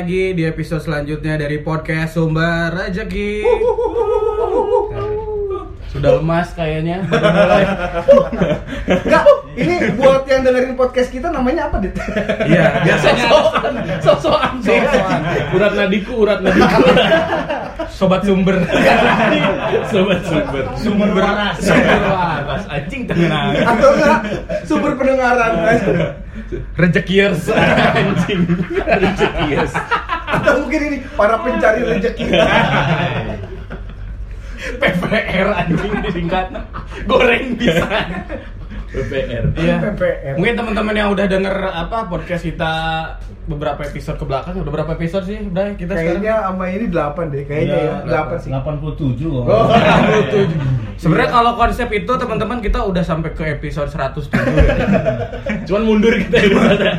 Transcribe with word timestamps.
lagi 0.00 0.32
di 0.32 0.48
episode 0.48 0.80
selanjutnya 0.80 1.36
dari 1.36 1.60
podcast 1.60 2.16
Sumber 2.16 2.72
Rezeki. 2.72 3.44
Sudah 5.92 6.16
lemas 6.16 6.56
kayaknya. 6.56 7.04
Enggak, 8.88 9.24
ini 9.60 9.92
buat 10.00 10.24
yang 10.24 10.40
dengerin 10.40 10.72
podcast 10.80 11.12
kita 11.12 11.28
namanya 11.28 11.68
apa, 11.68 11.84
Dit? 11.84 12.00
Iya, 12.48 12.80
biasanya 12.80 13.24
Sosokan 14.00 14.56
sosokan. 14.64 15.20
Urat 15.52 15.72
nadiku, 15.76 16.24
urat 16.24 16.40
nadiku. 16.40 16.80
Sobat 17.90 18.22
sumber. 18.24 18.56
Sobat 19.92 20.20
sumber. 20.24 20.64
Sumber 20.78 21.08
waras. 21.12 21.56
Sumber 21.60 22.00
waras. 22.06 22.62
Anjing 22.70 23.02
tenang. 23.04 23.52
Atau 23.60 23.88
enggak 23.98 24.18
sumber 24.64 24.92
pendengaran. 24.96 25.52
Rezekiers 26.78 27.50
anjing. 27.52 28.42
Rezekiers. 28.80 29.72
Atau 30.30 30.64
mungkin 30.64 30.80
ini 30.88 30.98
para 31.18 31.36
pencari 31.42 31.80
rezeki. 31.84 32.24
PPR 34.80 35.48
anjing 35.56 35.92
disingkat. 36.06 36.46
Goreng 37.08 37.58
bisa. 37.58 37.86
PPR. 38.90 39.44
Iya. 39.54 39.76
PPR. 39.82 40.34
Mungkin 40.34 40.54
teman-teman 40.58 40.94
yang 40.98 41.08
udah 41.14 41.26
denger 41.30 41.54
apa 41.70 42.10
podcast 42.10 42.42
kita 42.42 42.72
beberapa 43.46 43.80
episode 43.86 44.18
ke 44.18 44.24
belakang, 44.26 44.54
udah 44.62 44.72
berapa 44.74 44.90
episode 44.98 45.24
sih? 45.26 45.38
Udah 45.46 45.74
kita 45.74 45.94
Kayaknya 45.94 46.34
sama 46.50 46.64
ini 46.70 46.86
8 46.90 47.34
deh, 47.34 47.42
kayaknya 47.46 47.78
ya. 48.06 48.26
8 48.26 48.42
sih. 48.42 48.50
87 48.50 49.26
kok. 49.26 49.44
Oh. 49.46 49.66
sekarang. 49.70 50.90
Sebenarnya 51.00 51.30
kalau 51.32 51.52
konsep 51.56 51.88
itu 51.96 52.12
teman-teman 52.12 52.60
kita 52.60 52.84
udah 52.84 53.00
sampai 53.00 53.32
ke 53.32 53.56
episode 53.56 53.88
107 53.88 54.36
ya. 54.36 54.74
Cuman 55.66 55.82
mundur 55.88 56.12
kita 56.12 56.36
ya. 56.44 56.92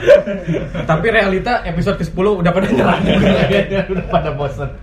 Tapi 0.90 1.06
realita 1.14 1.62
episode 1.70 2.02
ke-10 2.02 2.26
udah 2.42 2.52
pada 2.52 2.68
nyerah 2.72 2.98
udah 3.94 4.06
pada 4.10 4.34
bosen. 4.34 4.74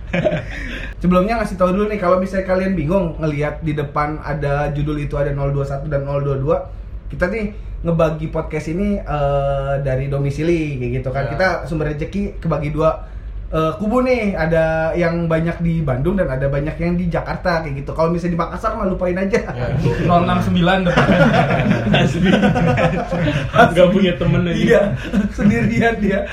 Sebelumnya 1.03 1.43
ngasih 1.43 1.59
tahu 1.59 1.75
dulu 1.75 1.85
nih 1.91 1.99
kalau 1.99 2.23
misalnya 2.23 2.47
kalian 2.47 2.79
bingung 2.79 3.19
ngelihat 3.19 3.59
di 3.59 3.75
depan 3.75 4.23
ada 4.23 4.71
judul 4.71 4.95
itu 5.03 5.19
ada 5.19 5.35
021 5.35 5.91
dan 5.91 6.07
022, 6.07 6.78
kita 7.09 7.25
nih 7.27 7.45
ngebagi 7.79 8.27
podcast 8.29 8.69
ini 8.71 8.99
eh, 8.99 9.73
dari 9.81 10.05
domisili 10.11 10.77
kayak 10.77 10.91
gitu 11.01 11.09
kan. 11.09 11.23
Ya. 11.27 11.29
Kita 11.35 11.47
sumber 11.65 11.91
rezeki 11.95 12.37
kebagi 12.37 12.69
dua 12.69 13.07
eh, 13.49 13.71
kubu 13.81 14.05
nih, 14.05 14.37
ada 14.37 14.93
yang 14.93 15.25
banyak 15.25 15.57
di 15.63 15.81
Bandung 15.81 16.13
dan 16.19 16.29
ada 16.29 16.45
banyak 16.45 16.75
yang 16.77 16.93
di 16.99 17.09
Jakarta 17.09 17.65
kayak 17.65 17.81
gitu. 17.81 17.91
Kalau 17.97 18.13
misalnya 18.13 18.35
di 18.37 18.39
Makassar 18.39 18.71
mah 18.77 18.85
lupain 18.85 19.17
aja. 19.17 19.39
Ya, 19.41 19.67
069 20.05 20.85
depan. 20.85 21.07
Asli. 22.05 22.31
Gak 23.73 23.87
punya 23.89 24.13
temen 24.21 24.45
aja. 24.45 24.59
Iya, 24.59 24.81
sendirian 25.33 25.95
dia. 25.97 26.29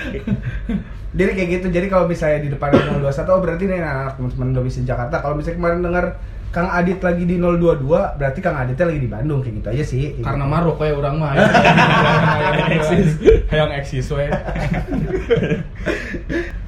Jadi 1.16 1.30
kayak 1.32 1.48
gitu. 1.56 1.66
Jadi 1.72 1.86
kalau 1.88 2.04
misalnya 2.04 2.44
di 2.44 2.50
depan 2.52 2.69
ada 2.77 3.00
021 3.00 3.32
oh 3.32 3.41
berarti 3.41 3.64
nih 3.64 3.80
anak 3.80 4.20
teman-teman 4.20 4.48
domisili 4.52 4.84
Jakarta. 4.84 5.24
Kalau 5.24 5.41
misalnya 5.41 5.56
kemarin 5.56 5.80
dengar 5.80 6.06
Kang 6.48 6.69
Adit 6.69 6.98
lagi 6.98 7.22
di 7.22 7.36
022, 7.36 7.84
berarti 8.16 8.41
Kang 8.41 8.56
Aditnya 8.56 8.89
lagi 8.89 9.00
di 9.00 9.11
Bandung 9.11 9.41
kayak 9.41 9.55
gitu 9.56 9.69
aja 9.70 9.84
sih. 9.84 10.02
Kayak 10.12 10.25
Karena 10.25 10.44
gitu. 10.44 10.53
maruk 10.56 10.77
kayak 10.77 10.94
orang 10.97 11.14
mah. 11.16 11.33
Yang 12.47 12.70
eksis. 12.72 13.08
Yang 13.48 13.70
eksis 13.77 14.06
we. 14.11 14.27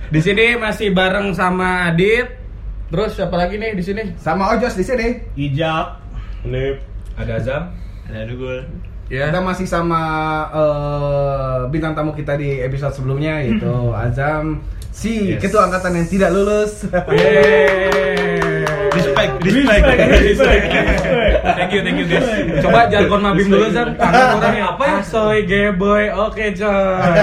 Di 0.09 0.21
sini 0.21 0.57
masih 0.57 0.93
bareng 0.93 1.33
sama 1.33 1.89
Adit. 1.89 2.29
Terus 2.89 3.13
siapa 3.13 3.37
lagi 3.37 3.57
nih 3.57 3.73
di 3.73 3.85
sini? 3.85 4.03
sama 4.17 4.53
Ojos 4.53 4.73
di 4.73 4.83
sini. 4.83 5.09
Ijak. 5.37 5.87
Nip. 6.45 6.81
Ada 7.17 7.33
Azam, 7.37 7.63
Ada 8.07 8.25
Dugul. 8.25 8.65
Ya. 9.09 9.29
Kita 9.29 9.41
masih 9.41 9.65
sama 9.65 10.01
eh, 10.49 11.59
bintang 11.69 11.93
tamu 11.93 12.13
kita 12.13 12.37
di 12.37 12.61
episode 12.61 12.93
sebelumnya 12.93 13.41
yaitu 13.41 13.73
Azam 14.05 14.61
si 14.89 15.33
Yes. 15.33 15.41
ketua 15.41 15.67
angkatan 15.67 15.97
yang 15.97 16.07
tidak 16.07 16.31
lulus. 16.31 16.85
Yeay. 17.09 18.58
Respect, 19.19 19.43
respect, 19.43 19.99
Respect. 20.23 20.63
Thank 21.59 21.71
you, 21.75 21.81
thank 21.83 21.99
you 21.99 22.07
guys. 22.07 22.27
Coba 22.63 22.81
jargon 22.87 23.21
mabim 23.23 23.47
dulu 23.51 23.67
Zam. 23.75 23.89
Kangen 23.99 24.39
orangnya 24.39 24.65
apa 24.75 24.83
ya? 24.87 24.97
Asoy, 25.03 25.39
geboy, 25.47 26.05
oke 26.15 26.45
coy. 26.55 27.15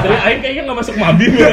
Tapi 0.00 0.16
Aing 0.24 0.40
kayaknya 0.40 0.62
gak 0.68 0.78
masuk 0.80 0.94
mabim 0.96 1.32
ya. 1.36 1.48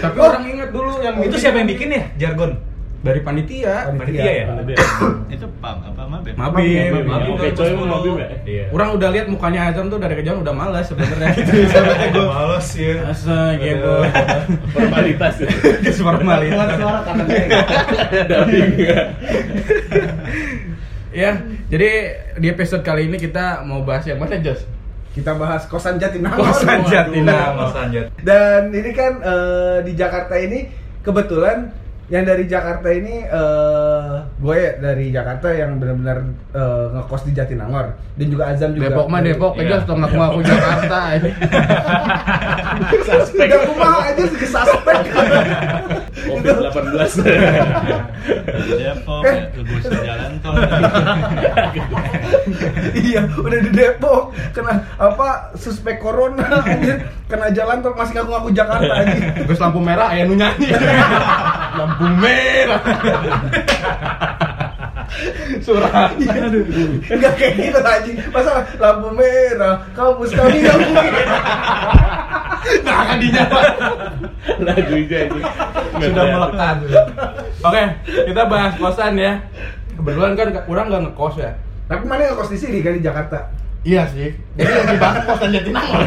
Tapi 0.00 0.18
orang 0.18 0.42
ingat 0.48 0.68
dulu 0.72 0.90
yang 1.04 1.16
Itu 1.20 1.36
siapa 1.36 1.60
yang 1.60 1.68
bikin 1.68 1.88
ya 1.92 2.02
jargon? 2.28 2.56
Dari 3.00 3.20
panitia. 3.24 3.88
Panitia 3.96 4.32
ya? 4.44 4.46
itu 5.34 5.46
pam 5.60 5.80
apa 5.80 6.02
Mabim. 6.04 6.34
Mabim. 6.36 6.92
Mabim. 7.08 7.32
Oke, 7.36 7.48
coy 7.56 7.72
mau 7.72 7.86
mabim 7.88 8.20
ya? 8.20 8.28
Iya. 8.44 8.64
Orang 8.76 9.00
udah 9.00 9.08
lihat 9.08 9.26
mukanya 9.32 9.72
Azam 9.72 9.88
tuh 9.88 9.96
dari 9.96 10.14
kejauhan 10.20 10.44
udah 10.44 10.54
malas 10.54 10.84
sebenarnya. 10.92 11.32
Males 12.32 12.68
ya. 12.76 12.94
Asoy, 13.08 13.56
geboy. 13.56 14.08
Formalitas. 14.76 15.34
Formalitas. 15.96 16.68
Suara 16.76 17.00
katanya. 17.04 17.44
Ya, 21.10 21.42
jadi 21.66 22.22
di 22.38 22.46
episode 22.46 22.86
kali 22.86 23.10
ini 23.10 23.18
kita 23.18 23.66
mau 23.66 23.82
bahas 23.82 24.06
yang 24.06 24.22
mana, 24.22 24.38
Jos? 24.38 24.62
Kita 25.10 25.34
bahas 25.34 25.66
kosan 25.66 25.98
Jatinangor. 25.98 26.46
Kosan 26.46 26.86
Jatinangor. 26.86 27.74
Lanjut. 27.74 28.14
Dan 28.22 28.70
ini 28.70 28.94
kan 28.94 29.18
eh, 29.18 29.76
di 29.82 29.98
Jakarta 29.98 30.38
ini 30.38 30.70
kebetulan 31.02 31.74
yang 32.10 32.26
dari 32.26 32.44
Jakarta 32.44 32.90
ini 32.90 33.22
eh 33.22 34.12
gue 34.42 34.58
dari 34.82 35.14
Jakarta 35.14 35.46
yang 35.54 35.78
benar-benar 35.78 36.18
eh, 36.50 36.86
ngekos 36.92 37.22
di 37.22 37.32
Jatinangor 37.32 37.94
dan 38.18 38.26
juga 38.26 38.44
Azam 38.50 38.74
juga. 38.74 38.90
Depok 38.90 39.06
mah 39.06 39.20
Depok, 39.22 39.52
Iya. 39.54 39.78
aja 39.78 39.86
tuh 39.86 39.94
ngaku 39.94 40.16
ngaku 40.18 40.40
Jakarta. 40.42 40.98
Suspek. 43.06 43.46
Udah 43.46 43.60
kumaha 43.62 43.98
aja 44.10 44.22
sih 44.26 44.42
suspek. 44.42 44.98
Covid 46.40 46.92
18. 46.96 47.20
Depok 48.80 49.22
Eh. 49.24 49.36
lurus 49.60 49.84
ke 49.84 49.98
jalan 50.00 50.32
tol 50.40 50.54
iya, 52.96 53.22
udah 53.28 53.58
di 53.60 53.70
Depok 53.70 54.22
kena 54.52 54.84
apa 54.96 55.52
suspek 55.56 56.00
corona 56.00 56.64
anjir. 56.64 57.04
kena 57.26 57.52
jalan 57.52 57.78
tol 57.80 57.94
masih 57.94 58.14
ngaku-ngaku 58.16 58.50
Jakarta 58.52 58.92
anjir. 58.96 59.22
Terus 59.46 59.60
lampu 59.60 59.80
merah 59.80 60.08
aya 60.10 60.24
nu 60.24 60.34
nyanyi. 60.34 60.68
lampu 61.78 62.04
merah. 62.18 62.80
Surat. 65.60 66.14
Enggak 67.06 67.32
kayak 67.36 67.52
gitu 67.58 67.78
anjing. 67.80 68.16
Masa 68.30 68.62
lampu 68.78 69.08
merah, 69.12 69.82
kampus 69.92 70.30
kami 70.32 70.62
lampu 70.62 70.90
merah. 70.94 71.40
Nah, 72.84 73.02
kan 73.02 73.16
dinyapa. 73.18 73.60
Lagu 74.66 74.94
itu 74.96 75.14
aja. 75.14 75.40
Sudah 76.00 76.24
melekat. 76.32 76.76
Oke, 77.60 77.84
kita 78.06 78.42
bahas 78.48 78.72
kosan 78.80 79.20
ya. 79.20 79.44
Kebetulan 79.96 80.32
kan 80.32 80.48
orang 80.64 80.86
nggak 80.88 81.02
ngekos 81.12 81.36
ya. 81.44 81.52
Tapi 81.90 82.04
mana 82.08 82.32
ngekos 82.32 82.50
di 82.54 82.58
sini 82.58 82.78
kan 82.80 82.96
di 82.96 83.04
Jakarta? 83.04 83.52
Iya 83.80 84.02
sih. 84.08 84.28
Jadi 84.54 84.70
yang 84.70 84.88
dibahas 84.90 85.24
kosan 85.24 85.48
Jatinangor. 85.50 86.00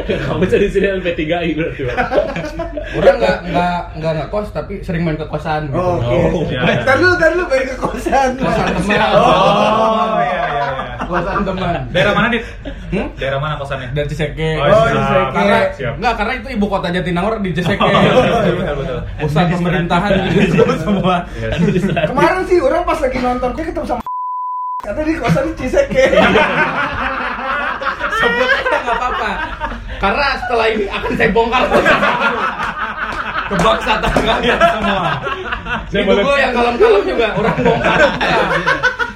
Kamu 0.00 0.44
jadi 0.46 0.66
sini 0.66 0.86
LP3I 0.94 1.48
berarti. 1.52 1.82
Orang 2.94 3.16
nggak 3.18 3.38
nggak 3.44 3.78
nggak 3.98 4.12
ngekos 4.16 4.48
tapi 4.50 4.80
sering 4.80 5.02
main 5.02 5.14
ke 5.14 5.26
kosan. 5.26 5.66
gitu. 5.66 5.76
Oh, 5.76 5.98
Oke. 5.98 6.16
Oh, 6.30 6.42
iya. 6.46 6.60
Ntar 6.80 6.96
dulu, 6.96 7.14
ntar 7.14 7.30
balik 7.44 7.66
ke 7.66 7.76
kosan. 7.76 8.28
Kosan 8.34 8.66
teman. 8.72 9.00
Oh, 9.12 10.16
iya 10.18 10.42
iya 10.46 10.66
iya. 10.72 10.94
Kosan 11.02 11.42
teman. 11.42 11.78
Daerah 11.90 12.12
mana, 12.14 12.26
Dit? 12.30 12.44
Hmm? 12.88 13.06
Daerah 13.14 13.38
mana 13.38 13.54
kosannya? 13.56 13.88
Dari 13.90 14.08
Ciseke. 14.08 14.50
Oh, 14.56 14.64
Oh, 14.64 14.84
di 14.86 14.96
Ciseke. 14.96 15.32
Karena 15.34 15.58
Siap. 15.74 15.94
enggak 15.98 16.14
karena 16.16 16.32
itu 16.34 16.48
ibu 16.50 16.66
kota 16.66 16.88
Jatinangor 16.88 17.34
di 17.40 17.50
Ciseke. 17.52 17.82
Oh, 17.82 17.90
betul, 17.92 18.54
betul, 18.56 18.74
betul. 18.78 18.98
Pusat 19.20 19.44
pemerintahan 19.52 20.10
gitu 20.30 20.64
semua. 20.86 21.16
Kemarin 22.06 22.42
sih 22.46 22.58
orang 22.58 22.82
pas 22.84 22.96
lagi 22.96 23.18
nonton, 23.18 23.48
gue 23.52 23.64
ketemu 23.66 23.86
sama 23.86 24.00
Kata 24.80 25.00
di 25.00 25.12
kosan 25.14 25.44
di 25.46 25.54
Ciseke. 25.56 26.04
Sebut 28.16 28.48
aja 28.48 28.78
nggak 28.80 28.96
apa-apa. 28.96 29.30
Karena 30.00 30.26
setelah 30.40 30.66
ini 30.66 30.84
akan 30.88 31.12
saya 31.14 31.30
bongkar 31.30 31.62
kebangsaan 33.50 34.00
kalian 34.16 34.58
semua. 34.58 35.02
Saya 35.86 36.00
Di 36.00 36.06
boleh- 36.06 36.24
Google 36.24 36.38
yang 36.38 36.52
kalem-kalem 36.54 37.02
juga 37.04 37.26
orang 37.34 37.56
bongkar. 37.60 37.98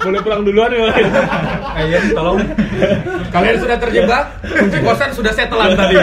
Boleh 0.05 0.21
pulang 0.21 0.43
duluan 0.45 0.69
ya. 0.69 0.85
Bang? 0.85 0.97
Ayan, 1.81 2.03
tolong. 2.13 2.39
Kalian 3.33 3.57
sudah 3.57 3.77
terjebak, 3.81 4.25
kunci 4.45 4.79
kosan 4.85 5.11
sudah 5.17 5.33
setelan 5.33 5.73
tadi. 5.73 5.97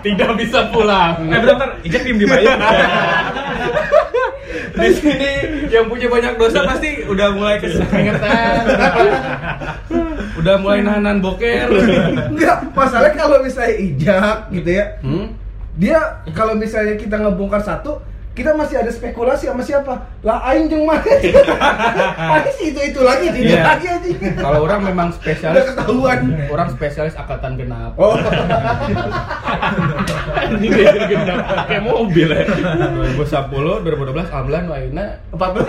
Tidak 0.00 0.30
bisa 0.40 0.72
pulang. 0.72 1.20
Eh, 1.28 1.36
bentar. 1.36 1.68
Ijek 1.84 2.00
diem 2.00 2.16
diem 2.16 2.32
aja. 2.32 2.52
Di 4.48 4.88
sini 4.96 5.30
yang 5.68 5.92
punya 5.92 6.08
banyak 6.08 6.34
dosa 6.40 6.64
pasti 6.64 7.04
udah 7.04 7.28
mulai 7.36 7.60
kesengetan. 7.60 8.64
udah 10.40 10.54
mulai 10.62 10.80
nahanan 10.80 11.20
boker. 11.20 11.68
Enggak, 12.32 12.72
masalahnya 12.72 13.18
kalau 13.18 13.38
misalnya 13.44 13.74
ijak 13.76 14.38
gitu 14.54 14.70
ya. 14.72 14.84
Hmm? 15.04 15.36
Dia 15.78 16.24
kalau 16.32 16.56
misalnya 16.56 16.96
kita 16.96 17.20
ngebongkar 17.20 17.62
satu, 17.62 18.00
kita 18.38 18.54
masih 18.54 18.78
ada 18.78 18.86
spekulasi 18.88 19.50
sama 19.50 19.66
siapa? 19.66 19.98
Lah 20.22 20.38
aing 20.46 20.70
jeung 20.70 20.86
mana? 20.86 21.02
Aing 22.38 22.54
sih 22.54 22.70
itu 22.70 22.78
itu 22.78 23.00
lagi, 23.02 23.34
tidak 23.34 23.50
Iya. 23.50 23.62
lagi 23.66 23.86
aja. 23.90 24.10
Kalau 24.38 24.62
orang 24.62 24.80
memang 24.86 25.10
spesialis 25.10 25.58
Udah 25.58 25.66
ketahuan. 25.74 26.18
Orang 26.46 26.68
spesialis 26.70 27.18
angkatan 27.18 27.58
genap. 27.58 27.98
Oh, 27.98 28.14
Ini 30.54 30.66
dia 30.70 30.94
genap 31.10 31.38
pakai 31.66 31.82
mobil 31.82 32.28
ya. 32.30 32.46
2010, 32.46 33.82
2012, 33.82 34.30
alhamdulillah 34.30 34.62
nu 34.62 34.72
ayeuna 34.72 35.04
14. 35.34 35.66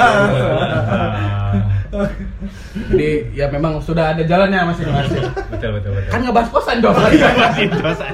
Jadi 2.93 3.09
ya 3.33 3.49
memang 3.49 3.81
sudah 3.81 4.13
ada 4.13 4.21
jalannya 4.21 4.69
masing-masing. 4.69 5.25
Betul 5.49 5.69
betul 5.73 5.91
betul. 5.97 6.09
Kan 6.13 6.21
ngebahas 6.21 6.49
kosan 6.53 6.77
dong. 6.79 6.93
Masih 6.93 7.65
dosa. 7.73 8.05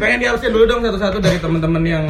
Pengen 0.00 0.18
diharusin 0.18 0.50
dulu 0.50 0.64
dong 0.64 0.80
satu-satu 0.80 1.20
dari 1.20 1.36
teman-teman 1.36 1.84
yang 1.84 2.04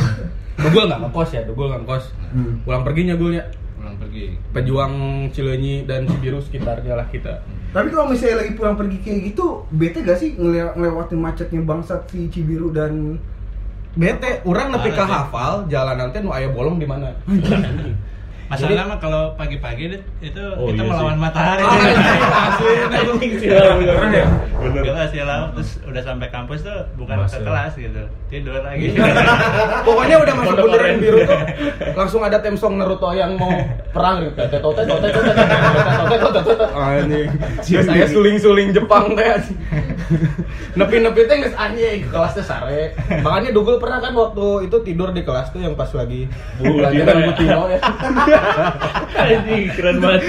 Dugul 0.58 0.90
nggak 0.90 1.00
ngekos 1.00 1.30
ya, 1.32 1.42
Dugul 1.46 1.66
nggak 1.70 1.80
ngekos. 1.82 2.04
Hmm. 2.34 2.54
Pulang 2.66 2.82
perginya 2.82 3.14
Gulnya. 3.14 3.44
Pulang 3.78 3.94
pergi. 3.96 4.34
Pejuang 4.50 4.94
Cileunyi 5.30 5.86
dan 5.86 6.04
Cibiru 6.04 6.42
sekitarnya 6.42 6.98
lah 6.98 7.06
kita. 7.06 7.46
Tapi 7.68 7.88
kalau 7.88 8.10
misalnya 8.10 8.42
lagi 8.42 8.52
pulang 8.56 8.74
pergi 8.74 8.96
kayak 8.98 9.20
gitu, 9.28 9.62
bete 9.70 10.00
gak 10.00 10.18
sih 10.18 10.34
ngele- 10.34 10.74
ngelewatin 10.74 11.20
macetnya 11.20 11.60
bangsat 11.62 12.08
si 12.08 12.26
Cibiru 12.26 12.72
dan 12.72 13.20
Bete, 13.92 14.46
orang 14.46 14.70
nepi 14.70 14.94
sih. 14.94 14.98
hafal 15.00 15.66
jalan 15.66 15.98
nanti 15.98 16.22
nu 16.22 16.30
aya 16.30 16.48
bolong 16.48 16.78
di 16.78 16.86
mana. 16.86 17.10
Masalah 18.48 18.84
mah 18.86 18.96
kalau 18.96 19.22
pagi-pagi 19.36 19.92
itu 20.18 20.44
Oh, 20.56 20.72
kita 20.72 20.80
iya 20.80 20.88
melawan 20.88 21.14
sih. 21.14 21.20
matahari. 21.20 21.62
Asli, 22.48 22.72
Anjing 22.88 23.32
sih 23.36 23.48
lah, 23.48 23.76
bener. 23.76 23.96
Ya? 24.08 24.26
Bener. 24.56 24.82
Kelas 24.82 25.10
ya 25.12 25.24
lah, 25.24 25.52
terus 25.52 25.76
udah 25.84 26.00
sampai 26.00 26.28
kampus 26.28 26.64
tuh 26.64 26.78
bukan 26.96 27.16
Masuk. 27.20 27.38
ke 27.38 27.46
kelas 27.46 27.72
gitu, 27.76 28.02
tidur 28.26 28.56
lagi. 28.58 28.96
Pokoknya 29.86 30.16
udah 30.18 30.34
masuk 30.34 30.56
bundaran 30.58 30.96
biru 30.96 31.18
tuh 31.22 31.40
langsung 31.92 32.20
ada 32.20 32.40
theme 32.40 32.56
song 32.56 32.76
Naruto 32.76 33.12
yang 33.12 33.36
mau 33.36 33.52
perang 33.90 34.24
gitu. 34.24 34.34
Tete 34.34 34.58
tote 34.58 34.82
tote 34.82 35.08
tote 35.08 35.32
tote 35.32 36.16
tote 36.18 36.40
tote. 36.42 36.64
Anjing. 36.72 37.28
Geus 37.60 37.86
aya 37.86 38.06
suling-suling 38.06 38.72
Jepang 38.72 39.12
teh. 39.12 39.28
Nepi-nepi 40.74 41.20
teh 41.22 41.36
geus 41.38 41.54
anjing 41.54 42.00
ke 42.00 42.08
kelas 42.08 42.32
teh 42.32 42.44
sare. 42.44 42.96
Makanya 43.20 43.50
Dugul 43.52 43.76
pernah 43.76 44.00
kan 44.00 44.12
waktu 44.12 44.66
itu 44.66 44.76
tidur 44.82 45.12
di 45.12 45.20
kelas 45.20 45.52
tuh 45.52 45.60
yang 45.60 45.74
pas 45.74 45.92
lagi 45.92 46.24
pelajaran 46.58 47.14
ya. 47.14 47.26
Butino 47.26 47.62
ya. 47.68 47.80
Anjing 49.14 49.64
keren 49.72 49.96
banget. 49.98 50.20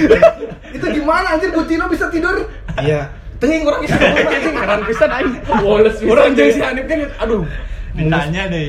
itu 0.70 0.86
gimana 0.94 1.28
anjir 1.34 1.50
Butino 1.50 1.86
bisa 1.88 2.08
tidur? 2.08 2.36
Iya. 2.78 3.10
Teuing 3.40 3.64
urang 3.64 3.82
bisa 3.82 3.96
anjing 3.96 4.56
heran 4.56 4.82
pisan 4.84 5.10
aing. 5.10 5.34
Wallace 5.64 6.00
bisa 6.00 6.12
Urang 6.12 6.32
jeung 6.34 6.50
jadi. 6.50 6.54
si 6.54 6.62
Hanif 6.62 6.86
teh 6.86 6.98
aduh. 7.18 7.44
Ditanya 7.90 8.42
deh. 8.48 8.66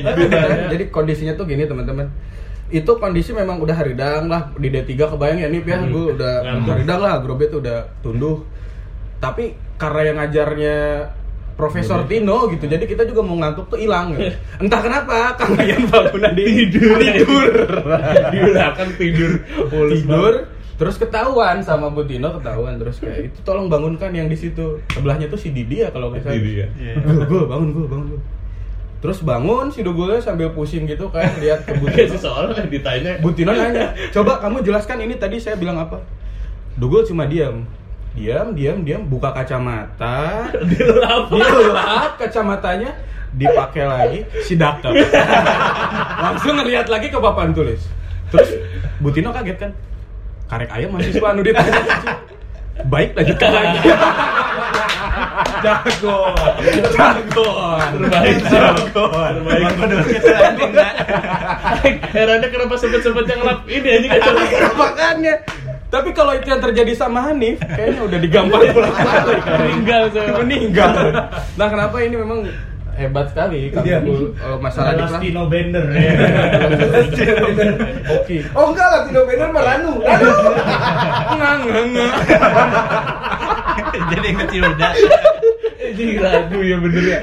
Jadi 0.71 0.83
kondisinya 0.89 1.33
tuh 1.35 1.45
gini 1.45 1.65
teman-teman. 1.65 2.07
Itu 2.71 2.95
kondisi 2.97 3.35
memang 3.35 3.59
udah 3.59 3.75
haridang 3.75 4.31
lah 4.31 4.47
di 4.55 4.71
D3 4.71 4.95
kebayang 4.95 5.43
ya 5.43 5.47
nih 5.51 5.59
ya 5.61 5.75
Hmm. 5.77 5.91
gue 5.91 6.03
udah 6.15 6.33
haridang 6.71 6.99
lah 7.03 7.19
Grobe 7.19 7.51
tuh 7.51 7.59
udah 7.59 7.83
tunduh. 7.99 8.47
Tapi 9.19 9.51
karena 9.75 10.01
yang 10.07 10.17
ngajarnya 10.17 10.75
Profesor 11.61 12.01
Tino 12.09 12.49
gitu, 12.49 12.65
jadi 12.65 12.81
kita 12.89 13.05
juga 13.05 13.21
mau 13.21 13.37
ngantuk 13.37 13.69
tuh 13.69 13.77
hilang 13.77 14.17
gitu. 14.17 14.33
Entah 14.57 14.81
kenapa 14.81 15.37
Kang 15.37 15.53
Ayan 15.61 15.85
Palguna 15.85 16.33
di 16.33 16.65
Tidur. 16.65 16.97
tidur, 16.97 17.53
Diulang 18.33 18.73
tidur. 18.97 19.31
Wallace 19.69 20.01
tidur, 20.01 20.33
terus 20.81 20.97
ketahuan 20.97 21.61
sama 21.61 21.93
Bu 21.93 22.01
Tino 22.09 22.33
ketahuan 22.33 22.81
terus 22.81 22.97
kayak 22.97 23.29
itu 23.29 23.39
tolong 23.45 23.69
bangunkan 23.69 24.09
yang 24.09 24.25
di 24.25 24.33
situ 24.33 24.81
sebelahnya 24.89 25.29
tuh 25.29 25.37
si 25.37 25.53
Didi 25.53 25.85
ya 25.85 25.93
kalau 25.93 26.09
nggak 26.09 26.25
salah. 26.25 26.33
Didi 26.41 26.53
ya. 26.57 26.67
Iya. 26.73 26.93
Gue, 27.05 27.25
gue 27.29 27.41
bangun, 27.45 27.69
gue 27.69 27.85
bangun, 27.85 28.07
gue. 28.17 28.21
Terus 29.01 29.17
bangun 29.21 29.69
si 29.69 29.85
Dugulnya 29.85 30.21
sambil 30.21 30.49
pusing 30.53 30.89
gitu 30.89 31.09
kayak 31.13 31.37
lihat 31.41 31.59
ke 31.69 31.77
Bu 31.77 31.85
Kayak 31.85 32.13
si 32.13 32.17
Tino. 32.17 32.21
soalnya 32.25 32.65
ditanya. 32.65 33.11
Bu 33.21 33.29
Tino 33.37 33.53
nanya, 33.53 33.93
coba 34.09 34.41
kamu 34.41 34.65
jelaskan 34.65 34.97
ini 35.05 35.21
tadi 35.21 35.37
saya 35.37 35.53
bilang 35.53 35.77
apa? 35.77 36.01
Dugul 36.77 37.05
cuma 37.05 37.29
diam, 37.29 37.61
diam, 38.11 38.51
diam, 38.51 38.83
diam, 38.83 39.01
buka 39.07 39.31
kacamata, 39.31 40.47
Dilap. 40.69 41.31
dilap 41.31 42.11
kacamatanya, 42.19 42.91
dipakai 43.31 43.83
lagi, 43.87 44.19
sidak 44.43 44.83
Langsung 46.23 46.59
ngeliat 46.59 46.91
lagi 46.91 47.07
ke 47.07 47.17
papan 47.17 47.55
tulis. 47.55 47.79
Terus 48.31 48.49
Bu 48.99 49.09
Tino 49.11 49.31
kaget 49.31 49.57
kan, 49.57 49.71
karek 50.51 50.69
ayam 50.71 50.91
mahasiswa 50.91 51.27
anu 51.31 51.41
ditanya. 51.43 51.83
Baik 52.87 53.15
lanjutkan 53.15 53.51
lagi. 53.51 53.79
Jago, 55.61 56.33
jago, 56.89 57.49
Terbaik. 57.93 58.41
jago. 58.49 59.03
Terbaik. 59.13 59.77
Herannya 62.09 62.49
kenapa 62.49 62.73
sempet-sempet 62.81 63.25
yang 63.29 63.41
lap 63.45 63.61
ini 63.69 63.87
anjing 63.93 64.09
kacau. 64.09 64.33
Makanya. 64.73 65.33
Tapi 65.91 66.09
kalau 66.15 66.31
itu 66.31 66.47
yang 66.47 66.63
terjadi 66.63 66.95
sama 66.95 67.19
Hanif, 67.27 67.59
kayaknya 67.59 68.01
udah 68.07 68.19
digampar 68.23 68.63
pulang. 68.71 68.95
Meninggal 69.59 70.03
saya. 70.15 70.31
Meninggal. 70.39 70.95
Nah, 71.59 71.67
kenapa 71.67 71.99
ini 71.99 72.15
memang 72.15 72.47
hebat 72.95 73.27
sekali 73.33 73.71
Iya. 73.71 73.99
Eh, 74.03 74.57
masalah 74.63 74.95
di 74.95 75.03
kelas. 75.03 75.19
Lastino 75.19 75.43
Bender. 75.51 75.83
Oke. 78.07 78.37
Oh 78.55 78.71
enggak 78.71 78.87
lah, 78.87 78.99
Tino 79.03 79.21
Bender 79.27 79.49
mah 79.51 79.63
Ranu. 79.67 79.93
Ranu. 79.99 80.31
Enggak, 81.35 81.53
enggak, 81.59 81.83
enggak. 81.91 82.11
Jadi 84.15 84.25
inget 84.31 84.49
Yuda. 84.55 84.89
Anjing 85.81 86.23
radu 86.23 86.59
ya 86.63 86.77
bener 86.79 87.03
ya. 87.03 87.19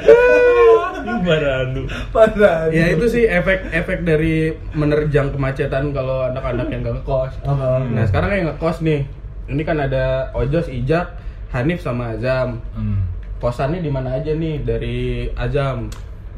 Baranu. 1.19 1.83
Padahal. 2.09 2.69
Ya 2.71 2.91
itu 2.91 3.05
sih 3.07 3.25
efek-efek 3.25 4.03
dari 4.03 4.37
menerjang 4.73 5.31
kemacetan 5.31 5.91
kalau 5.91 6.27
anak-anak 6.27 6.69
yang 6.69 6.81
gak 6.83 6.97
ngekos. 6.99 7.33
Oh. 7.43 7.81
Nah, 7.85 8.05
sekarang 8.05 8.31
yang 8.33 8.47
ngekos 8.49 8.81
nih. 8.81 9.05
Ini 9.47 9.63
kan 9.63 9.79
ada 9.79 10.05
Ojos, 10.33 10.69
Ijak, 10.69 11.17
Hanif 11.51 11.81
sama 11.81 12.13
Azam. 12.13 12.61
Hmm. 12.73 13.01
Kosannya 13.39 13.79
di 13.79 13.89
mana 13.89 14.15
aja 14.15 14.31
nih 14.31 14.61
dari 14.61 14.99
Azam? 15.33 15.89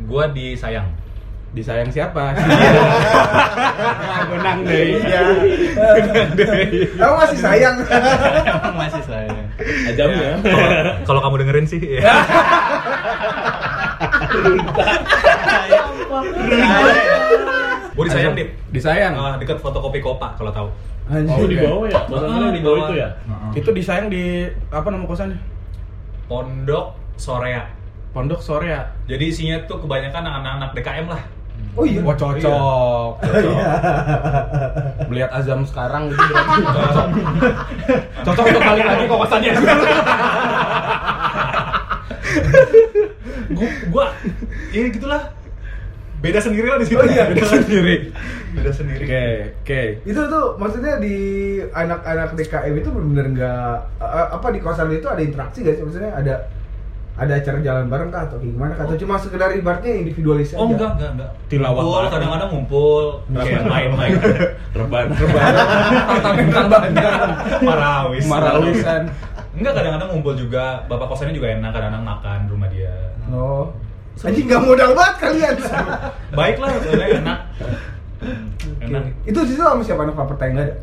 Gua 0.03 0.29
disayang. 0.29 0.87
Disayang 1.51 1.91
siapa? 1.91 2.31
Menang 4.31 4.63
deh. 4.63 5.03
Iya. 5.03 5.23
Kamu 7.01 7.15
masih 7.19 7.39
sayang. 7.41 7.77
Masih 8.73 9.03
saya. 9.03 9.35
Ajam 9.91 10.09
ya. 10.09 10.33
Kalau- 10.39 10.95
Kalau 11.03 11.21
kamu 11.21 11.37
dengerin 11.43 11.67
sih. 11.67 11.81
ya. 11.99 12.07
Gua 17.95 18.05
disayang, 18.07 18.35
Dit. 18.39 18.49
Disayang. 18.71 19.15
Ah, 19.19 19.35
dekat 19.37 19.59
fotokopi 19.61 20.01
Kopa 20.01 20.35
kalau 20.39 20.53
tahu. 20.55 20.69
Oh 21.11 21.47
di 21.51 21.59
bawah 21.59 21.91
ya. 21.91 22.01
Ah, 22.07 22.51
di 22.55 22.63
bawah 22.63 22.79
itu 22.87 22.95
ya. 23.03 23.09
Itu 23.53 23.71
disayang 23.75 24.09
di 24.09 24.47
apa 24.71 24.91
nama 24.91 25.05
kosannya? 25.05 25.37
Pondok 26.31 26.95
Sorea. 27.19 27.67
Pondok 28.11 28.43
sore 28.43 28.75
ya. 28.75 28.91
Jadi 29.07 29.31
isinya 29.31 29.55
tuh 29.71 29.87
kebanyakan 29.87 30.27
anak-anak 30.27 30.75
DKM 30.75 31.07
lah. 31.07 31.23
Oh 31.79 31.87
iya. 31.87 32.03
Oh 32.03 32.11
cocok. 32.11 33.23
Cocok. 33.23 33.55
Melihat 35.07 35.31
Azam 35.31 35.63
sekarang 35.63 36.11
itu 36.11 36.19
berarti 36.19 36.63
cocok. 36.67 37.07
Cocok 38.27 38.45
untuk 38.51 38.63
balik 38.67 38.83
lagi 38.87 39.07
ke 39.07 39.15
kosannya. 39.15 39.55
gua, 43.49 43.69
gua 43.89 44.07
ya 44.71 44.89
gitulah. 44.91 45.23
Beda 46.21 46.37
sendiri 46.37 46.69
lah 46.69 46.77
di 46.77 46.85
situ. 46.85 47.01
Oh 47.01 47.09
iya. 47.09 47.33
Beda 47.33 47.49
sendiri. 47.49 48.13
Beda 48.57 48.71
sendiri. 48.77 49.05
Oke, 49.09 49.27
oke. 49.63 49.83
itu 50.05 50.21
tuh 50.21 50.47
maksudnya 50.61 51.01
di 51.01 51.17
anak-anak 51.73 52.37
DKM 52.37 52.75
itu 52.77 52.89
benar-benar 52.93 53.27
nggak 53.33 53.75
eh, 54.03 54.29
apa 54.37 54.47
di 54.53 54.61
kosan 54.61 54.93
itu 54.93 55.07
ada 55.09 55.23
interaksi 55.23 55.65
gak 55.65 55.79
sih 55.79 55.85
maksudnya 55.87 56.13
ada 56.13 56.35
ada 57.21 57.37
acara 57.37 57.61
jalan 57.61 57.85
bareng 57.93 58.09
kah 58.09 58.25
atau 58.25 58.41
gimana 58.41 58.73
kah? 58.73 58.89
atau 58.89 58.97
cuma 58.97 59.21
sekedar 59.21 59.53
ibaratnya 59.53 59.93
individualis 59.93 60.57
Oh 60.57 60.65
aja 60.65 60.73
enggak, 60.73 60.91
enggak, 60.97 61.11
enggak. 61.21 61.31
Tilawah 61.53 61.77
Ngumpul, 61.77 61.93
bareng. 61.93 62.13
kadang-kadang 62.17 62.49
ngumpul, 62.49 63.05
kayak 63.37 63.63
main-main. 63.69 64.13
Reban. 64.73 65.07
Tentang 65.13 66.67
banyak. 66.73 67.29
Marawis. 67.61 68.25
Marawisan. 68.25 69.03
Enggak, 69.61 69.73
kadang-kadang 69.77 70.09
ngumpul 70.11 70.35
juga. 70.35 70.65
Bapak 70.89 71.07
kosannya 71.13 71.37
juga 71.37 71.53
enak, 71.53 71.71
kadang-kadang 71.71 72.05
makan 72.05 72.39
di 72.49 72.51
rumah 72.51 72.69
dia. 72.73 72.95
oh 73.31 73.69
anjing 74.21 74.47
nggak 74.53 74.61
modal 74.61 74.91
banget 74.93 75.15
kalian 75.17 75.55
Baik 76.39 76.57
lah, 76.61 76.71
sebenarnya 76.77 77.09
enak. 77.25 77.39
Enak. 78.85 79.03
itu 79.25 79.39
di 79.49 79.51
situ 79.57 79.63
sama 79.65 79.81
siapa 79.81 80.05
anak 80.05 80.13
paperta 80.13 80.43
yang 80.45 80.55
nggak 80.61 80.67
ada 80.69 80.77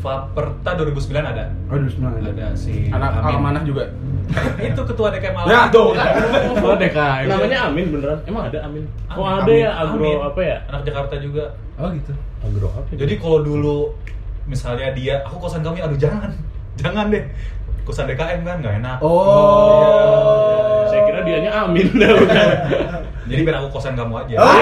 Faperta 0.00 0.70
2009 0.80 1.12
ada. 1.12 1.44
oh 1.68 1.76
dulu 1.76 1.90
sembilan 1.92 2.12
ada 2.24 2.30
Ada 2.32 2.46
si 2.56 2.88
Anak 2.88 3.20
Amin. 3.20 3.36
Almanah 3.36 3.62
juga. 3.68 3.84
Itu 4.64 4.80
ketua 4.88 5.12
DKM 5.12 5.36
Malang. 5.36 5.52
Ya 5.52 5.60
tuh. 5.68 5.92
Oh 6.64 6.72
DKM. 6.72 7.28
Namanya 7.28 7.58
Amin 7.68 7.92
beneran. 7.92 8.16
Emang 8.24 8.48
ada 8.48 8.64
Amin? 8.64 8.88
Oh 9.12 9.28
Amin. 9.28 9.44
ada 9.44 9.52
ya 9.52 9.70
Amin. 9.76 10.00
agro 10.00 10.12
apa 10.24 10.40
ya? 10.40 10.56
Anak 10.72 10.82
Jakarta 10.88 11.14
juga. 11.20 11.52
oh 11.76 11.92
gitu 11.92 12.16
Agro 12.40 12.72
apa? 12.72 12.88
ya? 12.96 13.04
Jadi 13.04 13.14
kalau 13.20 13.38
dulu 13.44 13.76
misalnya 14.48 14.88
dia, 14.96 15.20
aku 15.20 15.36
kosan 15.36 15.60
kami, 15.60 15.84
aduh 15.84 16.00
jangan, 16.00 16.32
jangan 16.80 17.12
deh. 17.12 17.24
Kosan 17.84 18.06
DKM 18.06 18.40
kan 18.44 18.56
nggak 18.60 18.74
enak. 18.84 18.98
oh 19.00 20.86
Saya 20.88 21.00
kira 21.06 21.20
dianya 21.24 21.50
Amin 21.64 21.88
dah. 22.00 22.12
Jadi 23.30 23.40
biar 23.46 23.62
aku 23.62 23.78
kosan 23.78 23.94
kamu 23.94 24.26
aja. 24.26 24.34
Oh. 24.42 24.54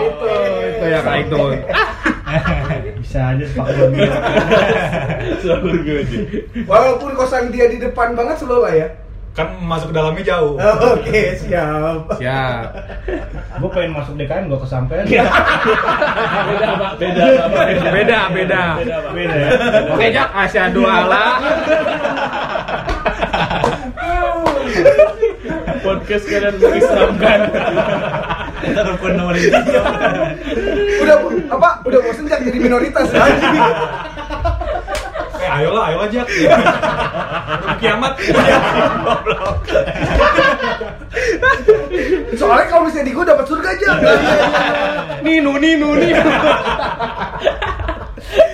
itu 0.08 0.26
itu 0.64 0.84
yang 0.88 1.04
kayak 1.04 1.28
itu 1.28 1.36
Bisa 3.02 3.34
aja 3.36 3.44
sepak 3.44 3.66
bola. 3.92 4.16
Walaupun 6.64 7.10
kosan 7.18 7.52
dia 7.52 7.68
di 7.68 7.76
depan 7.82 8.16
banget 8.16 8.40
selalu 8.40 8.60
lah 8.64 8.72
ya. 8.72 8.88
Kan 9.32 9.48
masuk 9.64 9.88
ke 9.88 9.94
dalamnya 9.96 10.24
jauh. 10.28 10.60
Oke, 10.60 11.40
siap. 11.40 12.04
siap 12.20 12.68
Gue 13.56 13.70
pengen 13.72 13.96
masuk 13.96 14.12
DKM 14.20 14.44
gak 14.44 14.60
kesampean. 14.60 15.04
Beda 15.08 15.24
pak, 16.76 16.92
beda 17.00 17.22
Pak. 17.48 17.50
beda 17.88 18.20
beda 18.28 18.62
Beda 18.76 18.96
pak. 19.00 19.12
Beda 19.16 19.34
ya. 19.34 19.48
oke 19.88 20.06
jak 20.12 20.28
asyhadu 20.36 20.82
alla 20.84 21.40
Podcast 25.82 26.24
kalian 26.28 26.54
mengislamkan. 26.60 27.40
Kita 28.62 28.80
rukun 28.86 29.12
nomor 29.16 29.34
ini. 29.34 29.50
Udah 31.02 31.16
apa? 31.50 31.70
Udah 31.82 31.98
bosen 32.04 32.28
Jak 32.28 32.44
jadi 32.44 32.58
minoritas 32.60 33.08
anjing. 33.10 33.56
Eh, 35.42 35.50
ayolah, 35.50 35.82
ayolah 35.90 36.08
Jack. 36.08 36.26
Udah 36.30 37.76
kiamat. 37.82 38.12
Soalnya 42.38 42.66
kalau 42.70 42.82
misalnya 42.86 43.06
di 43.10 43.14
gua 43.14 43.26
dapat 43.26 43.46
surga 43.50 43.68
aja. 43.74 43.90
ninu 45.26 45.58
ninu 45.58 45.98
ninu 45.98 46.30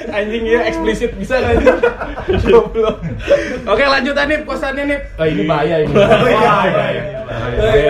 anjing 0.08 0.44
ya 0.48 0.60
eksplisit 0.68 1.12
bisa 1.16 1.36
anjing 1.40 1.78
Goblok. 2.48 3.04
oke 3.68 3.84
lanjut 3.84 4.16
Anip 4.16 4.42
kosannya 4.44 4.84
Nip. 4.84 5.02
Oh 5.16 5.26
ini 5.28 5.42
bahaya 5.44 5.84
ini. 5.84 5.92
Iya, 5.92 6.06
bahaya 6.08 6.50
bahaya 6.72 7.02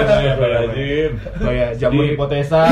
Astagfirullahaladzim. 0.02 1.10
oh 1.46 1.52
ya 1.52 1.68
jamur 1.78 2.04
hipotesa. 2.06 2.62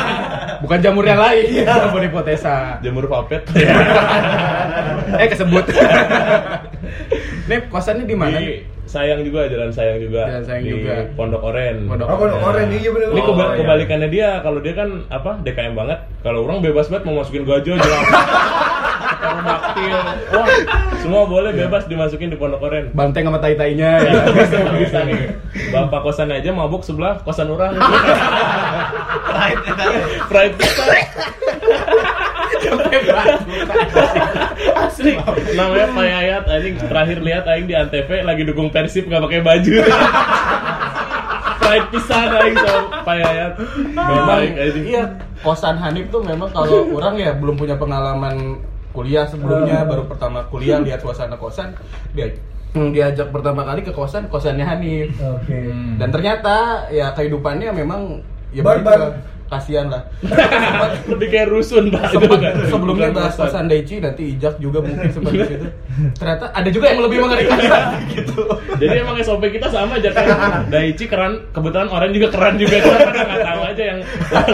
Bukan 0.62 0.78
jamur 0.78 1.04
yang 1.04 1.20
lain. 1.20 1.66
Jamur 1.66 2.00
hipotesa. 2.04 2.78
Jamur 2.84 3.04
papet. 3.08 3.42
eh 5.22 5.28
kesebut. 5.28 5.64
Nip 7.48 7.62
kosannya 7.72 8.04
di 8.06 8.16
mana 8.16 8.38
Di? 8.38 8.71
Sayang 8.84 9.22
juga, 9.22 9.46
jalan 9.46 9.68
sayang 9.68 9.98
juga. 9.98 10.22
Jalan 10.26 10.44
Sayang 10.44 10.62
di 10.62 10.70
juga. 10.74 10.94
Pondok 11.12 11.42
Oren. 11.44 11.86
Pondok 11.86 12.06
Oh, 12.06 12.16
pondok 12.16 12.40
oren 12.44 12.68
iya 12.68 12.88
bener. 12.88 13.08
Ini 13.08 13.18
Oh, 13.18 13.26
keba- 13.28 13.48
iya. 13.48 13.56
kebalikannya 13.56 14.08
dia, 14.08 14.28
kalau 14.38 14.58
dia 14.58 14.74
kan 14.74 14.88
apa 15.08 15.30
DKM 15.40 15.72
banget. 15.72 15.98
Kalau 16.20 16.42
orang 16.42 16.58
bebas 16.60 16.86
banget 16.86 17.04
mau 17.04 17.14
masukin 17.16 17.42
gajah 17.42 17.74
jelas. 17.74 18.04
Daktil. 19.22 19.96
Wah, 20.28 20.46
semua 20.98 21.22
boleh 21.24 21.50
bebas 21.52 21.86
dimasukin 21.86 22.28
di 22.28 22.36
Pondok 22.36 22.60
Oren. 22.60 22.90
banteng 22.92 23.24
sama 23.24 23.38
tai 23.38 23.54
tainya 23.54 23.98
ya 24.04 24.12
bisa, 24.28 24.56
bisa 24.72 24.98
nih. 25.02 25.30
Bapak 25.68 26.02
kosan 26.02 26.28
aja 26.28 26.50
mabuk 26.50 26.82
sebelah 26.82 27.18
kosan 27.20 27.48
orang. 27.48 27.74
Pride 30.28 30.54
kita. 30.54 30.84
Asli. 34.86 35.12
Namanya 35.56 35.86
Pak 35.92 36.06
Yayat 36.06 36.44
anjing 36.48 36.74
terakhir 36.78 37.18
lihat 37.20 37.44
aing 37.48 37.66
di 37.66 37.74
Antv 37.76 38.10
lagi 38.22 38.42
dukung 38.44 38.68
Persib 38.68 39.08
nggak 39.08 39.22
pakai 39.24 39.40
baju. 39.40 39.74
Pride 41.62 41.88
pisan 41.94 42.28
aing 42.28 42.56
sama 42.58 42.80
Pak 43.06 43.16
Yayat. 43.16 43.52
memang 43.94 44.40
iya 44.84 45.04
kosan 45.42 45.76
Hanif 45.76 46.08
tuh 46.08 46.22
memang 46.22 46.48
kalau 46.54 46.86
orang 46.94 47.18
ya 47.18 47.34
belum 47.34 47.58
punya 47.58 47.74
pengalaman 47.76 48.62
kuliah 48.92 49.24
sebelumnya 49.26 49.82
baru 49.88 50.06
pertama 50.06 50.46
kuliah 50.52 50.78
lihat 50.78 51.00
suasana 51.00 51.34
kosan 51.40 51.72
dia 52.12 52.30
hmm, 52.76 52.92
diajak 52.92 53.32
pertama 53.32 53.64
kali 53.64 53.80
ke 53.82 53.90
kosan 53.90 54.28
kosannya 54.28 54.62
Hanif 54.68 55.16
Oke. 55.18 55.72
dan 55.96 56.08
ternyata 56.12 56.86
ya 56.92 57.10
kehidupannya 57.16 57.72
memang 57.72 58.20
ya 58.52 58.62
Barbar. 58.62 59.16
Kasihan 59.52 59.86
lah 59.86 60.02
Lebih 61.12 61.28
kayak 61.28 61.48
rusun 61.48 61.88
Pak. 61.88 62.08
Sempat- 62.10 62.40
sebelumnya 62.64 63.12
bahas 63.12 63.34
kosan 63.34 63.68
Daichi 63.68 64.00
nanti 64.00 64.32
Ijak 64.32 64.56
juga 64.56 64.80
mungkin 64.80 65.08
sempat 65.08 65.30
di 65.30 65.44
situ 65.44 65.66
ternyata 66.18 66.48
ada 66.50 66.68
juga 66.68 66.86
yang 66.88 67.04
lebih 67.04 67.18
mengerikan 67.20 67.58
gitu 68.14 68.40
Jadi 68.74 68.94
emang 68.98 69.20
SOP 69.20 69.44
kita 69.46 69.68
sama 69.68 70.00
aja 70.00 70.10
kan. 70.10 70.24
Daichi 70.66 71.04
keren, 71.04 71.52
kebetulan 71.52 71.86
orang 71.86 72.10
juga 72.10 72.28
keren 72.28 72.56
juga. 72.56 72.80
Kita 72.80 72.96
nggak 73.12 73.40
tahu 73.44 73.60
aja 73.62 73.82
yang 73.84 73.98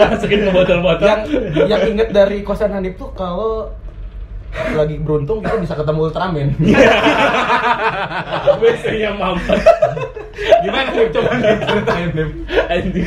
masukin 0.05 0.39
ke 0.43 0.51
botol-botol. 0.51 1.07
yang 1.07 1.21
yang 1.65 1.81
inget 1.87 2.09
dari 2.11 2.43
kosan 2.43 2.69
Hanif 2.69 2.93
tuh 2.93 3.09
kalau 3.13 3.71
lagi 4.49 4.97
beruntung 4.97 5.39
kita 5.39 5.57
bisa 5.57 5.73
ketemu 5.73 5.99
Ultraman 6.03 6.49
WC-nya 8.59 9.11
mampet. 9.13 9.61
Gimana 10.59 10.89
nih 10.89 11.09
coba 11.09 11.29
ceritain 11.37 12.09
nih. 12.89 13.05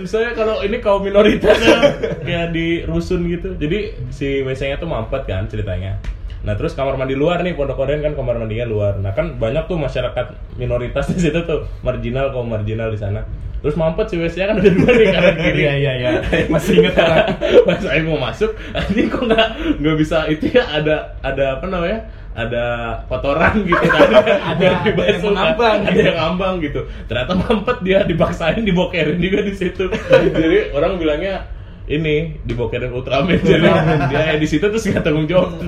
Susah 0.00 0.20
ya 0.24 0.30
kalau 0.32 0.64
ini 0.64 0.80
kaum 0.80 1.04
minoritas 1.04 1.60
ya, 1.60 1.78
kayak 2.24 2.56
di 2.56 2.88
rusun 2.88 3.28
gitu. 3.28 3.52
Jadi 3.60 4.08
si 4.08 4.40
WC-nya 4.40 4.80
tuh 4.80 4.88
mampet 4.88 5.28
kan 5.28 5.44
ceritanya. 5.44 6.00
Nah 6.40 6.56
terus 6.56 6.72
kamar 6.72 6.96
mandi 6.96 7.12
luar 7.12 7.44
nih 7.44 7.52
Pondok 7.52 7.84
Oren 7.84 8.00
kan 8.00 8.16
kamar 8.16 8.40
mandinya 8.40 8.64
luar. 8.64 8.96
Nah 8.96 9.12
kan 9.12 9.36
banyak 9.36 9.68
tuh 9.68 9.76
masyarakat 9.76 10.56
minoritas 10.56 11.12
di 11.12 11.20
situ 11.20 11.44
tuh 11.44 11.68
marginal 11.84 12.32
kaum 12.32 12.48
marginal 12.48 12.88
di 12.88 12.96
sana. 12.96 13.28
Terus 13.60 13.76
mampet 13.76 14.08
si 14.08 14.16
WC-nya 14.16 14.48
kan 14.48 14.56
udah 14.56 14.72
dua 14.72 14.90
nih 14.96 15.06
kanan 15.12 15.34
kiri. 15.44 15.60
Iya, 15.60 15.72
iya, 15.76 15.92
iya. 16.00 16.10
Masih 16.48 16.80
inget 16.80 16.96
kan? 16.96 17.28
Pas 17.68 17.76
saya 17.76 18.00
mau 18.08 18.16
masuk, 18.16 18.56
ini 18.96 19.12
kok 19.12 19.20
nggak 19.28 19.48
nggak 19.84 19.96
bisa 20.00 20.24
itu 20.32 20.48
ya 20.48 20.64
ada 20.64 21.12
ada 21.20 21.60
apa 21.60 21.68
namanya? 21.68 22.08
Ada 22.30 22.64
kotoran 23.10 23.62
gitu 23.68 23.86
kan. 23.90 24.06
ada 24.54 24.64
yang 24.86 25.22
mengambang 25.22 25.78
ada 25.82 25.90
gitu. 25.90 26.06
yang 26.06 26.18
ngambang 26.18 26.54
gitu. 26.62 26.80
Ternyata 27.10 27.32
mampet 27.36 27.78
dia 27.82 27.98
dipaksain 28.06 28.62
dibokerin 28.62 29.18
juga 29.18 29.38
di 29.42 29.52
situ. 29.54 29.90
Jadi 30.10 30.58
orang 30.72 30.96
bilangnya 30.96 31.46
ini 31.90 32.38
dibokerin 32.46 32.94
Ultraman 32.94 33.42
jadi 33.42 33.66
dia 34.06 34.20
ya 34.30 34.34
di 34.38 34.46
situ 34.46 34.62
terus 34.62 34.86
nggak 34.86 35.02
tanggung 35.02 35.26
jawab 35.26 35.58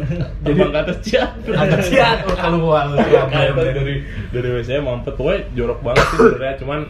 terbang 0.47 0.71
ke 0.71 0.79
atas 0.79 0.99
ciat 1.03 1.31
Ada 1.51 1.77
ciat 1.83 2.19
keluar 2.31 2.87
dari 2.95 4.07
dari 4.31 4.49
WC 4.55 4.71
mampet 4.87 5.19
pokoknya 5.19 5.51
jorok 5.59 5.83
banget 5.83 6.05
sih 6.15 6.19
sebenarnya 6.23 6.57
cuman 6.63 6.81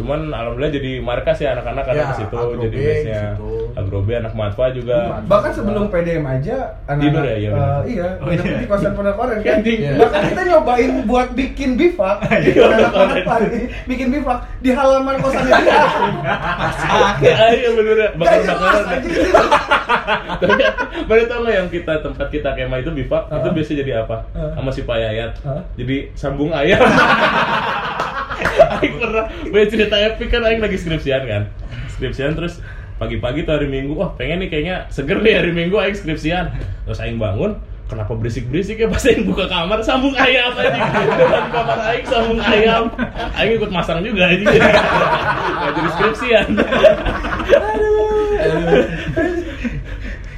cuman 0.00 0.32
alhamdulillah 0.32 0.72
jadi 0.72 0.92
markas 1.04 1.36
ya 1.44 1.52
anak-anak 1.52 1.84
karena 1.84 1.98
Ya, 2.00 2.08
ke 2.08 2.16
situ 2.24 2.36
jadi 2.56 2.72
di 2.72 2.80
base-nya. 2.80 3.22
situ. 3.36 3.52
Agrobe 3.76 4.12
anak 4.16 4.32
Matfa 4.32 4.72
juga. 4.72 5.20
Bahkan 5.28 5.50
sebelum 5.52 5.84
PDM 5.92 6.24
aja 6.24 6.56
anak 6.88 7.12
ya, 7.12 7.36
iya 7.36 7.50
eh, 7.52 7.80
iya, 7.92 8.08
di 8.40 8.66
kosan 8.66 8.96
pondok 8.96 9.20
oren 9.20 9.44
kan. 9.44 9.60
Bahkan 9.60 10.20
kita 10.32 10.42
nyobain 10.48 10.92
buat 11.04 11.28
bikin 11.36 11.76
bifak, 11.76 12.16
anak-anak 12.56 13.22
pagi 13.28 13.60
bikin 13.84 14.08
bifak 14.08 14.38
di 14.64 14.72
halaman 14.72 15.20
kosannya 15.20 15.52
dia. 15.60 15.84
Ah, 17.20 17.52
iya 17.52 17.68
bener 17.76 17.96
bakar 18.16 18.40
jelas 18.40 18.56
bakaran 18.56 19.00
tapi 21.10 21.22
tau 21.26 21.42
nggak 21.42 21.54
yang 21.54 21.68
kita 21.68 21.92
tempat 22.00 22.26
kita 22.30 22.48
kemah 22.54 22.78
itu 22.80 22.90
bivak 22.94 23.26
itu 23.28 23.48
biasa 23.50 23.70
jadi 23.84 23.92
apa? 24.06 24.16
Sama 24.56 24.70
si 24.72 24.80
Pak 24.86 24.96
Yayat. 24.96 25.32
Hah? 25.44 25.60
jadi 25.74 25.96
sambung 26.14 26.50
ayam 26.54 26.80
Aing 28.70 28.94
pernah 29.02 29.26
gue 29.26 29.62
cerita 29.66 29.96
epic 29.98 30.28
kan 30.30 30.46
Aing 30.46 30.62
lagi 30.62 30.78
skripsian 30.78 31.22
kan. 31.26 31.42
Skripsian 31.90 32.38
terus 32.38 32.62
pagi-pagi 33.02 33.42
tuh 33.48 33.58
hari 33.58 33.66
Minggu 33.66 33.96
wah 33.98 34.14
pengen 34.14 34.44
nih 34.44 34.48
kayaknya 34.52 34.86
seger 34.94 35.18
nih 35.18 35.42
hari 35.42 35.50
Minggu 35.50 35.74
Aing 35.74 35.98
skripsian. 35.98 36.54
Terus 36.86 37.02
Aing 37.02 37.18
bangun 37.18 37.58
kenapa 37.90 38.14
berisik-berisik 38.14 38.78
ya? 38.78 38.86
Pas 38.86 39.02
Aing 39.02 39.26
buka 39.26 39.50
kamar 39.50 39.82
sambung 39.82 40.14
ayam 40.14 40.54
aja 40.54 40.78
depan 41.18 41.44
kamar 41.50 41.78
Aing 41.90 42.06
sambung 42.06 42.38
ayam. 42.38 42.86
Aing 43.34 43.58
ikut 43.58 43.70
masang 43.74 44.06
juga 44.06 44.30
aja 44.30 44.46
nggak 44.46 45.72
jadi 45.74 45.88
skripsian 45.98 46.46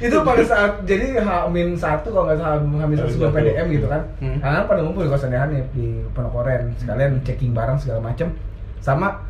itu 0.03 0.17
pada 0.21 0.43
saat 0.43 0.73
jadi 0.83 1.07
Hamin 1.19 1.73
satu 1.75 2.11
kalau 2.11 2.27
nggak 2.27 2.37
salah 2.37 2.59
Hamin 2.59 2.97
satu 2.97 3.11
sebelum 3.11 3.31
Satu. 3.31 3.39
PDM 3.41 3.67
gitu 3.71 3.87
kan 3.87 4.03
Hmm. 4.19 4.39
anak 4.41 4.67
pada 4.67 4.81
ngumpul 4.81 5.03
di 5.03 5.11
kosannya 5.11 5.39
Hanif 5.39 5.67
di 5.71 5.87
Pondok 6.11 6.35
Oren 6.37 6.75
sekalian 6.75 7.23
checking 7.23 7.51
barang 7.51 7.79
segala 7.79 8.03
macem 8.03 8.35
sama 8.79 9.23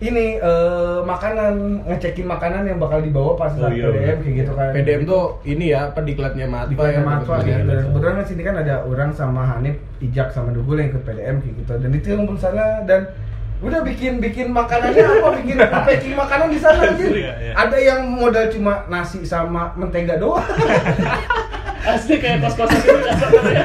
ini 0.00 0.34
eh, 0.34 0.98
makanan 1.02 1.54
ngecekin 1.84 2.24
makanan 2.24 2.64
yang 2.64 2.78
bakal 2.78 2.98
dibawa 2.98 3.36
pas 3.36 3.52
Oh, 3.52 3.60
saat 3.60 3.74
iya, 3.74 3.84
PDM 3.86 4.18
kayak 4.18 4.34
gitu 4.38 4.52
kan 4.54 4.70
PDM 4.72 5.02
tuh 5.04 5.22
ini 5.44 5.64
ya 5.68 5.92
apa 5.92 6.00
diklatnya 6.00 6.46
Matfa 6.46 6.64
di 6.64 6.74
Kota 6.74 6.88
ya 6.88 7.04
kebetulan. 7.04 7.44
gitu. 7.44 7.68
Dan 7.68 7.80
kebetulan 7.84 8.14
kan 8.14 8.24
sini 8.24 8.42
kan 8.42 8.54
ada 8.56 8.74
orang 8.82 9.10
sama 9.12 9.42
Hanif, 9.46 9.76
Ijak 10.00 10.28
sama 10.30 10.48
Dugul 10.50 10.78
yang 10.78 10.88
ikut 10.88 11.04
PDM 11.04 11.36
kayak 11.38 11.54
gitu. 11.54 11.72
Dan 11.76 11.90
itu 11.92 12.06
yang 12.06 12.18
ngumpul 12.18 12.38
sana 12.38 12.80
dan 12.82 13.12
udah 13.60 13.80
bikin 13.84 14.24
bikin 14.24 14.48
makanannya 14.56 15.04
apa 15.04 15.28
bikin 15.44 15.56
packing 15.60 16.14
makanan 16.16 16.48
di 16.48 16.58
sana 16.58 16.80
aja. 16.80 17.04
Iya, 17.04 17.32
iya. 17.36 17.52
Ada 17.52 17.76
yang 17.76 18.00
modal 18.08 18.48
cuma 18.48 18.88
nasi 18.88 19.20
sama 19.28 19.76
mentega 19.76 20.16
doang. 20.16 20.44
asli 21.80 22.20
kayak 22.20 22.44
kos-kosan 22.44 22.76
itu 22.76 22.92
apa 22.92 23.26
namanya 23.32 23.64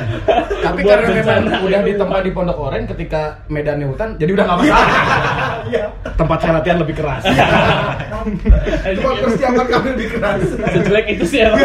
Tapi 0.63 0.79
Buat 0.81 0.91
karena 1.03 1.07
memang 1.19 1.43
udah 1.67 1.79
di 1.83 1.93
tempat 1.99 2.19
di 2.23 2.31
Pondok 2.31 2.57
Oren 2.57 2.83
ketika 2.87 3.43
medannya 3.51 3.85
hutan, 3.91 4.15
jadi 4.15 4.31
udah 4.33 4.45
nggak 4.47 4.59
masalah. 4.63 4.89
Iya. 5.65 5.89
tempat 6.13 6.37
saya 6.45 6.61
latihan 6.61 6.77
lebih 6.77 6.93
keras. 6.93 7.25
Cuma 9.01 9.13
persiapan 9.17 9.65
kami 9.65 9.87
lebih 9.97 10.09
keras. 10.13 10.41
sejelek 10.45 11.05
itu 11.17 11.25
sih 11.25 11.41
emang. 11.41 11.57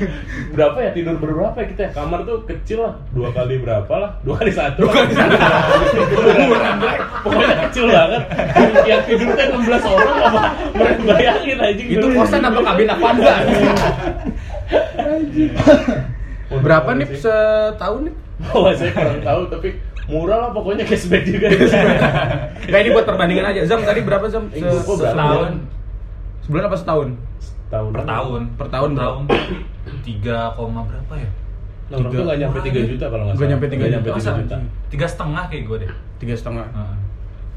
berapa 0.56 0.78
ya 0.80 0.90
tidur 0.90 1.16
berberapa 1.16 1.56
ya 1.56 1.66
kita 1.68 1.82
ya? 1.86 1.90
kamar 1.92 2.24
tuh 2.24 2.42
kecil 2.44 2.78
lah 2.84 2.94
dua 3.12 3.28
kali 3.30 3.60
berapa 3.60 3.92
lah 3.92 4.10
dua 4.22 4.34
kali 4.40 4.52
satu 4.52 4.84
dua 4.84 4.92
kali 4.92 5.12
satu 5.12 5.36
pokoknya 7.24 7.56
kecil 7.68 7.84
banget 7.88 8.22
yang 8.88 9.00
tidur 9.04 9.28
teh 9.36 9.46
16 9.50 9.60
orang 9.86 10.16
apa? 10.20 10.40
Mereka 10.74 11.02
bayangin 11.04 11.58
anjing. 11.60 11.86
Itu 11.92 12.06
kosan 12.10 12.42
apa 12.42 12.60
kabin 12.64 12.88
Avanza? 12.88 13.34
Berapa 16.50 16.90
nih 16.98 17.06
setahun 17.14 18.00
nih? 18.10 18.14
Oh, 18.50 18.66
saya 18.72 18.90
kurang 18.96 19.20
tahu 19.20 19.42
tapi 19.52 19.68
murah 20.08 20.48
lah 20.48 20.50
pokoknya 20.50 20.82
cashback 20.88 21.22
juga. 21.28 21.52
Kayak 22.66 22.82
ini 22.82 22.90
buat 22.90 23.06
perbandingan 23.06 23.46
aja. 23.52 23.60
Zam 23.68 23.84
tadi 23.84 24.00
berapa 24.02 24.26
Zam? 24.26 24.48
Se- 24.50 24.58
berapa? 24.58 24.96
Setahun. 24.96 25.52
Sebulan 26.48 26.64
apa 26.66 26.76
setahun? 26.80 27.08
Tahun 27.70 27.90
per 27.94 28.02
tahun 28.02 28.40
Per 28.58 28.66
tahun 28.66 28.90
berapa? 28.98 29.06
tahun 29.06 29.22
tiga 30.00 30.52
koma 30.54 30.84
berapa 30.84 31.14
ya 31.16 31.30
Nah, 31.90 31.98
orang 31.98 32.14
tuh 32.14 32.22
nyampe 32.38 32.58
3 32.62 32.86
juta 32.86 33.06
kalau 33.10 33.24
nggak 33.26 33.48
nyampe 33.50 33.66
3 33.66 33.74
Nggak 33.74 33.90
juta. 33.90 33.96
nyampe 33.98 34.10
3 34.14 34.40
juta. 34.46 34.56
tiga 34.86 35.06
setengah 35.10 35.44
kayak 35.50 35.62
gue 35.66 35.76
deh 35.82 35.90
Tiga 36.22 36.34
setengah. 36.38 36.66
Heeh. 36.70 36.96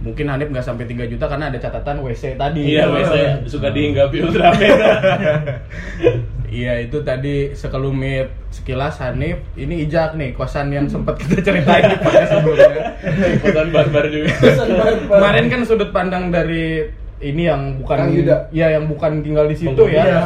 Mungkin 0.02 0.26
Hanif 0.26 0.48
nggak 0.50 0.66
sampai 0.66 0.86
3 0.90 1.06
juta 1.06 1.26
karena 1.30 1.46
ada 1.48 1.60
catatan 1.62 2.02
WC 2.02 2.34
tadi. 2.34 2.62
Iya, 2.66 2.90
biasanya 2.90 3.32
suka 3.46 3.70
dihinggapi 3.70 4.18
Ultraman. 4.20 4.58
Iya 6.54 6.86
itu 6.86 7.02
tadi 7.02 7.50
sekelumit 7.52 8.30
sekilas 8.50 9.02
Hanif. 9.02 9.42
Ini 9.54 9.90
Ijak 9.90 10.14
nih 10.14 10.34
kosan 10.34 10.70
yang 10.70 10.86
sempat 10.86 11.18
kita 11.18 11.42
ceritain 11.42 11.90
di 11.90 11.98
podcast 11.98 12.30
sebelumnya. 12.32 12.94
Kosan 13.42 13.68
barbar 13.70 14.06
juga. 14.06 14.30
Kemarin 15.10 15.46
kan 15.50 15.62
sudut 15.66 15.90
pandang 15.90 16.30
dari 16.30 16.86
ini 17.24 17.48
yang 17.48 17.62
bukan 17.78 17.98
Kang 17.98 18.12
Yuda. 18.12 18.38
ya 18.52 18.68
yang 18.70 18.86
bukan 18.86 19.12
tinggal 19.20 19.46
di 19.46 19.56
situ 19.56 19.82
ya, 19.86 20.04
Iya. 20.04 20.20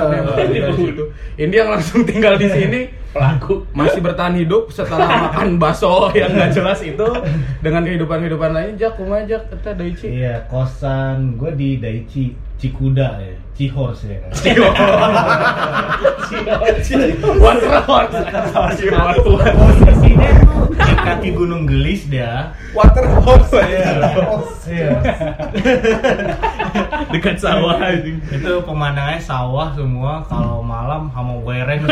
tinggal 0.44 0.74
di 0.74 0.82
situ. 0.84 1.04
Ini 1.46 1.54
yang 1.56 1.70
langsung 1.70 2.02
tinggal 2.02 2.34
di 2.36 2.48
sini 2.48 2.82
Pelaku. 3.08 3.70
masih 3.72 4.02
bertahan 4.02 4.34
hidup 4.36 4.70
setelah 4.70 5.06
makan 5.30 5.58
bakso 5.58 6.10
yang 6.12 6.30
nggak 6.32 6.50
jelas 6.52 6.82
itu 6.82 7.08
dengan 7.60 7.82
kehidupan-kehidupan 7.84 8.52
lain 8.52 8.72
Jak, 8.76 8.96
kumah 8.96 9.22
Jak, 9.24 9.48
kita 9.48 9.72
Daichi. 9.72 10.08
Iya, 10.18 10.46
kosan 10.48 11.36
gue 11.36 11.54
di 11.54 11.78
Daichi 11.78 12.34
Cikuda 12.58 13.22
ya, 13.22 13.38
Cihors 13.54 14.02
ya 14.10 14.18
kan. 14.18 14.34
Water 17.38 17.86
horse. 17.86 18.18
Posisinya 19.54 20.30
tuh 20.42 20.74
di 20.74 20.94
kaki 21.06 21.30
Gunung 21.38 21.70
Gelis 21.70 22.10
dia. 22.10 22.50
Water 22.74 23.06
hose 23.22 23.62
Iya. 24.68 25.00
Dekat 27.14 27.40
sawah 27.40 27.80
anjing. 27.80 28.20
Itu 28.28 28.60
pemandangannya 28.68 29.24
sawah 29.24 29.72
semua. 29.72 30.28
Kalau 30.28 30.60
malam 30.60 31.08
hama 31.16 31.40
wereng 31.40 31.88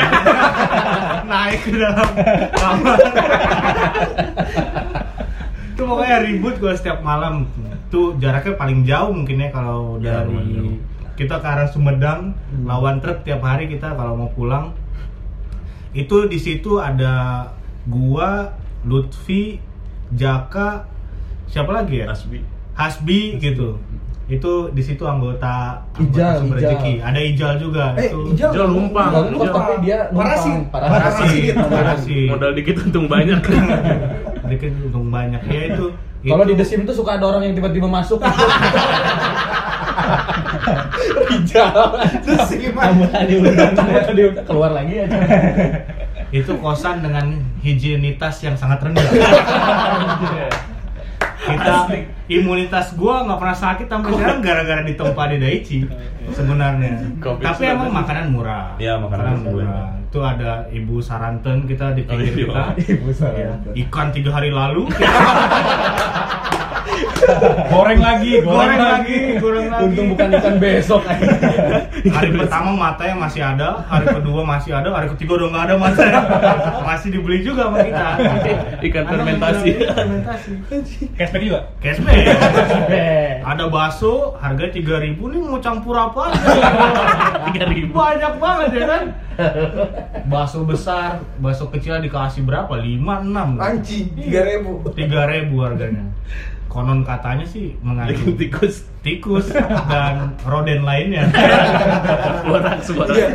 naik 1.29 1.63
ke 1.63 1.79
dalam 1.79 2.09
kamar. 2.51 2.99
Itu 5.75 5.83
pokoknya 5.83 6.17
ribut 6.23 6.55
gue 6.55 6.71
setiap 6.71 6.99
malam. 7.01 7.43
Tuh 7.85 8.15
jaraknya 8.15 8.55
paling 8.55 8.81
jauh 8.81 9.11
mungkin 9.11 9.37
ya 9.37 9.51
kalau 9.51 9.99
Ya, 9.99 10.23
dari 10.23 10.39
jauh. 10.49 10.75
kita 11.13 11.35
ke 11.35 11.45
arah 11.45 11.67
Sumedang 11.67 12.31
lawan 12.61 12.97
truk 12.97 13.21
tiap 13.21 13.39
hari 13.39 13.67
kita 13.67 13.91
kalau 13.91 14.15
mau 14.15 14.27
pulang 14.29 14.71
itu 15.91 16.25
di 16.25 16.35
situ 16.35 16.75
ada 16.77 17.47
gua 17.85 18.51
Lutfi 18.83 19.59
Jaka 20.09 20.83
siapa 21.45 21.71
lagi 21.73 21.99
ya 21.99 22.09
Asbi. 22.09 22.39
Hasbi 22.73 23.19
gitu 23.37 23.79
itu 24.25 24.51
di 24.69 24.81
situ 24.81 25.05
anggota 25.05 25.85
sumber 25.93 26.09
Ijal. 26.09 26.35
rezeki 26.51 26.93
ada 26.99 27.19
Ijal 27.21 27.51
juga 27.57 27.93
Eh, 27.93 28.09
itu 28.09 28.19
Ijal 28.33 28.49
Ijal 28.51 28.67
numpang. 28.67 29.11
Ijal 29.13 29.25
Ijal. 29.31 29.53
tapi 29.53 29.73
dia 29.81 29.99
Parasit. 30.09 30.61
parasit. 30.73 32.27
Modal 32.27 32.51
dikit 32.51 32.75
untung 32.81 33.05
banyak. 33.05 33.39
dikit 34.49 34.71
untung 34.85 35.09
banyak. 35.09 35.41
Ya 35.47 35.61
itu 35.73 35.93
Kalau 36.25 36.41
di 36.41 36.57
The 36.57 36.65
Sim 36.65 36.89
tuh 36.89 36.97
suka 36.97 37.21
ada 37.21 37.29
orang 37.29 37.45
yang 37.45 37.53
tiba-tiba 37.53 37.85
masuk. 37.85 38.17
Rijal. 41.29 41.69
Udah 42.25 43.69
tadi 43.77 44.21
udah 44.25 44.43
keluar 44.45 44.71
lagi 44.73 45.05
aja. 45.05 45.19
itu 46.33 46.51
kosan 46.57 47.05
dengan 47.05 47.37
higienitas 47.61 48.41
yang 48.41 48.57
sangat 48.57 48.81
rendah. 48.81 49.05
Kita 51.45 51.85
imunitas 52.27 52.97
gua 52.97 53.23
nggak 53.29 53.39
pernah 53.39 53.57
sakit 53.57 53.85
sampai 53.85 54.09
sekarang 54.17 54.39
gara-gara 54.41 54.81
ditempa 54.81 55.23
di 55.29 55.37
Daichi 55.37 55.79
sebenarnya. 56.33 57.21
Tapi 57.21 57.63
emang 57.69 57.93
19. 57.93 57.99
makanan 58.01 58.25
murah. 58.33 58.65
Iya, 58.81 58.97
makanan 58.97 59.45
murah 59.45 59.94
itu 60.05 60.19
ada 60.21 60.69
ibu 60.69 61.01
saranten 61.01 61.65
kita 61.65 61.91
di 61.91 62.05
pinggir 62.05 62.45
Oh, 62.45 62.55
iya. 62.55 62.71
kita 62.77 62.93
Ibu 62.93 63.09
Iya. 63.35 63.51
ikan 63.83 64.07
tiga 64.09 64.29
hari 64.31 64.49
lalu 64.49 64.85
goreng 67.69 68.01
lagi 68.01 68.31
goreng 68.41 68.79
lagi. 68.79 69.17
goreng 69.41 69.67
lagi. 69.69 69.83
Untung 69.85 70.07
bukan 70.13 70.27
ikan 70.37 70.55
besok. 70.57 71.01
hari 72.15 72.29
pertama 72.33 72.69
matanya 72.73 73.15
masih 73.17 73.41
ada 73.41 73.81
hari 73.87 74.05
kedua 74.09 74.41
masih 74.45 74.71
ada 74.75 74.89
hari 74.93 75.07
ketiga 75.15 75.31
udah 75.41 75.47
nggak 75.51 75.63
ada 75.69 75.75
matanya 75.75 76.19
masih 76.83 77.07
dibeli 77.11 77.41
juga 77.41 77.69
sama 77.69 77.79
kita. 77.81 78.07
Ikan 78.87 79.03
fermentasi. 79.07 79.69
fermentasi. 79.89 80.51
Cashback 81.17 81.43
juga? 81.43 81.59
cashback. 81.81 82.23
Ada 83.45 83.63
bakso 83.69 84.37
harga 84.37 84.65
3000 84.69 85.17
nih 85.17 85.39
mau 85.41 85.59
campur 85.61 85.95
apa 85.97 86.33
Tiga 87.49 87.65
ribu. 87.69 87.91
banyak 87.93 88.33
banget 88.37 88.69
ya 88.73 88.83
kan? 88.85 89.03
Bakso 90.25 90.63
besar 90.65 91.21
bakso 91.37 91.69
kecil 91.69 91.99
dikasih 91.99 92.45
berapa? 92.45 92.71
5 92.71 92.81
6 92.81 93.59
Anjing, 93.61 94.05
3000 94.17 94.93
3000 94.93 95.65
harganya 95.65 96.03
konon 96.75 96.99
katanya 97.01 97.47
sih 97.47 97.71
mengandung 97.79 98.35
tikus. 98.35 98.83
tikus 98.99 99.47
dan 99.87 100.35
roden 100.43 100.83
lainnya 100.83 101.31
Suara 102.43 102.75
suara. 102.83 103.13
Iya. 103.15 103.27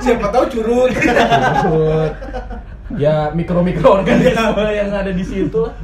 Siapa 0.00 0.26
tahu 0.28 0.44
curut. 0.50 0.90
Ikut. 0.90 2.12
ya 2.96 3.32
mikro-mikro 3.32 4.00
organisme 4.00 4.64
yang 4.70 4.88
ada 4.90 5.10
di 5.10 5.24
situ 5.24 5.60
lah. 5.60 5.74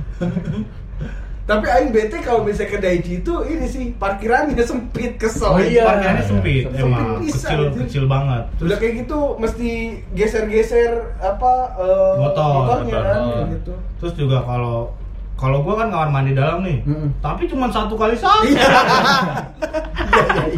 Tapi 1.45 1.65
aing 1.65 1.89
bete 1.89 2.21
kalau 2.21 2.45
misalnya 2.45 2.69
ke 2.69 2.79
Daichi 2.79 3.13
itu 3.19 3.33
ini 3.43 3.65
sih 3.65 3.97
parkirannya 3.97 4.61
sempit 4.61 5.17
kesel. 5.17 5.49
Oh 5.49 5.57
iya. 5.59 5.81
parkirannya 5.81 6.21
sempit 6.23 6.69
Sempit 6.69 6.77
emang 6.79 7.25
bisa, 7.25 7.49
kecil 7.49 7.61
gitu. 7.65 7.79
kecil 7.83 8.05
banget 8.05 8.43
Udah 8.61 8.77
kayak 8.77 8.95
gitu 9.01 9.19
mesti 9.37 9.69
geser-geser 10.13 10.93
apa 11.17 11.53
eh, 11.77 12.15
Motor, 12.21 12.49
motornya 12.55 12.85
motor. 12.85 13.01
kan 13.03 13.19
Oh. 13.19 13.33
kayak 13.33 13.49
gitu. 13.57 13.73
terus 13.97 14.13
juga 14.15 14.39
kalau 14.45 14.93
kalau 15.39 15.63
gua 15.63 15.79
kan 15.79 15.95
kamar 15.95 16.11
mandi 16.11 16.35
dalam 16.35 16.67
nih. 16.67 16.83
Mm-mm. 16.83 17.15
tapi 17.23 17.47
cuma 17.47 17.71
satu 17.71 17.95
kali 17.95 18.19
saja 18.19 18.51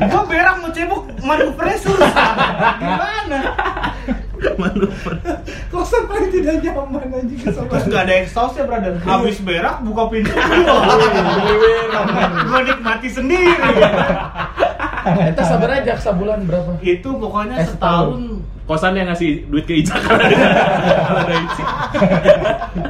gua 0.09 0.23
berak 0.25 0.57
mau 0.65 0.73
cebok 0.73 1.05
manuver 1.21 1.69
gimana 2.81 3.39
Manuver. 4.53 5.15
Kosan 5.69 6.03
paling 6.05 6.31
tidak 6.31 6.61
nyaman 6.61 7.01
anjing 7.11 7.39
kesel 7.39 7.63
terus 7.63 7.85
banget. 7.85 7.91
gak 7.91 8.03
ada 8.03 8.15
exhaust 8.19 8.55
ya 8.55 8.65
brother 8.65 8.93
habis 8.99 9.37
berak 9.39 9.77
buka 9.81 10.03
pintu 10.09 10.33
gua 12.45 12.61
nikmati 12.63 13.09
sendiri 13.09 13.53
Kita 15.01 15.43
sabar 15.43 15.71
aja 15.75 15.97
sebulan 15.97 16.45
berapa? 16.45 16.77
itu 16.81 17.09
pokoknya 17.11 17.57
Eh, 17.57 17.65
setahun. 17.67 18.13
setahun 18.13 18.21
Kosan 18.63 18.95
yang 18.95 19.09
ngasih 19.09 19.49
duit 19.49 19.65
ke 19.65 19.75
kalau 19.83 20.15
ada 20.15 20.31
kalau 21.03 21.21
ada 21.23 21.35
isi. 21.41 21.63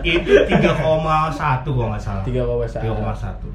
itu 0.04 0.30
3,1 0.44 0.76
kalau 0.76 1.88
nggak 1.88 2.02
salah 2.02 2.22
3,1. 2.22 2.84
3,1 2.84 3.46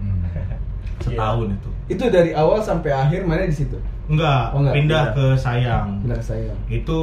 setahun 1.01 1.47
itu 1.51 1.69
Itu 1.87 2.03
dari 2.07 2.31
awal 2.31 2.57
sampai 2.59 2.89
akhir 2.89 3.21
mana 3.23 3.45
di 3.45 3.53
situ? 3.53 3.77
enggak, 4.05 4.49
Oh, 4.51 4.59
enggak, 4.59 4.73
pindah 4.73 5.03
pindah. 5.05 5.13
ke 5.13 5.25
sayang 5.35 5.87
Bilang 6.01 6.17
ke 6.17 6.25
saya. 6.25 6.53
itu 6.67 6.97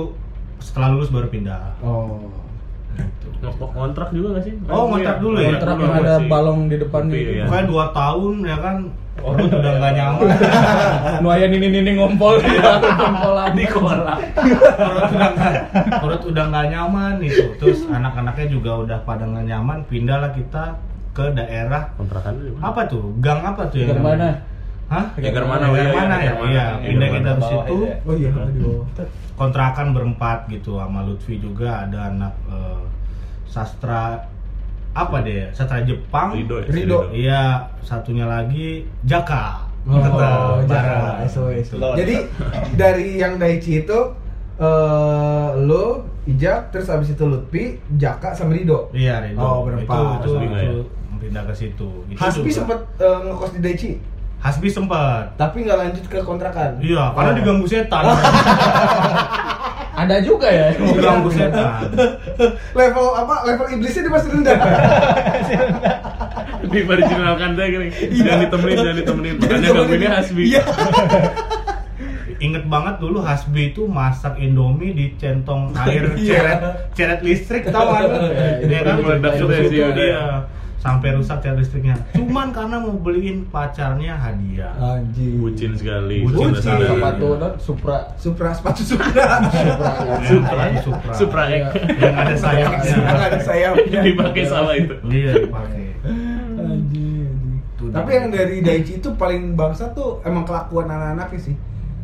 setelah 0.62 0.88
lulus 0.90 1.10
baru 1.10 1.26
pindah 1.26 1.76
Oh. 1.80 2.30
gitu. 2.92 3.28
Kontrak 3.58 4.08
juga 4.10 4.26
nggak 4.32 4.44
sih? 4.44 4.54
Oh, 4.66 4.86
ngontrak 4.86 5.18
dulu 5.18 5.36
ya? 5.36 5.48
Kontrak 5.50 5.76
yang 5.76 5.94
ada 5.96 6.14
balong 6.22 6.60
di 6.66 6.76
depan 6.78 7.02
Iya, 7.04 7.12
gitu. 7.12 7.30
iya. 7.32 7.44
Pokoknya 7.44 7.66
2 7.66 7.86
tahun 7.92 8.34
ya 8.42 8.56
kan 8.58 8.76
perut 9.12 9.50
udah 9.50 9.72
nggak 9.74 9.92
nyaman 9.92 10.24
Nu 11.22 11.28
aya 11.28 11.46
nini-nini 11.46 11.92
ngompol 11.92 12.34
di 12.38 12.48
ngompol 12.88 13.36
Di 13.52 13.64
kolam. 13.66 14.18
perut 14.72 15.04
udah 15.10 15.30
nggak 15.30 15.54
perut 16.00 16.22
udah 16.24 16.44
nggak 16.48 16.66
nyaman 16.70 17.14
itu 17.20 17.44
terus 17.56 17.84
anak-anaknya 17.86 18.46
juga 18.48 18.72
udah 18.78 18.98
pada 19.02 19.24
nggak 19.26 19.46
nyaman 19.46 19.78
pindahlah 19.84 20.32
kita 20.32 20.80
ke 21.12 21.28
daerah 21.30 21.92
Kontrakan 21.92 22.40
apa 22.58 22.80
tuh 22.86 23.12
gang 23.18 23.44
apa 23.44 23.68
tuh 23.68 23.84
Gang 23.84 24.00
namanya? 24.00 24.16
mana? 24.16 24.30
Hah? 24.92 25.06
Egar 25.16 25.44
mana? 25.48 25.72
Iya, 25.72 25.88
mana 25.96 26.16
ya? 26.20 26.32
Iya, 26.44 26.66
pindah 26.84 27.08
kita 27.08 27.30
ke 27.32 27.40
Bawah 27.40 27.48
situ. 27.48 27.72
itu 27.72 27.84
ya. 27.88 27.96
Oh 28.04 28.14
iya, 28.14 28.30
di 28.52 28.60
bawah. 28.60 28.86
Kontrakan 29.40 29.86
berempat 29.96 30.38
gitu 30.52 30.76
sama 30.76 31.00
Lutfi 31.08 31.40
juga 31.40 31.88
ada 31.88 32.12
anak 32.12 32.34
eh, 32.52 32.82
sastra 33.48 34.28
apa 34.92 35.16
deh? 35.24 35.48
Sastra 35.56 35.80
Jepang. 35.80 36.36
Rido 36.36 36.60
ya? 36.60 36.66
Rido. 36.68 36.98
Iya, 37.08 37.42
satunya 37.80 38.28
lagi 38.28 38.84
Jaka. 39.08 39.64
Oh, 39.88 39.98
Kata 39.98 40.28
Jaka, 40.68 40.68
Bara. 40.68 41.26
SOS. 41.26 41.72
Gitu. 41.72 41.80
Jadi 41.80 42.14
dari 42.76 43.06
yang 43.16 43.40
Daichi 43.40 43.82
itu 43.82 43.98
eh 44.60 45.48
lo, 45.56 46.06
Ijak, 46.22 46.70
terus 46.70 46.86
abis 46.86 47.16
itu 47.16 47.24
Lutfi, 47.24 47.80
Jaka 47.96 48.36
sama 48.36 48.52
Rido. 48.54 48.92
Iya, 48.92 49.24
Rido. 49.24 49.40
Oh, 49.40 49.64
berempat. 49.64 50.22
Itu, 50.22 50.38
itu, 50.38 50.52
ya? 50.52 50.62
itu 50.68 50.80
hampir 51.08 51.26
pindah 51.32 51.42
ke 51.48 51.54
situ. 51.56 51.90
Itu 52.06 52.18
Hasbi 52.20 52.46
juga. 52.46 52.56
sempet 52.60 52.80
eh, 53.00 53.18
ngekos 53.26 53.50
di 53.56 53.60
Daichi, 53.64 53.90
Hasbi 54.42 54.66
sempat. 54.66 55.38
tapi 55.38 55.62
nggak 55.62 55.78
lanjut 55.78 56.04
ke 56.04 56.18
kontrakan. 56.20 56.74
Iya, 56.78 57.14
karena 57.14 57.30
Oh. 57.30 57.36
diganggu 57.38 57.66
setan. 57.66 58.02
Ada 60.02 60.18
juga 60.18 60.48
ya. 60.48 60.74
diganggu 60.74 61.30
setan. 61.30 61.86
level 62.72 63.06
apa? 63.14 63.34
Level 63.46 63.66
iblisnya 63.70 64.02
dia 64.02 64.12
masih 64.12 64.28
rendah. 64.32 64.58
Diperjinalkan 66.64 67.50
saya 67.54 67.68
gini. 67.68 67.88
Jangan 68.16 68.38
ditemenin, 68.42 68.76
jangan 68.76 68.96
ditemenin. 68.96 69.34
Makanya 69.38 69.68
gangguinnya 69.70 70.10
Hasbi. 70.12 70.42
Iya. 70.48 70.62
Ingat 72.40 72.64
banget 72.66 72.94
dulu 72.98 73.22
Hasbi 73.22 73.70
itu 73.70 73.86
masak 73.86 74.34
Indomie 74.36 74.90
di 74.90 75.14
centong 75.14 75.70
air 75.78 76.10
Iya. 76.16 76.34
ceret 76.34 76.60
ceret 76.92 77.20
listrik 77.22 77.62
tahu 77.68 77.86
kan? 77.86 78.02
Iya, 78.02 78.66
Dia 78.66 78.80
kan 78.82 78.96
meledak 78.98 79.32
sih, 79.38 79.46
dia. 79.70 80.42
Iya. 80.82 80.90
Sampai 80.90 81.08
rusak 81.14 81.38
ceret 81.38 81.58
listriknya. 81.62 81.96
Cuman 82.10 82.50
karena 82.50 82.76
mau 82.82 82.98
beliin 82.98 83.46
pacarnya 83.46 84.18
hadiah. 84.18 84.74
Anjing. 84.82 85.38
Bucin 85.38 85.78
sekali. 85.78 86.26
Bucin. 86.26 86.58
Bucin. 86.58 86.74
Sepatu 86.82 87.28
non 87.38 87.52
Supra. 87.62 88.10
Supra 88.18 88.50
sepatu 88.50 88.82
Supra. 88.82 89.38
Supra. 89.62 89.92
Supra. 90.26 90.62
Supra. 90.82 91.12
Supra. 91.14 91.42
Yang 91.46 92.16
ada 92.18 92.34
sayapnya. 92.34 92.94
Yang 92.98 93.22
ada 93.22 93.38
sayapnya. 93.38 94.00
Dipakai 94.10 94.44
sama 94.50 94.72
itu. 94.74 94.94
Iya 95.06 95.32
dipakai. 95.46 95.86
Anjing. 96.58 97.30
Tapi 97.92 98.10
yang 98.14 98.26
dari 98.30 98.62
Daichi 98.62 98.98
itu 98.98 99.10
paling 99.14 99.54
bangsa 99.54 99.90
tuh 99.94 100.18
emang 100.26 100.42
kelakuan 100.42 100.90
anak-anaknya 100.90 101.38
sih. 101.38 101.54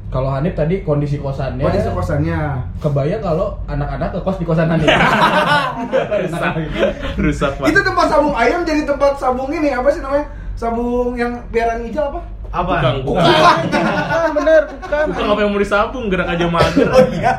Kalau 0.08 0.32
Hanif 0.32 0.56
tadi 0.56 0.80
kondisi 0.80 1.20
kosannya. 1.20 1.60
Kondisi 1.68 1.92
kosannya. 1.92 2.64
Kebayang 2.80 3.20
kalau 3.20 3.60
anak-anak 3.68 4.08
ke 4.16 4.18
kos 4.24 4.40
di 4.40 4.44
kosan 4.48 4.72
Hanif. 4.72 4.88
Rusak. 6.24 6.52
Rusak. 7.20 7.52
Itu 7.68 7.80
tempat 7.84 8.06
sabung 8.08 8.32
ayam 8.32 8.64
jadi 8.64 8.88
tempat 8.88 9.20
sabung 9.20 9.52
ini 9.52 9.68
apa 9.68 9.88
sih 9.92 10.00
namanya? 10.00 10.26
Sabung 10.56 11.12
yang 11.12 11.36
piaraan 11.52 11.84
hijau 11.84 12.08
apa? 12.08 12.20
Apa? 12.48 12.72
Bukan, 12.80 12.94
bukan. 13.04 13.22
Ah, 13.22 14.28
bener, 14.30 14.62
bukan. 14.72 15.04
Bukan 15.12 15.24
apa 15.28 15.40
yang 15.42 15.50
mau 15.52 15.60
disabung, 15.60 16.04
gerak 16.08 16.28
aja 16.28 16.44
mager. 16.48 16.88
Oh 16.88 17.04
iya. 17.12 17.32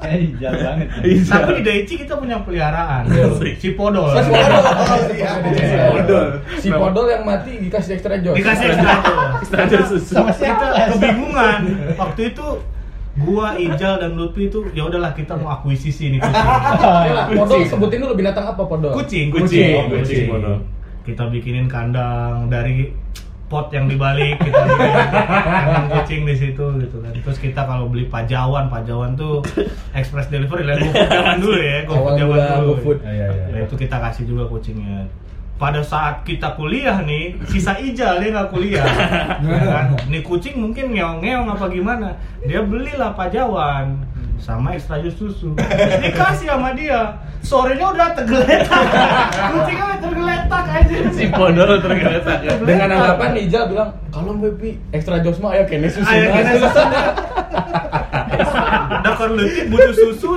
Eh, 0.00 0.36
jalan 0.36 0.58
banget. 0.60 0.88
Iya. 1.00 1.22
Tapi 1.24 1.50
di 1.56 1.62
Daichi 1.62 1.94
kita 1.96 2.14
punya 2.14 2.36
peliharaan. 2.40 3.08
Asik. 3.08 3.56
Si 3.56 3.68
Podol. 3.72 4.12
Si 4.12 4.28
Podol. 4.28 4.60
Oh, 4.60 4.96
iya. 5.10 5.30
Si 5.40 5.76
Podol. 5.78 6.26
Si 6.60 6.68
Podol 6.68 7.06
yang 7.08 7.22
mati 7.24 7.52
dikasih 7.58 7.96
extra 7.96 8.20
joss. 8.20 8.36
Dikasih 8.36 8.64
extra 8.68 8.94
joss. 9.00 9.48
Standar 9.48 9.80
susu. 9.82 10.12
Sama 10.12 10.28
kita 10.28 10.44
siapa? 10.44 10.66
kebingungan 10.92 11.60
waktu 12.00 12.22
itu 12.30 12.46
gua 13.20 13.46
Ijal 13.54 13.98
dan 13.98 14.12
Lutfi 14.14 14.46
itu 14.46 14.60
ya 14.70 14.86
udahlah 14.86 15.12
kita 15.12 15.34
mau 15.34 15.52
akuisisi 15.52 16.12
nih 16.12 16.20
kucing. 16.22 17.36
Podol 17.36 17.60
sebutin 17.64 17.98
dulu 17.98 18.12
binatang 18.14 18.44
apa 18.46 18.62
Podol? 18.62 18.92
kucing 18.92 19.28
Kucing, 19.28 19.88
kucing 19.88 19.88
kucing, 20.04 20.24
Podol. 20.28 20.56
kita 21.02 21.26
bikinin 21.26 21.66
kandang 21.66 22.46
dari 22.46 22.92
pot 23.50 23.66
yang 23.74 23.90
dibalik 23.90 24.38
kita 24.46 24.62
bikin 24.62 24.94
kandang 25.10 25.86
kucing 25.90 26.22
di 26.22 26.34
situ 26.38 26.64
gitu 26.78 26.96
kan. 27.02 27.10
Terus 27.10 27.38
kita 27.42 27.66
kalau 27.66 27.90
beli 27.90 28.06
pajawan 28.06 28.70
pajawan 28.70 29.18
tuh 29.18 29.42
express 29.92 30.30
delivery 30.30 30.62
lah 30.70 30.78
GoFood 30.78 31.10
zaman 31.10 31.36
dulu 31.42 31.58
ya 31.58 31.78
GoFood 31.82 32.14
zaman 32.14 32.38
dulu. 32.38 32.72
GoFood. 32.78 32.98
Iya, 33.02 33.26
iya. 33.26 33.44
Nah, 33.50 33.60
itu 33.66 33.74
kita 33.74 33.96
kasih 33.98 34.24
juga 34.30 34.46
kucingnya. 34.46 35.10
Pada 35.60 35.84
saat 35.84 36.24
kita 36.24 36.56
kuliah 36.56 37.04
nih 37.04 37.36
sisa 37.50 37.76
ijal 37.76 38.22
dia 38.22 38.30
nggak 38.32 38.48
kuliah. 38.54 38.86
Ya 39.44 39.60
kan? 39.66 39.86
nih 40.08 40.22
kucing 40.22 40.56
mungkin 40.56 40.94
ngeong-ngeong 40.94 41.50
apa 41.50 41.66
gimana? 41.68 42.08
Dia 42.46 42.62
belilah 42.62 43.12
pajawan 43.18 43.98
sama 44.40 44.74
ekstra 44.74 44.98
jus 45.04 45.14
susu 45.14 45.52
dikasih 46.04 46.48
sama 46.48 46.72
dia 46.72 47.20
sorenya 47.44 47.92
udah 47.92 48.08
tergeletak 48.16 48.84
kucingnya 49.52 49.84
udah 49.84 50.00
tergeletak 50.00 50.64
aja 50.72 50.96
Si 51.20 51.28
Podol 51.28 51.76
tergeletak 51.84 52.40
ya. 52.40 52.56
Dengan 52.64 52.88
anggapan 52.96 53.36
Ijal 53.36 53.68
bilang, 53.68 53.92
kalau 54.08 54.32
Baby 54.36 54.80
extra 54.88 55.20
joss 55.20 55.36
mah 55.36 55.52
ayo 55.52 55.68
kene 55.68 55.92
susu. 55.92 56.08
Ayo 56.08 56.32
kene 56.32 56.52
susu. 56.56 56.80
Dakar 59.04 59.28
leutik 59.36 59.68
butuh 59.68 59.92
susu. 59.92 60.30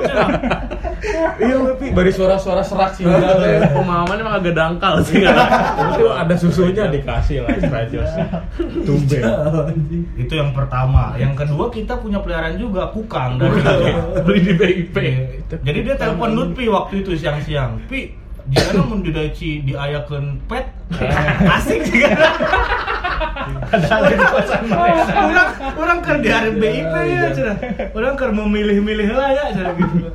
Iya 1.35 1.55
Baby, 1.59 1.91
bari 1.91 2.11
suara-suara 2.15 2.63
serak 2.63 2.95
sih 2.95 3.03
Ijal 3.03 3.43
teh. 3.43 3.59
Pemahaman 3.75 4.15
emang 4.15 4.35
agak 4.39 4.55
dangkal 4.55 5.03
sih. 5.03 5.19
Itu 5.19 6.05
ada 6.07 6.35
susunya 6.39 6.87
dikasih 6.87 7.43
lah 7.43 7.49
extra. 7.53 7.83
Tumben. 8.87 9.23
itu 10.15 10.33
yang 10.33 10.55
pertama 10.55 11.13
yang 11.19 11.35
kedua 11.35 11.67
kita 11.67 11.99
punya 11.99 12.23
peliharaan 12.23 12.55
juga 12.55 12.87
kukang 12.89 13.35
dari 13.35 13.59
Beli 14.23 14.39
di 14.47 14.53
BIP. 14.55 14.95
Jadi 15.59 15.79
dia 15.83 15.95
telepon 15.99 16.31
Lutfi 16.31 16.71
waktu 16.71 17.03
itu 17.03 17.19
siang-siang. 17.19 17.83
Pi, 17.91 18.15
dia 18.47 18.63
mau 18.79 18.95
didaci 18.95 19.63
diayakeun 19.63 20.39
pet. 20.47 20.65
Asik 21.51 21.83
sih 21.83 21.99
kan. 22.07 22.15
Di 23.73 24.15
kosan. 24.17 24.63
Orang 25.13 25.49
orang 25.77 25.97
keur 26.01 26.17
di 26.21 26.29
hari 26.29 26.51
BIP 26.57 26.93
ya, 26.93 27.29
cenah. 27.33 27.57
Orang 27.93 28.13
keur 28.17 28.31
memilih-milih 28.33 29.09
lah 29.13 29.29
ya, 29.33 29.45
cenah 29.53 29.73
gitu. 29.77 30.07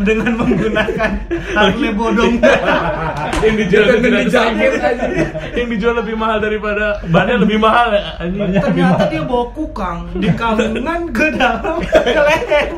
Dengan 0.00 0.32
menggunakan 0.40 1.10
Harley 1.54 1.92
bodong. 1.92 2.40
Yang 3.40 3.54
dijual 3.68 3.86
aja. 4.00 4.42
Yang 5.54 5.68
dijual 5.76 5.94
lebih 6.00 6.14
mahal 6.16 6.38
daripada 6.40 7.00
bannya 7.08 7.40
lebih 7.44 7.58
mahal 7.60 7.92
ya. 7.94 8.20
Ternyata 8.60 9.08
dia 9.08 9.22
bawa 9.24 9.46
kukang 9.52 10.12
di 10.18 10.28
kalungan 10.34 11.12
ke 11.12 11.26
dalam 11.36 11.80
ke 11.84 12.20
leher. 12.20 12.68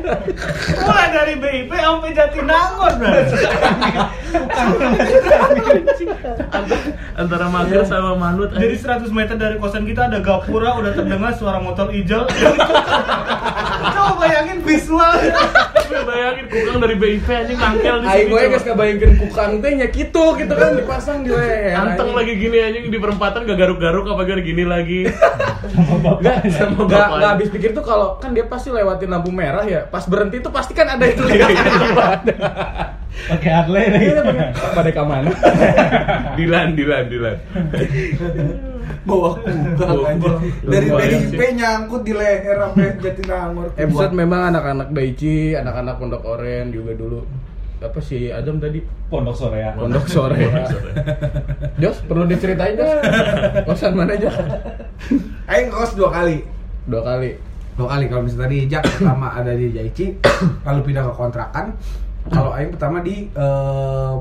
Mulai 0.83 1.07
dari 1.11 1.33
BIP 1.39 1.71
sampai 1.71 2.11
Jatinangor. 2.15 2.93
Antara, 6.47 6.77
antara 7.15 7.45
mager 7.47 7.81
sama 7.87 8.15
manut. 8.15 8.51
Jadi 8.53 8.75
100 8.75 9.11
meter 9.11 9.26
dari 9.35 9.57
kosan 9.57 9.83
kita 9.83 10.07
ada 10.07 10.19
gapura 10.19 10.77
udah 10.77 10.93
terdengar 10.93 11.33
suara 11.33 11.59
motor 11.59 11.91
hijau. 11.91 12.23
Coba 13.87 14.13
bayangin 14.17 14.61
visual. 14.61 15.13
Gue 15.87 16.01
bayangin 16.03 16.45
kukang 16.47 16.77
dari 16.77 16.95
BIP 16.95 17.27
anjing 17.27 17.57
nangkel 17.57 17.95
di 17.97 18.07
sini. 18.07 18.23
gue 18.25 18.37
coba. 18.37 18.49
geus 18.49 18.63
ngabayangkeun 18.63 19.13
kukang 19.19 19.51
teh 19.57 19.71
nya 19.73 19.87
kitu 19.87 20.23
gitu 20.35 20.53
kan 20.53 20.69
dipasang 20.73 21.17
di 21.21 21.31
leher. 21.31 21.75
Anteng 21.75 22.11
lagi 22.11 22.33
gini 22.35 22.57
anjing 22.59 22.85
di 22.87 22.97
perempatan 22.97 23.43
gak 23.43 23.57
garuk-garuk 23.57 24.05
apa 24.05 24.21
gak 24.23 24.43
gini 24.43 24.63
lagi. 24.63 25.07
Enggak, 25.07 26.47
Sama 26.49 26.85
enggak, 26.85 26.87
bapaknya. 26.87 27.15
enggak 27.15 27.31
habis 27.33 27.49
pikir 27.49 27.69
tuh 27.71 27.83
kalau 27.83 28.15
kan 28.17 28.31
dia 28.31 28.45
pasti 28.45 28.69
lewatin 28.69 29.09
lampu 29.09 29.31
merah 29.31 29.63
ya. 29.63 29.83
Pas 29.83 30.03
berhenti 30.03 30.39
tuh 30.39 30.51
pasti 30.51 30.71
kan 30.71 30.87
ada 30.87 31.03
itu 31.03 31.23
lihat 31.23 31.49
depan. 31.55 32.19
Pakai 33.17 33.49
Harley 33.49 33.85
nih. 33.89 34.01
Iya, 34.13 34.21
pakai- 34.21 34.51
pada 34.77 34.89
ke 34.93 35.01
mana? 35.01 35.29
Dilan, 36.37 36.67
Dilan, 36.77 37.03
Dilan. 37.09 37.37
Bawa 39.07 39.29
Bawa 39.75 40.05
aja. 40.11 40.31
Dari 40.63 40.87
BIP 40.91 41.41
nyangkut 41.55 42.01
di 42.03 42.13
leher 42.13 42.57
sampai 42.59 42.95
Jatinangor. 42.99 43.67
Episode 43.75 44.13
memang 44.15 44.41
anak-anak 44.53 44.87
Daichi, 44.91 45.55
anak-anak 45.55 45.95
Pondok 45.99 46.23
Oren 46.27 46.71
juga 46.71 46.91
dulu. 46.95 47.21
Apa 47.77 47.99
sih 48.01 48.33
Adam 48.33 48.57
tadi? 48.57 48.81
Pondok 49.07 49.37
sore 49.37 49.61
ya. 49.61 49.71
Pondok 49.79 50.05
sore. 50.09 50.49
Jos, 51.77 52.01
perlu 52.09 52.25
diceritain 52.25 52.73
Jos? 52.73 52.91
Kosan 53.69 53.93
mana 53.93 54.17
Jos? 54.17 54.33
Aing 55.45 55.69
kos 55.69 55.93
dua 55.93 56.09
kali. 56.09 56.41
Dua 56.89 57.05
kali. 57.05 57.37
Dua 57.77 57.87
kali 57.93 58.05
kalau 58.09 58.25
misalnya 58.25 58.49
tadi 58.49 58.57
Jak 58.65 58.83
pertama 58.89 59.27
ada 59.37 59.53
di 59.53 59.69
Jaichi, 59.69 60.17
lalu 60.65 60.79
pindah 60.89 61.05
ke 61.05 61.13
kontrakan. 61.13 61.65
Kalau 62.27 62.51
Aing 62.51 62.73
pertama 62.73 62.97
di 63.05 63.29
eh, 63.29 64.13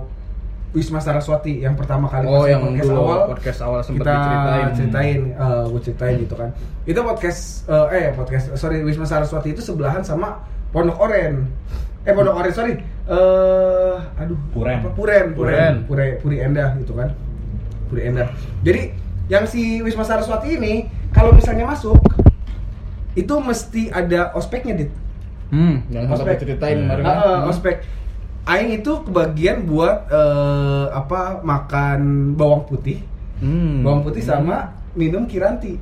Wisma 0.76 1.00
Saraswati 1.00 1.58
yang 1.58 1.72
pertama 1.72 2.04
kali 2.04 2.28
Oh, 2.28 2.44
yang 2.44 2.60
podcast 2.62 2.84
dulu 2.84 3.00
awal 3.00 3.18
podcast 3.26 3.58
awal 3.60 3.80
sempat 3.80 4.04
kita 4.04 4.12
diceritain. 4.12 4.68
ceritain, 4.70 5.20
gue 5.66 5.80
ceritain 5.80 6.14
gitu 6.20 6.34
kan. 6.36 6.50
Itu 6.84 7.00
podcast 7.00 7.40
eh, 7.66 7.86
eh 7.90 8.06
podcast 8.12 8.44
sorry 8.54 8.84
Wisma 8.84 9.02
Saraswati 9.02 9.50
itu 9.50 9.64
sebelahan 9.64 10.04
sama 10.04 10.44
Pondok 10.68 11.00
Oren. 11.00 11.48
Eh 12.02 12.12
Pondok 12.12 12.36
Oren 12.36 12.52
sorry. 12.52 12.74
Eh 13.08 13.96
aduh 14.14 14.36
Puren. 14.52 14.76
apa? 14.78 14.92
Puren, 14.92 15.26
Puren, 15.32 15.34
Puren. 15.34 15.74
Pure, 15.88 16.06
Puri 16.20 16.36
Endah 16.38 16.76
gitu 16.76 16.92
kan. 16.92 17.08
Puri 17.88 18.04
Endah. 18.04 18.28
Jadi 18.60 18.92
yang 19.26 19.42
si 19.42 19.80
Wisma 19.80 20.04
Saraswati 20.04 20.54
ini 20.54 20.86
kalau 21.10 21.32
misalnya 21.32 21.64
masuk 21.66 21.96
itu 23.12 23.34
mesti 23.40 23.88
ada 23.88 24.30
ospeknya 24.32 24.76
dit. 24.76 24.92
Hmm, 25.46 25.78
yang 25.88 26.10
Ospek. 26.10 26.42
ceritain 26.42 26.84
kemarin 26.84 27.02
Ah, 27.02 27.14
kan. 27.14 27.18
ah, 27.22 27.40
ospek. 27.48 27.76
Aing 28.46 28.70
itu 28.76 29.02
kebagian 29.02 29.66
buat 29.66 30.06
eh, 30.06 30.86
apa 30.88 31.42
makan 31.42 31.98
bawang 32.32 32.62
putih, 32.64 33.02
Hmm. 33.36 33.82
bawang 33.82 34.00
putih 34.00 34.22
sama 34.22 34.70
minum 34.92 35.26
kiranti. 35.26 35.74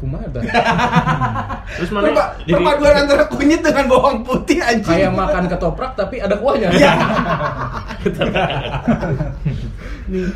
Kumaha 0.00 0.24
dah? 0.32 0.40
Terus 1.76 1.92
mana? 1.92 2.08
Perpa- 2.08 2.32
perpaduan 2.42 2.96
antara 2.98 3.28
kunyit 3.28 3.60
dengan 3.60 3.84
bawang 3.84 4.24
putih 4.24 4.56
anjing. 4.58 4.96
Kayak 4.96 5.12
makan 5.12 5.44
ketoprak 5.44 5.92
tapi 5.92 6.16
ada 6.18 6.40
kuahnya. 6.40 6.72
Iya. 6.72 6.92
Nih, 10.10 10.26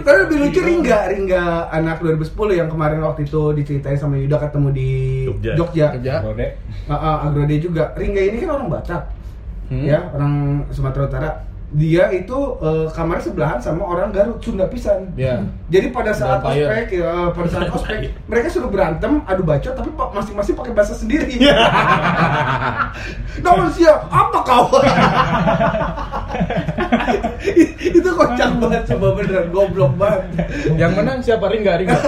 Tapi 0.00 0.16
lebih 0.24 0.36
lucu 0.40 0.60
Ringga, 0.62 0.98
Ringga 1.10 1.44
anak 1.68 2.00
2010 2.00 2.32
yang 2.56 2.68
kemarin 2.70 3.02
waktu 3.02 3.26
itu 3.26 3.52
diceritain 3.52 3.98
sama 3.98 4.16
Yuda 4.16 4.40
ketemu 4.40 4.68
di 4.72 4.88
Jogja. 5.26 5.52
Jogja. 5.58 5.86
Kerja. 5.92 6.14
Rode. 6.22 6.46
Ah, 6.86 6.94
ah, 6.94 7.16
Agrode 7.26 7.58
juga. 7.58 7.92
Ringga 7.92 8.22
ini 8.22 8.40
kan 8.40 8.50
orang 8.54 8.70
Batak. 8.70 9.02
Hmm. 9.70 9.86
Ya, 9.86 10.10
orang 10.10 10.66
Sumatera 10.74 11.06
Utara. 11.06 11.30
dia 11.70 12.10
itu 12.10 12.34
eh, 12.66 12.90
kamarnya 12.90 13.30
sebelahan 13.30 13.62
sama 13.62 13.86
orang 13.86 14.10
Garut 14.10 14.42
Sunda 14.42 14.66
pisan. 14.66 15.06
Ya. 15.14 15.38
Jadi 15.70 15.94
pada 15.94 16.10
saat 16.10 16.42
Vampire. 16.42 16.66
ospek, 16.66 16.98
ya, 16.98 17.30
pada 17.30 17.46
saat 17.46 17.70
ospek 17.70 18.10
mereka 18.26 18.50
sudah 18.50 18.66
berantem, 18.66 19.22
adu 19.22 19.46
bacot, 19.46 19.78
tapi 19.78 19.86
masing-masing 19.94 20.58
pakai 20.58 20.74
bahasa 20.74 20.98
sendiri. 20.98 21.38
Namun 23.46 23.70
sia, 23.70 24.02
apa 24.10 24.38
kau? 24.42 24.66
itu 27.94 28.08
kocak 28.18 28.50
banget, 28.58 28.82
coba 28.90 29.06
beneran 29.14 29.46
goblok 29.54 29.94
banget. 29.94 30.26
Yang 30.74 30.92
menang 30.98 31.18
siapa 31.22 31.46
Ringga 31.54 31.78
Ringga? 31.78 31.94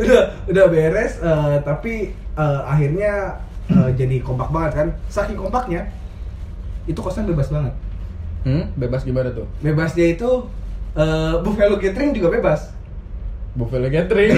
udah 0.00 0.22
udah 0.48 0.64
beres, 0.72 1.20
eh, 1.20 1.60
tapi 1.60 2.08
eh, 2.16 2.60
akhirnya 2.64 3.36
eh, 3.72 3.90
jadi 3.96 4.16
kompak 4.20 4.52
banget 4.52 4.72
kan. 4.76 4.88
Saking 5.08 5.38
kompaknya, 5.40 5.90
itu 6.86 6.98
kosan 7.00 7.26
bebas 7.26 7.48
banget. 7.48 7.74
Hmm, 8.46 8.70
bebas 8.78 9.02
gimana 9.02 9.34
tuh? 9.34 9.48
Bebasnya 9.64 10.06
itu 10.14 10.46
eh, 10.94 11.34
buffalo 11.42 11.80
gathering 11.80 12.14
juga 12.14 12.30
bebas. 12.30 12.75
Buffalo 13.56 13.88
Gathering. 13.88 14.36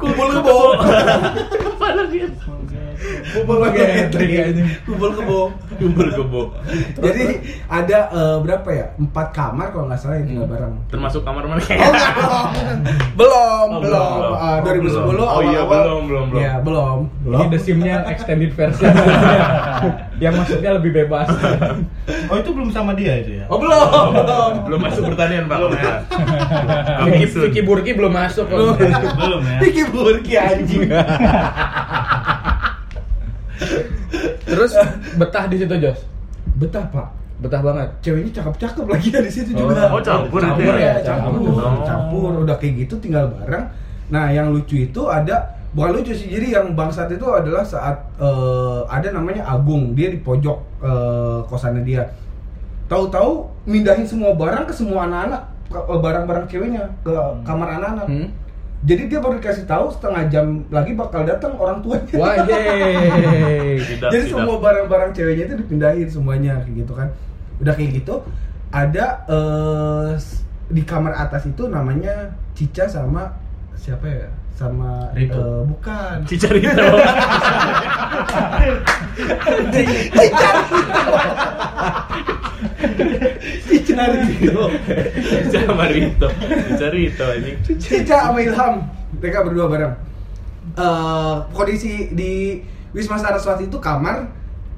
Kumpul 0.00 0.28
kebo. 0.40 0.56
Buffalo 3.28 3.68
Gathering 3.70 4.32
aja. 4.40 4.62
Kumpul 4.88 5.10
kebo. 5.12 5.40
Kumpul 5.76 6.08
kebo. 6.10 6.42
Jadi 6.98 7.24
ada 7.68 7.98
eh, 8.08 8.36
berapa 8.40 8.68
ya? 8.72 8.86
Empat 8.96 9.36
kamar 9.36 9.70
kalau 9.70 9.84
nggak 9.86 10.00
salah 10.00 10.16
yang 10.16 10.26
tinggal 10.26 10.48
bareng. 10.48 10.74
Termasuk 10.88 11.22
kamar 11.22 11.44
mana? 11.44 11.60
Oh, 11.60 11.68
enggak, 11.68 12.12
belum, 13.14 13.68
Oh, 13.68 13.80
belum, 13.84 14.08
belum. 14.16 14.32
Ah, 14.34 14.58
Oh, 14.58 14.64
2010 14.64 15.12
belum. 15.12 15.28
Oh, 15.28 15.42
iya, 15.44 15.60
belum, 15.62 16.00
belum, 16.08 16.24
belum. 16.32 16.40
Ya, 16.40 16.52
belum. 16.64 16.98
Ini 17.28 17.46
the 17.52 17.58
sim-nya 17.60 17.90
yang 18.00 18.04
extended 18.08 18.50
version. 18.56 18.90
yang 20.18 20.34
masuknya 20.34 20.74
lebih 20.74 20.90
bebas. 21.04 21.28
Oh 22.26 22.36
itu 22.40 22.50
belum 22.50 22.72
sama 22.74 22.96
dia 22.96 23.20
itu 23.22 23.38
ya? 23.38 23.46
Oh, 23.46 23.60
belum, 23.60 24.16
belum. 24.16 24.52
Belum 24.66 24.80
masuk 24.82 25.02
pertanian, 25.12 25.46
Pak. 25.46 25.56
Belum. 25.60 25.70
Ya. 25.76 25.94
Vicky 27.58 27.66
Burki 27.66 27.90
belum 27.98 28.12
masuk 28.14 28.46
Belum. 28.46 28.70
loh. 28.70 28.74
belum 29.18 29.40
ya? 29.42 29.58
Vicky 29.58 29.82
Burki 29.90 30.34
anjing. 30.38 30.86
Terus 34.46 34.72
betah 35.18 35.44
di 35.50 35.56
situ 35.58 35.74
Jos. 35.82 36.00
Betah, 36.54 36.86
Pak. 36.86 37.08
Betah 37.38 37.58
banget. 37.58 37.88
Ceweknya 37.98 38.30
cakep-cakep 38.38 38.86
lagi 38.86 39.08
ya 39.10 39.20
di 39.22 39.30
situ 39.30 39.50
Oh. 39.54 39.66
juga. 39.66 39.90
Oh, 39.90 39.98
campur 39.98 40.38
itu 40.38 40.46
campur 40.46 40.74
ya? 40.78 40.86
ya, 40.86 40.94
campur. 41.02 41.50
Oh. 41.50 41.82
Campur, 41.82 42.30
udah 42.46 42.56
kayak 42.58 42.86
gitu 42.86 42.94
tinggal 42.98 43.26
bareng. 43.34 43.66
Nah, 44.08 44.30
yang 44.30 44.54
lucu 44.54 44.86
itu 44.86 45.02
ada 45.06 45.42
bukan 45.74 45.98
lucu 45.98 46.14
sih. 46.14 46.30
Jadi 46.30 46.54
yang 46.54 46.78
bangsat 46.78 47.10
itu 47.10 47.26
adalah 47.26 47.66
saat 47.66 47.98
eh, 48.18 48.80
ada 48.86 49.10
namanya 49.10 49.42
Agung, 49.46 49.98
dia 49.98 50.14
di 50.14 50.18
pojok 50.18 50.58
eh, 50.82 51.38
kosannya 51.46 51.82
dia. 51.82 52.06
Tahu-tahu 52.86 53.50
mindahin 53.66 54.06
semua 54.06 54.32
barang 54.32 54.64
ke 54.64 54.72
semua 54.72 55.04
anak-anak, 55.04 55.42
barang-barang 55.70 56.46
ceweknya 56.46 56.84
ke 57.00 57.14
kamar 57.42 57.68
anak-anak. 57.76 58.06
Hmm? 58.06 58.28
Jadi 58.78 59.10
dia 59.10 59.18
baru 59.18 59.36
dikasih 59.36 59.66
tahu 59.66 59.90
setengah 59.90 60.22
jam 60.30 60.46
lagi 60.70 60.94
bakal 60.94 61.26
datang 61.26 61.58
orang 61.58 61.82
tuanya. 61.82 62.14
Wah, 62.14 62.34
yeay. 62.46 63.74
Tidak, 63.76 64.08
Jadi 64.08 64.24
tidak. 64.24 64.30
semua 64.30 64.56
barang-barang 64.58 65.10
ceweknya 65.12 65.44
itu 65.46 65.56
dipindahin 65.58 66.08
semuanya 66.08 66.62
kayak 66.62 66.86
gitu 66.86 66.92
kan. 66.94 67.08
Udah 67.58 67.74
kayak 67.74 67.90
gitu 67.98 68.14
ada 68.70 69.06
eh, 69.26 70.08
s- 70.14 70.44
di 70.68 70.84
kamar 70.84 71.16
atas 71.16 71.42
itu 71.44 71.66
namanya 71.66 72.30
Cica 72.54 72.86
sama 72.86 73.34
siapa 73.78 74.06
ya? 74.06 74.28
Sama 74.58 75.06
Rito. 75.14 75.38
eh, 75.38 75.62
bukan. 75.70 76.16
Cicarito. 76.26 76.86
Cica. 79.70 80.50
Cica 83.70 84.04
Rito. 84.18 84.62
Cica 85.50 85.72
Marito. 85.74 86.26
Cicarito 86.68 87.24
anjing. 87.30 87.56
Cica 87.78 88.16
sama 88.26 88.38
Ilham. 88.42 88.74
Mereka 89.22 89.38
berdua 89.46 89.66
bareng. 89.70 89.94
Eh, 90.74 91.34
kondisi 91.54 92.10
di 92.12 92.58
Wisma 92.90 93.16
Saraswati 93.18 93.70
itu 93.70 93.78
kamar 93.78 94.26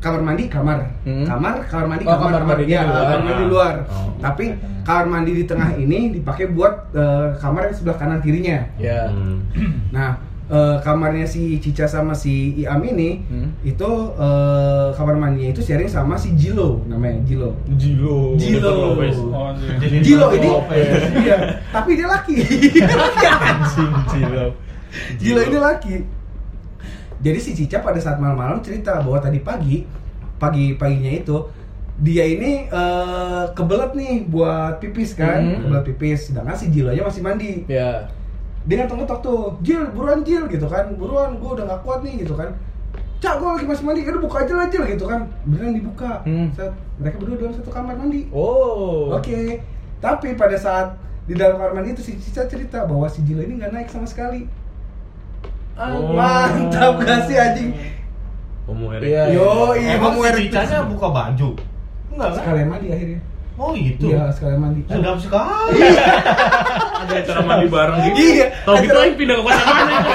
kamar 0.00 0.20
mandi 0.22 0.44
kamar 0.48 0.78
Hmm. 1.04 1.24
kamar 1.24 1.54
kamar 1.64 1.86
mandi 1.86 2.04
Oh, 2.04 2.16
kamar, 2.16 2.30
kamar 2.34 2.44
mandi 2.50 2.64
di 2.64 2.72
ya, 2.72 2.82
luar. 2.82 2.96
kamar 2.96 3.18
mandi 3.20 3.32
di 3.34 3.46
luar 3.46 3.74
Oh. 3.84 4.08
tapi 4.16 4.44
kamar 4.80 5.06
mandi 5.06 5.32
di 5.34 5.44
tengah 5.44 5.70
ini 5.74 5.98
dipakai 6.10 6.46
buat 6.48 6.74
eh, 6.92 7.26
kamar 7.36 7.68
yang 7.68 7.76
sebelah 7.76 7.96
kanan 7.96 8.18
kirinya 8.18 8.64
Ya. 8.76 9.06
Hmm. 9.06 9.44
nah 9.94 10.16
eh, 10.48 10.76
kamarnya 10.80 11.22
si 11.24 11.60
Cica 11.60 11.84
sama 11.84 12.10
si 12.10 12.56
Iam 12.56 12.80
ini 12.82 13.22
Hmm. 13.22 13.52
itu 13.60 13.90
eh, 14.16 14.88
kamar 14.90 15.14
mandinya 15.14 15.52
itu 15.52 15.60
sharing 15.60 15.86
sama 15.86 16.16
si 16.16 16.32
Jilo 16.32 16.80
namanya 16.84 17.20
Jilo 17.22 17.52
Jilo. 17.70 18.34
Jilo. 18.34 18.96
Oh, 19.30 19.52
Jadi 19.78 20.00
Jilo 20.00 20.26
ini 20.32 20.48
iya 21.22 21.36
tapi 21.68 21.92
dia 21.92 22.08
laki 22.08 22.34
Anjing 23.46 23.92
Jilo. 24.08 24.46
Jilo 25.18 25.40
ini 25.44 25.58
laki. 25.60 25.94
Jadi 27.20 27.38
si 27.38 27.50
Cica 27.52 27.84
pada 27.84 28.00
saat 28.00 28.16
malam-malam 28.16 28.64
cerita 28.64 28.96
bahwa 29.04 29.20
tadi 29.20 29.38
pagi, 29.40 29.84
pagi 30.40 30.72
paginya 30.74 31.12
itu 31.12 31.36
dia 32.00 32.24
ini 32.24 32.64
eh, 32.64 33.44
kebelet 33.52 33.92
nih 33.92 34.14
buat 34.24 34.80
pipis 34.80 35.12
kan, 35.12 35.40
Hmm. 35.44 35.68
kebelet 35.68 35.84
pipis. 35.92 36.32
Sedangkan 36.32 36.56
si 36.56 36.72
Jilonya 36.72 37.04
masih 37.04 37.20
mandi. 37.20 37.68
Ya. 37.68 38.08
Dia 38.64 38.84
ngetok-ngetok 38.84 39.18
tuh, 39.20 39.40
Jil, 39.60 39.88
buruan 39.92 40.20
Jil 40.20 40.44
gitu 40.48 40.68
kan, 40.68 40.92
buruan, 40.96 41.36
gue 41.40 41.48
udah 41.48 41.64
gak 41.64 41.80
kuat 41.80 42.00
nih 42.04 42.24
gitu 42.24 42.36
kan. 42.36 42.52
Cak, 43.20 43.36
gue 43.36 43.48
lagi 43.52 43.68
masih 43.68 43.84
mandi, 43.84 44.00
udah 44.00 44.20
buka 44.20 44.36
aja 44.44 44.52
lah 44.56 44.66
Jil 44.72 44.84
gitu 44.88 45.04
kan. 45.04 45.28
Beneran 45.44 45.76
dibuka. 45.76 46.24
Hmm. 46.24 46.48
Set, 46.56 46.72
mereka 46.96 47.20
berdua 47.20 47.36
dalam 47.36 47.52
satu 47.56 47.68
kamar 47.68 47.96
mandi. 48.00 48.28
Oh. 48.32 49.12
Oke, 49.12 49.60
tapi 50.00 50.36
pada 50.36 50.56
saat 50.56 50.96
di 51.28 51.36
dalam 51.36 51.60
kamar 51.60 51.72
mandi 51.76 51.92
itu 51.92 52.00
si 52.00 52.16
Cica 52.16 52.48
cerita 52.48 52.88
bahwa 52.88 53.04
si 53.12 53.20
Jilo 53.24 53.44
ini 53.44 53.60
nggak 53.60 53.72
naik 53.76 53.88
sama 53.92 54.08
sekali. 54.08 54.48
Ah, 55.80 55.96
Oh. 55.96 56.12
Mantap 56.18 57.00
gak 57.00 57.24
sih 57.24 57.40
anjing? 57.40 57.72
Homo 58.68 58.92
erectus. 58.92 59.08
Iya. 59.10 59.22
Yo, 59.32 59.72
iya 59.74 59.96
Emang 59.96 60.12
kamu 60.12 60.20
si 60.20 60.28
erectus. 60.28 60.52
Cicanya 60.60 60.78
buka 60.84 61.06
baju? 61.08 61.48
Enggak 62.12 62.28
kan? 62.28 62.36
Sekalian 62.36 62.68
mandi 62.68 62.88
akhirnya. 62.92 63.20
Oh 63.56 63.76
gitu? 63.76 64.08
Iya, 64.08 64.24
sekalian 64.32 64.60
mandi. 64.60 64.80
Sedap 64.88 65.16
sekali 65.20 65.80
Ada 67.00 67.14
acara 67.16 67.40
mandi 67.44 67.66
bareng 67.68 67.98
gitu. 68.08 68.16
Iya, 68.20 68.46
Tahu 68.64 68.74
gitu 68.80 68.96
aing 68.96 69.16
pindah 69.16 69.36
ke 69.36 69.42
kosan 69.42 69.64
mana 69.66 69.92
itu. 69.92 70.10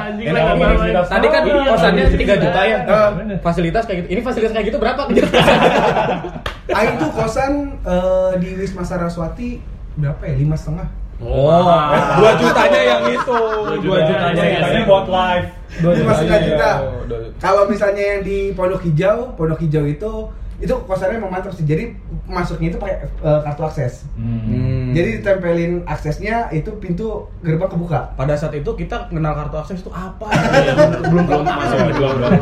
Anjing 0.00 0.26
main. 0.26 0.90
enak. 0.90 1.04
Tadi 1.06 1.26
kan 1.26 1.42
Iya, 1.42 1.62
kosannya 1.70 2.04
iya. 2.06 2.18
3 2.38 2.42
juta 2.42 2.60
ya. 2.66 2.78
Ah. 2.86 3.08
Fasilitas 3.42 3.82
kayak 3.84 3.98
gitu. 4.00 4.08
Ini 4.10 4.20
fasilitas 4.22 4.52
kayak 4.52 4.66
gitu 4.70 4.78
berapa? 4.78 5.00
Aing 6.78 6.94
tuh 6.98 7.10
kosan 7.10 7.52
eh, 7.82 8.32
di 8.38 8.48
Wisma 8.54 8.82
Saraswati 8.82 9.58
berapa 9.94 10.22
ya? 10.22 10.34
Lima 10.38 10.54
setengah. 10.54 10.86
Oh, 11.20 11.68
Dua 12.16 12.30
jutanya 12.34 12.80
yang 12.80 13.02
itu. 13.06 13.38
Dua 13.80 13.98
juta. 14.00 14.08
jutanya 14.08 14.44
yang 14.44 14.84
buat 14.84 15.06
live. 15.06 15.46
Dua 15.78 15.92
setengah 15.92 16.16
jutanya, 16.16 16.40
juta. 16.48 16.70
Dua- 17.06 17.30
Kalau 17.36 17.62
misalnya 17.68 18.02
yang 18.02 18.20
di 18.20 18.38
Pondok 18.52 18.80
Hijau, 18.82 19.36
Pondok 19.36 19.60
Hijau 19.60 19.84
itu 19.84 20.12
itu 20.60 20.74
kosannya 20.84 21.16
memang 21.16 21.40
mantap 21.40 21.56
sih. 21.56 21.64
Jadi 21.64 21.96
masuknya 22.28 22.68
itu 22.70 22.78
pakai 22.78 23.08
eh, 23.08 23.40
kartu 23.42 23.62
akses. 23.64 24.04
Hmm. 24.12 24.92
Jadi 24.92 25.24
ditempelin 25.24 25.88
aksesnya 25.88 26.52
itu 26.52 26.70
pintu 26.76 27.32
gerbang 27.40 27.72
kebuka. 27.72 28.12
pada 28.14 28.36
saat 28.36 28.52
itu 28.52 28.68
kita 28.76 29.08
kenal 29.08 29.32
kartu 29.32 29.56
akses 29.56 29.80
itu 29.80 29.90
apa? 29.90 30.28
belum 31.10 31.24
belum 31.24 31.42
masuk 31.48 31.78
belum 31.96 32.12
belum. 32.20 32.32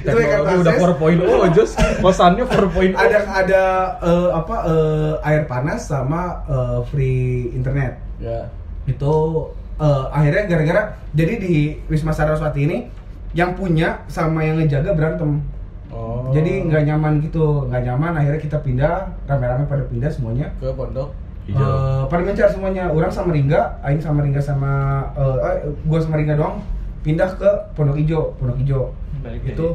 Itu 0.00 0.16
kartu 0.16 0.54
udah 0.64 0.72
akses. 0.72 0.96
4.0 0.96 1.28
oh, 1.28 1.48
just 1.52 1.74
kosannya 2.00 2.44
4.0. 2.48 2.96
ada 2.96 3.18
ada 3.28 3.62
eh, 4.00 4.30
apa 4.32 4.56
eh, 4.64 5.28
air 5.28 5.44
panas 5.44 5.84
sama 5.84 6.40
eh, 6.48 6.80
free 6.88 7.52
internet 7.52 8.00
Ya. 8.18 8.50
itu 8.90 9.14
eh, 9.78 10.04
akhirnya 10.10 10.50
gara-gara 10.50 10.82
jadi 11.14 11.38
di 11.38 11.78
Wisma 11.86 12.10
Saraswati 12.10 12.66
ini 12.66 12.78
yang 13.30 13.54
punya 13.54 14.02
sama 14.10 14.42
yang 14.42 14.58
ngejaga 14.58 14.90
berantem 14.90 15.38
Oh. 15.98 16.30
jadi 16.30 16.62
nggak 16.62 16.82
nyaman 16.86 17.12
gitu 17.18 17.66
nggak 17.66 17.82
nyaman 17.82 18.12
akhirnya 18.14 18.38
kita 18.38 18.58
pindah 18.58 18.94
rame-rame 19.26 19.66
pada 19.66 19.82
pindah 19.84 20.06
semuanya 20.08 20.54
ke 20.56 20.70
pondok. 20.70 21.10
Hijau. 21.44 21.58
Eh, 21.58 22.02
pada 22.06 22.22
mencar 22.22 22.48
semuanya 22.48 22.84
orang 22.88 23.08
sama 23.08 23.32
Ringga 23.32 23.80
Aing 23.80 23.98
sama 23.98 24.20
Ringga 24.20 24.38
sama 24.38 24.70
eh, 25.12 25.36
eh, 25.40 25.56
gua 25.82 25.98
sama 25.98 26.16
Ringga 26.16 26.36
doang 26.36 26.60
pindah 27.00 27.30
ke 27.34 27.50
Pondok 27.72 27.96
Hijau 27.96 28.36
Pondok 28.36 28.60
Hijau 28.60 28.92
Balik 29.18 29.42
itu 29.48 29.66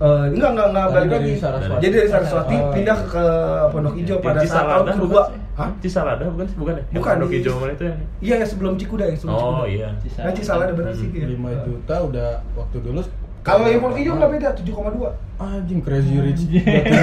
eh, 0.00 0.24
enggak 0.32 0.50
enggak 0.50 0.66
enggak 0.72 0.86
balik 0.88 1.08
dari 1.08 1.28
lagi 1.28 1.32
Saraswati. 1.38 1.80
jadi 1.84 1.94
dari 1.94 2.08
Saraswati 2.08 2.56
Oh, 2.56 2.72
pindah 2.72 2.98
iya. 2.98 3.10
ke 3.12 3.24
Pondok 3.68 3.94
Hijau 3.94 4.16
pada 4.18 4.40
Di 4.40 4.48
saat 4.48 4.66
tahun 4.66 4.86
kedua? 4.96 5.22
Hah? 5.52 5.68
Cisalada 5.84 6.24
bukan 6.32 6.46
sih? 6.48 6.56
Bukan 6.56 6.72
ya? 6.72 6.84
Bukan, 6.90 7.12
Pondok 7.12 7.30
hijau 7.30 7.54
mana 7.60 7.72
itu 7.76 7.84
ya? 7.84 7.94
Iya 8.24 8.34
ya 8.40 8.46
sebelum 8.48 8.72
Cikuda 8.80 9.04
ya 9.04 9.16
sebelum 9.20 9.36
Oh 9.36 9.44
Cikuda. 9.44 9.68
iya. 9.68 9.88
Nah, 10.24 10.32
Cisalada 10.32 10.72
bener 10.72 10.92
sih 10.96 11.08
ya. 11.12 11.26
5 11.28 11.68
juta 11.68 11.96
udah 12.00 12.28
waktu 12.56 12.76
dulu 12.80 13.00
Kalau 13.42 13.66
yang 13.66 13.82
Pondok 13.82 13.98
Hijau 13.98 14.14
nggak 14.22 14.30
beda 14.38 14.48
7,2. 14.54 15.42
Anjing 15.42 15.80
crazy 15.82 16.14
rich. 16.22 16.46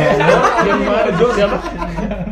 Yang 0.67 0.80
mana 0.88 1.12
Jos? 1.19 1.36
Siapa? 1.36 1.58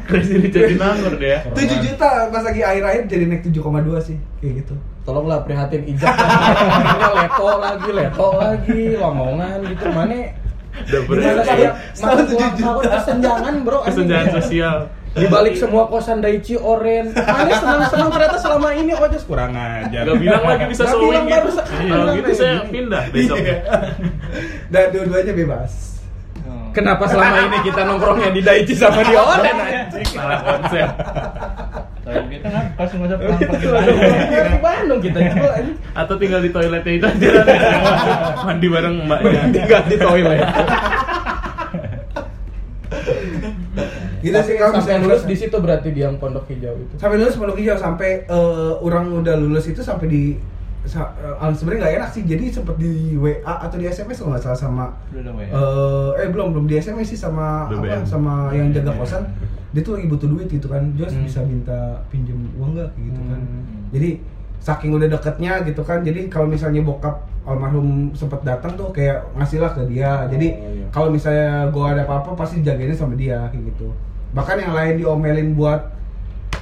Crazy 0.07 0.33
Rich 0.39 0.55
Jatinangor 0.55 1.13
deh 1.19 1.35
ya. 1.35 1.39
7 1.51 1.83
juta 1.83 2.09
pas 2.31 2.43
lagi 2.47 2.61
akhir-akhir 2.63 3.03
jadi 3.11 3.23
naik 3.27 3.43
7,2 3.51 4.07
sih 4.07 4.17
kayak 4.39 4.53
gitu. 4.63 4.75
Tolonglah 5.03 5.43
prihatin 5.43 5.83
ijak. 5.91 6.07
Leto 7.19 7.47
lagi, 7.59 7.89
leto 7.91 8.27
lagi, 8.39 8.81
lamongan 8.95 9.59
gitu. 9.67 9.85
Mana 9.91 10.31
Udah 10.77 11.01
tujuh 11.03 11.17
ulang 11.17 11.73
tahun 11.97 12.25
juta. 12.55 12.89
kesenjangan 12.95 13.53
bro. 13.67 13.79
Kesenjangan 13.83 14.27
sosial. 14.39 14.77
Di 15.17 15.25
balik 15.25 15.57
semua 15.57 15.89
kosan 15.89 16.21
Daichi 16.21 16.53
Oren 16.53 17.09
Aneh 17.11 17.55
senang-senang 17.57 18.09
ternyata 18.13 18.37
selama 18.37 18.69
ini 18.71 18.93
Ojas 18.93 19.25
kurang 19.25 19.57
ajar 19.57 20.05
Gak 20.05 20.17
bilang 20.21 20.43
lagi 20.45 20.65
bisa 20.69 20.83
Nggak 20.85 20.93
sewing 20.93 21.09
bilang 21.09 21.25
gitu. 21.27 21.49
Kalau 21.89 22.11
gitu 22.13 22.31
saya 22.31 22.53
gini. 22.53 22.69
pindah 22.69 23.03
besoknya. 23.09 23.55
Dan 24.69 24.85
dua-duanya 24.93 25.33
bebas. 25.33 25.71
Kenapa 26.71 27.09
selama 27.09 27.49
ini 27.49 27.57
kita 27.65 27.81
nongkrongnya 27.83 28.29
di 28.29 28.41
Daichi 28.45 28.77
sama 28.77 29.01
di 29.01 29.17
Oren 29.17 29.55
anjing 29.57 30.05
Salah 30.13 30.39
konsep. 30.45 30.87
Gitu 32.07 32.47
kan 32.47 32.71
pas 32.79 32.87
masa 32.95 33.15
pulang 33.19 33.35
Kita 33.35 33.51
pergi 33.51 33.65
udah 33.67 33.81
Bandung. 33.83 33.97
ngomongnya 33.99 34.41
di 34.47 34.59
Bandung 34.63 34.99
kita 35.01 35.19
juga 35.27 35.49
anjing 35.57 35.77
Atau 35.91 36.15
tinggal 36.15 36.39
di 36.39 36.49
toiletnya 36.53 36.93
itu 36.93 37.05
aja. 37.09 37.29
Mandi 38.45 38.67
bareng 38.69 38.95
mbaknya. 39.09 39.41
Tinggal 39.49 39.81
di 39.89 39.97
toilet 39.97 40.41
Gitu 44.27 44.35
Tapi 44.35 44.45
sih 44.45 44.55
kalau 44.55 44.73
sampai 44.75 44.99
lulus 44.99 45.23
di 45.23 45.35
situ 45.35 45.55
berarti 45.55 45.89
di 45.89 45.99
yang 45.99 46.15
Pondok 46.15 46.45
Hijau 46.45 46.75
itu. 46.75 46.93
Sampai 46.95 47.15
lulus 47.15 47.35
pondok 47.35 47.55
hijau 47.55 47.75
sampai 47.75 48.09
eh, 48.23 48.73
orang 48.77 49.05
udah 49.13 49.35
lulus 49.35 49.65
itu 49.65 49.79
sampai 49.79 50.05
di 50.05 50.23
sa- 50.83 51.11
eh, 51.17 51.53
sebenarnya 51.53 51.79
nggak 51.81 51.93
enak 51.97 52.09
sih. 52.09 52.23
Jadi 52.23 52.43
sempet 52.49 52.75
di 52.75 52.87
WA 53.15 53.39
atau 53.43 53.75
di 53.75 53.85
SMS 53.85 54.17
kalau 54.17 54.31
nggak 54.31 54.43
salah 54.43 54.59
sama 54.59 54.85
ya. 55.13 55.21
eh 55.47 56.09
eh 56.17 56.27
belum 56.27 56.47
belum. 56.51 56.65
Di 56.65 56.75
SMS 56.77 57.07
sih 57.07 57.19
sama 57.19 57.67
apa 57.67 58.03
sama 58.03 58.51
yang 58.51 58.71
jaga 58.71 58.91
kosan. 58.93 59.23
dia 59.67 59.81
tuh 59.81 59.93
lagi 59.93 60.07
butuh 60.07 60.27
duit 60.27 60.47
gitu 60.47 60.65
kan. 60.65 60.83
Jos 60.93 61.11
Hmm. 61.11 61.23
bisa 61.23 61.39
minta 61.41 61.79
pinjem 62.07 62.39
uang 62.55 62.71
nggak 62.73 62.89
gitu 62.97 63.19
kan. 63.21 63.37
Hmm. 63.37 63.83
jadi 63.89 64.09
saking 64.57 64.91
udah 64.91 65.07
deketnya 65.07 65.61
gitu 65.61 65.81
kan. 65.81 66.01
Jadi 66.01 66.27
kalau 66.27 66.47
misalnya 66.47 66.81
bokap 66.81 67.15
almarhum 67.43 68.11
sempet 68.11 68.41
datang 68.41 68.73
tuh 68.73 68.89
kayak 68.89 69.23
ngasih 69.33 69.59
lah 69.59 69.71
ke 69.71 69.83
dia. 69.85 70.23
Jadi 70.25 70.47
Oh, 70.49 70.71
iya. 70.73 70.87
kalau 70.89 71.07
misalnya 71.09 71.67
gua 71.69 71.91
ada 71.91 72.03
apa-apa 72.03 72.31
pasti 72.33 72.59
jagainnya 72.59 72.91
sama 72.91 73.13
dia 73.13 73.43
kayak 73.45 73.63
gitu 73.69 73.87
bahkan 74.31 74.57
yang 74.57 74.71
lain 74.71 74.97
diomelin 74.97 75.53
buat 75.53 75.95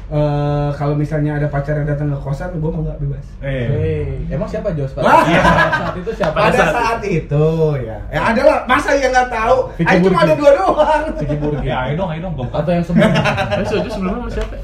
eh 0.05 0.69
kalau 0.71 0.93
misalnya 0.93 1.33
ada 1.35 1.47
pacar 1.47 1.73
yang 1.75 1.89
datang 1.89 2.07
ke 2.07 2.19
kosan 2.19 2.53
gua 2.55 2.69
mah 2.69 2.81
nggak 2.85 2.97
bebas 3.01 3.25
Eh. 3.41 3.65
Hei, 3.65 4.05
emang 4.29 4.45
siapa 4.45 4.69
Jos? 4.71 4.93
Pada 4.93 5.01
Wah. 5.03 5.25
saat 5.25 5.95
itu 5.97 6.11
siapa? 6.13 6.37
pada 6.37 6.53
saat- 6.55 6.75
saat 6.77 7.01
itu 7.01 7.45
ya 7.81 7.97
ya 8.07 8.21
ada 8.23 8.41
lah 8.43 8.57
masa 8.65 8.93
yang 8.93 9.09
nggak 9.09 9.29
tahu 9.29 9.57
ah, 9.81 9.93
cuma 9.97 10.19
ada 10.21 10.33
dua 10.35 10.51
doang 10.53 11.03
Vicky 11.17 11.35
Burki. 11.35 11.65
Ya, 11.65 11.77
ayo 11.83 11.93
dong, 11.97 12.09
ayo 12.11 12.21
dong. 12.21 12.33
Atau 12.47 12.69
yang 12.69 12.85
sebelumnya? 12.85 13.23
Eh, 13.57 13.65
Sojo 13.65 13.89
sebelumnya 13.89 14.19
sama 14.21 14.31
siapa? 14.31 14.55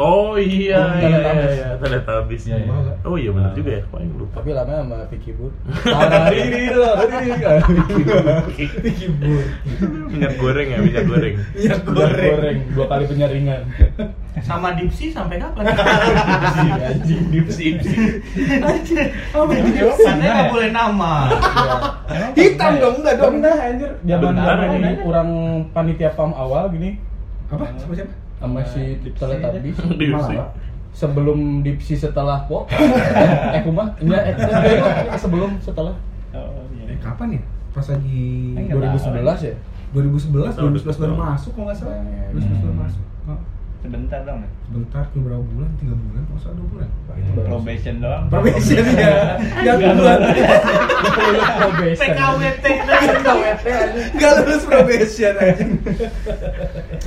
Oh 0.00 0.34
iya, 0.40 0.80
Oh, 0.80 0.98
iya, 0.98 1.18
iya, 1.18 1.48
iya, 1.52 1.68
Teletubbies. 1.78 2.42
Iya, 2.48 2.56
iya. 2.64 2.72
Oh 3.04 3.16
iya 3.20 3.30
benar 3.30 3.52
juga 3.52 3.70
ya, 3.76 3.82
yang 3.84 4.14
lupa. 4.16 4.40
Tapi 4.40 4.50
lama 4.56 4.72
sama 4.80 4.98
Vicky 5.12 5.32
Bur. 5.36 5.52
Tadi 5.84 6.36
Vicky 8.80 9.08
Bur. 9.12 9.44
Minyak 10.10 10.32
goreng 10.40 10.68
ya, 10.72 10.78
minyak 10.80 11.04
goreng. 11.06 11.34
minyak 11.54 11.80
Goreng. 11.84 12.32
goreng 12.34 12.58
dua 12.72 12.86
kali 12.88 13.04
penyaringan. 13.10 13.62
Sama 14.42 14.74
Dipsy 14.74 15.14
sampai 15.14 15.38
kapan? 15.38 15.64
Anjing 15.72 17.22
dipsi. 17.30 17.78
Karena 19.94 20.26
nggak 20.34 20.50
boleh 20.50 20.70
nama. 20.74 21.14
hitam 22.34 22.72
dong 22.80 22.94
enggak 23.00 23.14
dong 23.18 23.32
Pernah 23.38 23.56
anjir 23.58 23.90
zaman 24.04 24.34
ini 24.78 24.90
orang 25.04 25.28
panitia 25.70 26.10
PAM 26.14 26.32
awal 26.34 26.70
gini 26.70 26.98
apa 27.52 27.64
sama 27.76 27.92
siapa 27.94 28.12
sama 28.44 28.60
si 28.62 28.82
Teletubbies. 29.10 29.76
Dipsi. 29.96 30.34
Malah. 30.34 30.48
Sebelum 30.92 31.38
dipsi 31.60 31.94
setelah 31.94 32.44
pop. 32.44 32.70
eh 33.56 33.60
kumah? 33.60 33.96
Enggak, 33.98 34.22
eh, 34.24 34.34
sebelum 35.16 35.58
setelah 35.58 35.96
Oh, 36.30 36.66
iya. 36.72 36.90
eh 36.90 36.98
kapan 36.98 37.38
ya 37.38 37.42
pas 37.70 37.86
lagi 37.88 38.54
Enggak 38.54 38.98
2011 38.98 39.38
ya? 39.44 39.54
2011 39.90 40.50
Tahun 40.50 40.70
2011 40.74 40.94
baru 40.94 41.14
2011. 41.14 41.30
masuk 41.30 41.50
kalau 41.52 41.64
nggak 41.64 41.78
salah 41.78 41.94
Hmm. 41.94 42.34
2011 42.34 42.58
baru 42.60 42.74
masuk 42.76 43.02
Oh, 43.24 43.38
Sebentar 43.84 44.20
dong. 44.24 44.40
ya. 44.40 44.48
sebentar 44.64 45.04
ke 45.06 45.18
berapa 45.20 45.44
bulan 45.44 45.70
tiga 45.76 45.92
bulan 45.92 46.22
salah 46.34 46.56
dua 46.56 46.66
bulan 46.72 46.88
Probation 47.44 47.94
doang. 48.00 48.24
probation 48.26 48.84
ya 48.96 49.12
yang 49.60 49.78
bulan 49.94 50.18
Probation. 51.60 52.00
PKWT. 52.00 52.64
Nggak 54.16 54.32
lulus 54.40 54.62
probation 54.64 55.34
aja 55.36 55.64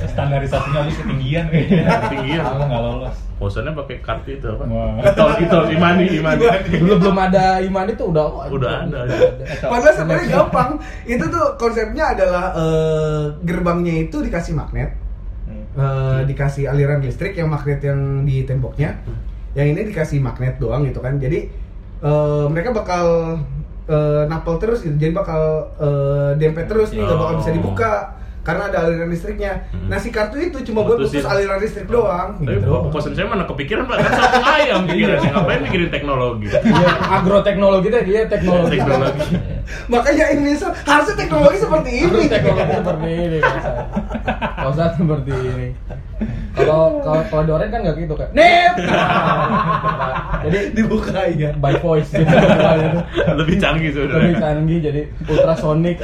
Standarisasinya 0.06 0.78
harus 0.80 0.96
ketinggian 0.96 1.44
kayaknya. 1.50 1.82
Ketinggian. 2.06 2.40
Aku 2.42 2.62
nggak 2.62 2.80
lolos. 2.80 3.16
Bosannya 3.38 3.70
pakai 3.74 3.96
kartu 4.02 4.30
itu 4.34 4.46
apa? 4.46 4.64
Wah. 4.66 4.98
Itol, 5.02 5.30
itol, 5.38 5.64
imani, 5.70 6.04
imani. 6.14 6.42
Dulu 6.74 6.94
belum 6.98 7.16
ada 7.20 7.58
Imani 7.58 7.94
tuh 7.94 8.10
udah 8.10 8.24
oh, 8.26 8.42
Udah 8.50 8.82
ada. 8.82 9.06
Padahal 9.62 9.94
sebenarnya 9.94 10.26
gampang. 10.32 10.70
Itu 11.06 11.24
tuh 11.26 11.46
konsepnya 11.54 12.14
adalah 12.18 12.54
eh, 12.54 13.22
gerbangnya 13.42 13.94
itu 14.06 14.18
dikasih 14.18 14.58
magnet, 14.58 14.90
eh, 15.74 16.20
dikasih 16.24 16.70
aliran 16.70 17.00
listrik 17.00 17.34
yang 17.34 17.48
magnet 17.48 17.82
yang 17.82 18.24
di 18.24 18.44
temboknya. 18.44 18.96
Yang 19.52 19.66
ini 19.74 19.80
dikasih 19.90 20.18
magnet 20.20 20.56
doang 20.56 20.86
gitu 20.86 21.00
kan. 21.00 21.18
Jadi 21.18 21.48
eh, 22.00 22.44
mereka 22.48 22.70
bakal 22.70 23.04
eh, 23.88 24.22
napel 24.28 24.56
terus 24.56 24.80
gitu. 24.80 24.94
Jadi 24.94 25.12
bakal 25.12 25.42
eh, 25.76 26.30
dempet 26.38 26.68
terus 26.68 26.92
nih, 26.92 27.02
nggak 27.02 27.18
bakal 27.18 27.34
bisa 27.40 27.50
Oh. 27.50 27.56
dibuka 27.58 27.92
karena 28.46 28.62
ada 28.72 28.78
aliran 28.86 29.08
listriknya. 29.12 29.68
Hmm. 29.74 29.92
Nah 29.92 29.98
si 30.00 30.08
kartu 30.08 30.40
itu 30.40 30.58
cuma 30.70 30.86
buat 30.86 30.98
putus 31.04 31.26
aliran 31.26 31.60
listrik 31.60 31.88
doang. 31.90 32.40
Tapi 32.40 32.58
gitu. 32.58 32.88
kosan 32.88 33.12
saya 33.12 33.28
mana 33.28 33.44
kepikiran 33.44 33.84
pak 33.84 33.96
kan 34.00 34.12
satu 34.16 34.40
ayam 34.58 34.80
pikirannya 34.88 35.30
ngapain 35.32 35.60
mikirin 35.68 35.90
teknologi? 35.92 36.46
Iya, 36.68 36.90
agroteknologi 37.20 37.88
teh 37.90 38.02
dia 38.06 38.20
teknologi. 38.28 38.76
Teknologi. 38.78 39.28
Makanya 39.92 40.24
Indonesia 40.36 40.68
harusnya 40.84 41.14
teknologi 41.16 41.58
seperti 41.58 41.90
ini. 41.90 42.06
Harus 42.06 42.30
teknologi 42.30 42.72
seperti 42.76 43.08
ini. 43.08 43.38
Kosan 44.58 44.90
seperti 44.94 45.32
ini. 45.32 45.68
Kalau 46.52 46.98
kalau 47.00 47.22
kalau 47.24 47.42
di 47.42 47.52
Oren 47.52 47.70
kan 47.70 47.80
nggak 47.80 47.96
gitu 47.96 48.14
kan. 48.14 48.28
Nip. 48.32 48.74
jadi 50.42 50.58
dibuka 50.72 51.22
ya. 51.30 51.50
by 51.54 51.78
voice 51.78 52.10
gitu. 52.10 52.26
Lebih 53.38 53.56
canggih 53.56 53.90
Lebih 53.90 54.10
sebenarnya. 54.10 54.38
canggih 54.38 54.78
jadi 54.82 55.00
ultrasonic. 55.24 55.96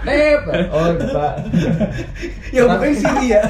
Nip. 0.00 0.42
Oh, 0.70 0.86
bisa. 0.96 1.26
Ya 2.50 2.62
bukan 2.66 2.90
sini 2.90 3.26
ya. 3.30 3.42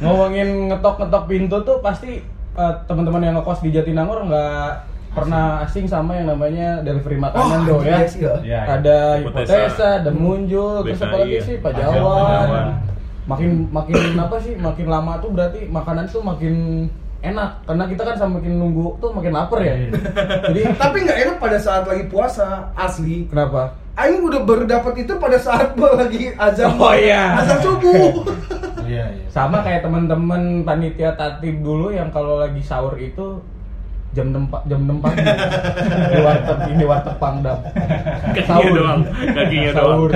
Ngomongin 0.00 0.48
ngetok-ngetok 0.68 1.24
pintu 1.24 1.56
tuh 1.62 1.76
pasti 1.80 2.20
eh, 2.54 2.74
teman-teman 2.84 3.22
yang 3.22 3.34
ngekos 3.36 3.60
di 3.60 3.70
Jatinangor 3.72 4.24
nggak 4.24 4.68
pernah 5.14 5.62
asing 5.62 5.86
sama 5.86 6.18
yang 6.18 6.26
namanya 6.28 6.82
delivery 6.82 7.14
makanan 7.14 7.62
Oh, 7.64 7.66
do 7.70 7.76
ya. 7.80 8.02
iya 8.02 8.02
ya. 8.02 8.02
Iya, 8.10 8.34
iya. 8.42 8.60
Ada 8.68 8.98
Hipotesa. 9.22 9.88
ada 10.02 10.10
muncul, 10.10 10.82
terus 10.82 11.00
apa 11.00 11.16
lagi 11.16 11.38
sih 11.40 11.56
Pajawan. 11.58 11.94
pajawan. 11.94 12.66
Makin 13.24 13.72
makin 13.72 13.94
apa 14.24 14.36
sih? 14.40 14.54
Makin 14.56 14.86
lama 14.88 15.18
tuh 15.20 15.30
berarti 15.32 15.66
makanan 15.68 16.08
tuh 16.08 16.20
makin 16.20 16.86
enak 17.24 17.64
karena 17.64 17.84
kita 17.88 18.02
kan 18.04 18.16
sama 18.20 18.36
makin 18.36 18.60
nunggu 18.60 19.00
tuh 19.00 19.10
makin 19.16 19.32
lapar 19.32 19.64
ya. 19.64 19.74
Jadi 20.52 20.60
Tapi 20.82 20.96
nggak 21.08 21.18
enak 21.24 21.36
pada 21.40 21.56
saat 21.56 21.88
lagi 21.88 22.04
puasa 22.12 22.68
asli. 22.76 23.24
kenapa? 23.28 23.80
Aing 23.94 24.26
udah 24.26 24.42
baru 24.42 24.66
dapat 24.66 25.06
itu 25.06 25.14
pada 25.22 25.38
saat 25.38 25.78
lagi 26.00 26.34
azan. 26.34 26.74
Oh, 26.76 26.90
iya. 26.92 27.38
Azan 27.38 27.62
subuh. 27.62 28.26
Iya, 28.84 29.06
iya. 29.14 29.26
Sama 29.30 29.62
kayak 29.62 29.86
teman-teman 29.86 30.66
panitia 30.66 31.14
tatib 31.14 31.62
dulu 31.62 31.94
yang 31.94 32.10
kalau 32.10 32.42
lagi 32.42 32.58
sahur 32.60 32.98
itu 32.98 33.38
jam 34.14 34.30
6 34.30 34.46
pa- 34.46 34.62
jam 34.64 34.80
6 34.86 35.02
pagi 35.02 35.20
di 36.08 36.18
warteg 36.22 36.58
ini 36.70 36.84
warteg 36.86 37.16
Pangdam. 37.18 37.58
Kakinya 38.30 38.70
doang, 38.70 39.00
kakinya 39.34 39.70
doang. 39.74 39.88
Sahur. 39.90 40.10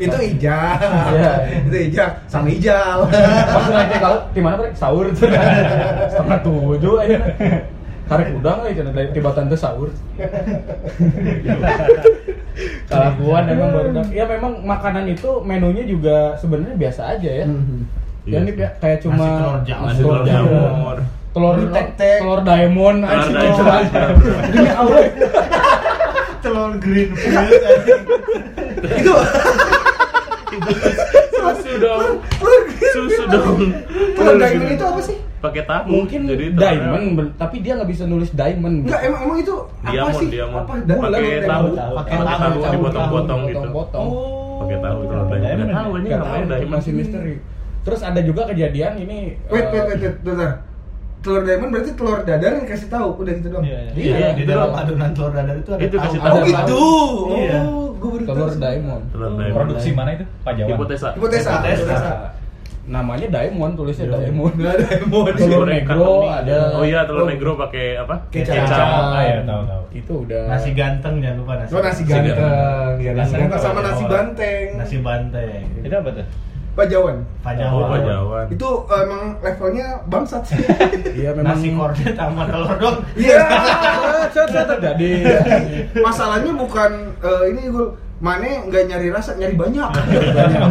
itu 0.00 0.16
ijal. 0.32 0.80
Iya. 1.12 1.32
itu 1.68 1.76
ijal 1.92 2.08
sama 2.24 2.48
ijal. 2.48 2.98
Pas 3.46 3.64
nanti 3.68 3.96
kalau 4.00 4.18
di 4.32 4.40
mana 4.40 4.54
Bre? 4.56 4.72
sahur. 4.72 5.06
Setengah 5.12 6.40
tujuh 6.40 6.94
aja. 6.98 7.18
Karek 8.10 8.34
udang 8.34 8.66
aja 8.66 8.74
cenah 8.74 8.90
dari 8.90 9.08
tiba 9.14 9.30
tante 9.30 9.54
sahur. 9.54 9.86
Kelakuan 12.90 13.44
emang 13.46 13.70
baru 13.70 13.88
Ya 14.10 14.24
memang 14.26 14.52
makanan 14.66 15.06
itu 15.06 15.38
menunya 15.46 15.86
juga 15.86 16.34
sebenarnya 16.34 16.74
biasa 16.74 17.14
aja 17.14 17.30
ya. 17.30 17.46
Mhm. 17.46 17.78
Ya 18.28 18.36
ini 18.44 18.52
ya, 18.52 18.68
kayak 18.82 19.00
cuma 19.00 19.26
Nasi 19.64 20.02
telur 20.02 20.22
jamur. 20.26 20.98
Telur 21.30 21.54
jamur. 21.54 21.54
telur 21.54 21.54
Telur 21.56 21.70
tek-tek. 21.72 22.18
telur 22.18 22.40
diamond 22.42 22.98
Telur 23.00 23.26
diamond. 23.30 23.86
Demi 24.50 24.70
Allah. 24.70 24.98
Telur 26.42 26.70
greenfield 26.76 27.36
anjing. 27.68 28.02
itu 28.90 29.14
Susu 31.30 31.72
dong, 31.78 32.18
susu 32.90 33.22
dong. 33.28 33.58
telur 34.12 34.34
diamond 34.36 34.70
itu 34.70 34.84
apa 34.84 35.00
sih? 35.00 35.16
Pakai 35.40 35.62
tahu. 35.64 35.84
Mungkin 35.88 36.20
Jadi 36.26 36.44
diamond, 36.52 37.04
tapi 37.34 37.56
dia 37.60 37.72
nggak 37.74 37.88
bisa 37.88 38.04
nulis 38.04 38.28
diamond. 38.30 38.84
Enggak, 38.84 39.00
emang 39.02 39.20
emang 39.24 39.38
itu 39.38 39.54
apa 39.80 39.88
Diamond, 39.88 40.18
sih? 40.18 40.28
diamond. 40.28 40.60
Apa? 40.60 40.72
Pakai 40.76 41.38
tahu, 41.40 41.66
dan- 41.70 41.94
pakai 41.96 42.16
Tahu, 42.20 42.72
dipotong-potong 42.74 43.40
gitu. 43.46 43.68
Pakai 44.58 44.76
tahu 44.78 44.98
telur 45.00 45.24
diamond. 45.24 45.40
Diamond. 45.40 45.64
Nggak 45.64 45.78
tahu 45.78 45.90
ini 45.94 46.06
Nggak 46.06 46.20
namanya 46.20 46.44
diamond. 46.50 46.70
masih 46.74 46.92
misteri. 46.92 47.34
Terus 47.80 48.00
ada 48.02 48.20
juga 48.20 48.42
kejadian 48.44 48.92
ini. 48.98 49.20
Wait, 49.48 49.56
eh, 49.56 49.70
wait, 49.70 49.84
wait, 49.86 50.00
wait, 50.02 50.16
bentar. 50.20 50.50
Telur 51.20 51.42
diamond 51.42 51.70
berarti 51.70 51.90
telur 51.92 52.18
dadar 52.20 52.50
yang 52.54 52.64
kasih 52.64 52.88
tahu 52.88 53.08
udah 53.14 53.32
gitu 53.34 53.48
doang. 53.48 53.62
Iya, 53.62 53.78
iya. 53.78 53.92
Iya, 53.92 54.14
Iya, 54.16 54.28
di 54.32 54.44
dalam 54.44 54.70
adonan 54.72 55.10
telur 55.10 55.30
dadar 55.30 55.54
itu 55.54 55.70
ada 55.70 55.82
Itu 55.82 55.94
tahu. 55.94 56.02
kasih 56.02 56.18
Oh 56.18 56.24
tahu. 56.24 56.36
Ada 56.36 56.48
gitu. 56.48 56.82
Iya. 57.30 57.58
Oh, 57.62 57.88
gue 57.94 58.08
baru 58.10 58.24
telur 58.26 58.50
diamond 58.54 59.02
Telur 59.10 59.30
diamond. 59.34 59.54
Produksi 59.54 59.88
mana 59.90 60.10
itu? 60.12 60.24
Pak 60.40 60.52
Jawan. 60.54 60.68
Hipotesa. 60.70 61.08
Hipotesa. 61.14 61.50
Hipotesa. 61.60 62.10
namanya 62.82 63.28
diamond 63.30 63.72
tulisnya 63.76 64.06
diamond 64.10 64.50
Nggak 64.52 64.72
ada 64.74 64.86
emon. 64.98 65.22
Nasi 65.28 65.38
Telur 65.38 65.62
negro 65.64 66.10
ada. 66.26 66.58
Oh 66.74 66.82
iya, 66.82 67.00
telur 67.04 67.22
Oh. 67.22 67.28
negro 67.28 67.50
pakai 67.54 67.86
apa? 67.96 68.14
Kecap. 68.26 68.66
Ah 68.66 69.22
ya, 69.22 69.36
tahu 69.44 69.62
tahu. 69.62 69.82
itu 69.92 70.12
udah 70.24 70.42
Nasi 70.48 70.70
ganteng 70.72 71.14
jangan 71.18 71.36
lupa 71.38 71.52
nasi. 71.56 71.70
Oh 71.70 71.80
nasi 71.80 72.02
ganteng, 72.02 72.94
ya 72.98 73.10
nasi 73.12 73.34
ganteng 73.36 73.60
sama 73.60 73.80
nasi 73.80 74.04
banteng. 74.04 74.66
Nasi 74.74 74.96
banteng. 74.98 75.62
Itu 75.82 75.94
apa 75.94 76.10
tuh? 76.10 76.26
Pak 76.80 76.88
Jawan. 76.88 77.16
Pak 77.44 77.52
Oh, 77.68 77.84
Pak 77.92 78.00
Jawan. 78.00 78.08
Jawan. 78.08 78.46
Itu 78.56 78.68
eh, 78.88 79.00
emang 79.04 79.22
levelnya 79.44 79.86
bangsat 80.08 80.42
sih. 80.48 80.56
iya 81.20 81.36
memang 81.36 81.60
Nasi 81.60 81.68
kornet 81.76 82.16
sama 82.16 82.42
telur 82.48 82.76
dong. 82.80 82.96
Iya. 83.20 83.40
Cet, 84.32 84.48
cet, 84.48 84.64
cet, 84.64 84.78
jadi 84.80 85.12
Masalahnya 86.06 86.56
bukan 86.56 86.90
eh, 87.20 87.44
ini 87.52 87.68
gue 87.68 87.86
mana 88.20 88.68
nggak 88.68 88.84
nyari 88.84 89.08
rasa, 89.12 89.36
nyari 89.36 89.56
banyak. 89.56 89.88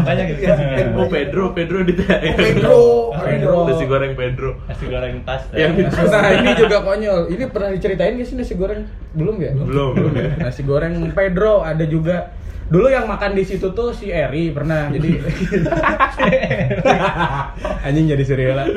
Makanya 0.02 0.24
gitu. 0.34 0.42
Iya. 0.50 0.94
Oh 0.98 1.06
Pedro, 1.10 1.54
Pedro 1.54 1.82
di 1.86 1.94
Oh, 1.98 2.34
Pedro, 2.42 2.78
Pedro. 3.14 3.54
Nasi 3.70 3.86
goreng 3.86 4.14
Pedro. 4.18 4.50
Nasi 4.66 4.86
goreng 4.90 5.14
tas. 5.26 5.46
Yang 5.54 5.72
di 5.78 5.82
Nah 6.10 6.30
ini 6.42 6.52
juga 6.58 6.78
konyol. 6.82 7.20
Ini 7.34 7.44
pernah 7.54 7.70
diceritain 7.70 8.18
gak 8.18 8.28
sih 8.30 8.38
nasi 8.38 8.54
goreng? 8.58 8.86
Belum 9.14 9.38
ya? 9.38 9.54
Belum, 9.54 9.94
belum 9.94 10.14
ya. 10.18 10.30
Nasi 10.42 10.62
goreng 10.66 10.94
Pedro 11.14 11.62
ada 11.62 11.86
juga. 11.86 12.34
Dulu 12.70 12.88
yang 12.90 13.10
makan 13.10 13.34
di 13.34 13.42
situ 13.42 13.74
tuh 13.74 13.90
si 13.90 14.14
Eri 14.14 14.54
pernah. 14.54 14.94
Jadi 14.94 15.10
anjing 17.86 18.06
jadi 18.06 18.24
serial. 18.24 18.70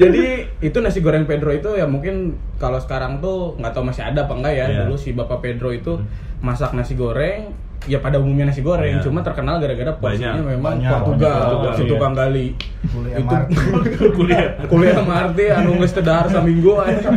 Jadi 0.00 0.24
itu 0.64 0.78
nasi 0.80 1.04
goreng 1.04 1.28
Pedro 1.28 1.52
itu 1.52 1.76
ya 1.76 1.84
mungkin 1.84 2.40
kalau 2.56 2.80
sekarang 2.80 3.20
tuh 3.20 3.60
nggak 3.60 3.72
tahu 3.76 3.84
masih 3.84 4.08
ada 4.08 4.24
apa 4.24 4.32
enggak 4.32 4.54
ya. 4.56 4.66
Iya. 4.66 4.78
Dulu 4.88 4.96
si 4.96 5.12
Bapak 5.12 5.44
Pedro 5.44 5.68
itu 5.68 6.00
masak 6.40 6.72
nasi 6.72 6.96
goreng 6.96 7.52
ya 7.84 8.00
pada 8.00 8.16
umumnya 8.16 8.48
nasi 8.48 8.64
goreng, 8.64 8.98
Iya. 8.98 9.04
cuma 9.04 9.20
terkenal 9.20 9.60
gara-gara 9.60 9.92
porsinya 9.94 10.40
Banyak. 10.40 10.48
memang 10.48 10.74
Banyak, 10.80 10.90
Portugal, 10.96 11.38
Portugal, 11.38 11.72
si 11.76 11.82
iya. 11.84 11.90
tukang 11.92 12.14
gali. 12.16 12.46
Kuliah 12.86 13.18
Itu. 13.20 13.36
Kuliah. 14.16 14.46
kuliah 14.66 14.94
MRT 14.96 15.38
anu 15.52 15.70
geus 15.78 15.92
teu 15.92 16.02
dahar 16.02 16.26
saminggu 16.26 16.72
aja. 16.82 17.08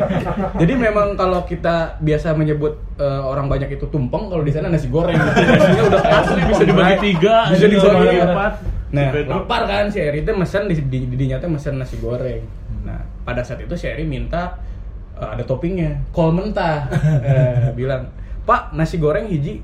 Jadi 0.59 0.73
memang 0.75 1.15
kalau 1.15 1.41
kita 1.47 1.97
biasa 1.97 2.35
menyebut 2.35 2.77
eh, 2.97 3.21
orang 3.23 3.47
banyak 3.47 3.69
itu 3.71 3.85
tumpeng 3.87 4.29
kalau 4.29 4.43
di 4.43 4.51
sana 4.51 4.69
nasi 4.69 4.91
goreng. 4.91 5.17
Nasinya 5.17 5.83
udah 5.89 6.01
Asli 6.05 6.41
bisa 6.45 6.63
dibagi 6.67 6.95
tiga, 7.01 7.35
Bisa 7.49 7.65
bisa 7.65 7.87
dibagi 7.89 8.05
dibagi 8.05 8.19
empat. 8.29 8.53
Nah, 8.89 9.05
lapar 9.25 9.61
kan 9.65 9.85
si 9.87 10.01
Eri 10.01 10.21
teh 10.21 10.33
mesen 10.33 10.65
di 10.65 10.75
di, 10.75 10.99
di 11.05 11.15
dinya 11.15 11.37
teh 11.37 11.49
mesen 11.49 11.77
nasi 11.77 11.97
goreng. 11.97 12.41
Nah, 12.85 12.99
pada 13.21 13.41
saat 13.41 13.61
itu 13.61 13.73
si 13.73 13.89
Eri 13.89 14.05
minta 14.05 14.57
eh, 15.13 15.29
ada 15.33 15.41
toppingnya, 15.41 15.97
kol 16.09 16.29
mentah. 16.29 16.89
Eh, 17.25 17.73
bilang, 17.73 18.09
"Pak, 18.45 18.73
nasi 18.73 18.97
goreng 18.97 19.25
hiji 19.25 19.61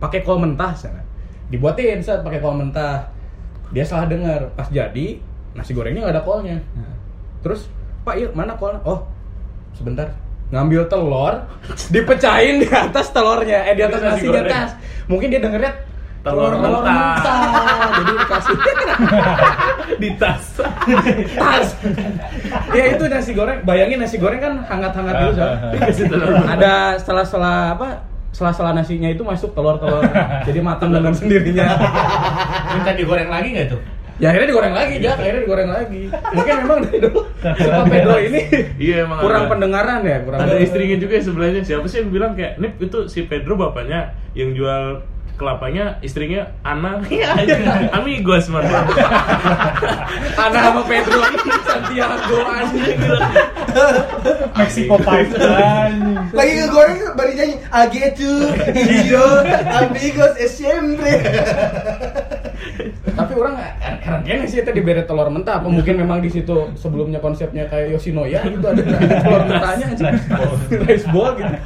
pakai 0.00 0.24
kol 0.24 0.40
mentah 0.40 0.72
sana." 0.74 1.04
Dibuatin 1.46 2.00
saat 2.00 2.24
pakai 2.24 2.40
kol 2.40 2.56
mentah. 2.56 3.06
Dia 3.70 3.86
salah 3.86 4.10
dengar, 4.10 4.50
pas 4.58 4.66
jadi 4.66 5.22
nasi 5.54 5.70
gorengnya 5.70 6.02
nggak 6.02 6.14
ada 6.18 6.24
kolnya. 6.26 6.58
Terus, 7.40 7.70
Pak, 8.02 8.18
yuk 8.18 8.32
mana 8.34 8.58
kolnya? 8.58 8.82
Oh, 8.82 9.06
sebentar. 9.74 10.10
Ngambil 10.50 10.90
telur, 10.90 11.46
dipecahin 11.94 12.58
di 12.58 12.66
atas 12.66 13.14
telurnya, 13.14 13.70
eh 13.70 13.74
di 13.78 13.86
atas 13.86 14.02
Nasi 14.02 14.26
nasinya 14.26 14.42
goreng. 14.42 14.50
tas. 14.50 14.70
Mungkin 15.06 15.28
dia 15.30 15.38
dengernya 15.38 15.72
Telur 16.20 16.52
mentah. 16.52 17.16
Jadi 17.96 18.12
dikasih 18.12 18.56
Di 20.04 20.08
tas. 20.20 20.44
tas. 21.32 21.68
ya 22.76 22.84
itu 22.92 23.04
nasi 23.08 23.32
goreng. 23.32 23.58
Bayangin 23.64 24.04
nasi 24.04 24.20
goreng 24.20 24.36
kan 24.36 24.60
hangat-hangat 24.68 25.14
dulu, 25.16 25.32
Sob. 25.32 25.48
Dikasih 25.72 26.04
telur. 26.12 26.28
Ada 26.44 27.00
setelah-setelah 27.00 27.56
apa? 27.72 27.88
Setelah-setelah 28.30 28.72
nasinya 28.78 29.08
itu 29.10 29.22
masuk 29.22 29.50
telur-telur. 29.52 30.06
Jadi 30.48 30.58
matang 30.62 30.90
dengan 30.94 31.12
sendirinya. 31.12 31.66
Minta 32.78 32.92
digoreng 32.94 33.30
lagi 33.30 33.48
nggak 33.54 33.68
tuh? 33.70 33.80
Ya 34.20 34.36
akhirnya 34.36 34.52
digoreng 34.52 34.74
lagi, 34.76 34.94
ya. 35.00 35.16
Akhirnya 35.16 35.40
digoreng 35.48 35.70
lagi. 35.72 36.02
Mungkin 36.12 36.54
memang 36.60 36.78
dari 36.84 36.98
dulu 37.00 37.20
si 37.40 37.64
Pak 37.72 37.86
Pedro 37.88 38.16
ini 38.20 38.40
Iya 38.76 38.96
emang 39.08 39.18
kurang 39.24 39.44
ada. 39.48 39.50
pendengaran 39.56 40.00
ya, 40.04 40.18
kurang 40.20 40.38
Ada 40.44 40.54
istrinya 40.60 40.96
juga 41.00 41.12
ya 41.16 41.22
sebelahnya. 41.24 41.60
Siapa 41.64 41.86
sih 41.88 42.04
yang 42.04 42.12
bilang 42.12 42.32
kayak, 42.36 42.60
"Nip, 42.60 42.76
itu 42.84 43.08
si 43.08 43.24
Pedro 43.24 43.56
bapaknya 43.56 44.12
yang 44.36 44.52
jual 44.52 45.00
kelapanya 45.40 45.96
istrinya 46.04 46.52
Ana 46.60 47.00
iya 47.08 47.32
amigos 47.96 48.52
man 48.52 48.68
Anak 50.44 50.60
sama 50.60 50.82
Pedro 50.84 51.20
Santiago 51.64 52.38
anjing. 52.44 52.98
Mexico 54.52 54.96
anjing. 55.00 56.16
Lagi 56.36 56.52
ngegoreng 56.60 56.98
baru 57.16 57.30
nyanyi 57.32 57.56
Agetu, 57.70 58.32
Hijo, 58.74 59.26
Amigos, 59.80 60.34
Siempre. 60.50 61.14
Tapi 63.16 63.32
orang 63.36 63.54
heran 63.80 64.20
kan 64.24 64.48
sih 64.48 64.60
itu 64.60 64.70
diberi 64.72 65.04
telur 65.04 65.28
mentah 65.32 65.60
apa 65.60 65.68
mungkin 65.68 65.94
memang 66.00 66.20
di 66.20 66.30
situ 66.32 66.72
sebelumnya 66.76 67.20
konsepnya 67.22 67.68
kayak 67.68 67.96
Yoshinoya 67.96 68.44
gitu 68.48 68.66
ada 68.66 68.82
telur 69.24 69.42
mentahnya 69.48 69.86
aja. 69.94 70.08
Rice 70.84 71.06
ball 71.08 71.36
gitu. 71.38 71.56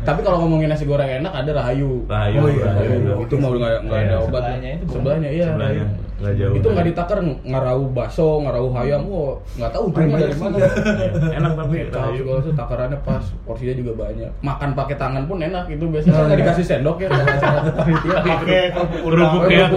Tapi 0.00 0.20
kalau 0.24 0.40
ngomongin 0.40 0.68
nasi 0.68 0.84
goreng 0.84 1.20
enak 1.20 1.28
ada 1.30 1.50
Rahayu. 1.52 2.08
Rahayu, 2.08 2.38
Oh 2.40 2.48
iya, 2.48 2.64
Rahayu. 2.66 2.90
Rahayu. 3.04 3.24
Itu 3.28 3.34
mau 3.36 3.52
nggak 3.52 3.74
nggak 3.84 3.98
ada 3.98 4.08
Iya, 4.08 4.16
obat. 4.16 4.28
sebelahnya 4.40 4.68
itu? 4.72 4.84
Sebelahnya 4.88 5.28
iya. 5.30 5.46
Sebelahnya, 5.46 5.84
nggak 6.20 6.34
jauh. 6.36 6.54
Itu 6.56 6.66
nggak 6.68 6.86
ditakar 6.88 7.18
ngarau 7.42 7.80
baso, 7.90 8.28
ngarau 8.40 8.66
hayam, 8.72 9.02
oh 9.06 9.32
nggak 9.54 9.70
tahu 9.70 9.84
dari 9.92 10.08
mana. 10.36 10.56
enak 11.38 11.52
tapi 11.52 11.76
Rahayu. 11.86 12.16
segala 12.18 12.38
itu 12.40 12.50
takarannya 12.56 12.98
pas, 13.00 13.24
porsinya 13.44 13.74
juga 13.76 13.92
banyak. 13.98 14.30
Makan 14.40 14.70
pakai 14.72 14.96
tangan 14.96 15.22
pun 15.24 15.38
enak 15.38 15.64
itu 15.68 15.84
biasanya 15.84 16.16
nggak 16.26 16.38
dikasih 16.40 16.64
sendok 16.64 16.96
ya 16.98 17.08
kalau. 17.08 17.24
Pakai 18.30 18.62
kerupuk 18.72 19.42
udang. 19.44 19.70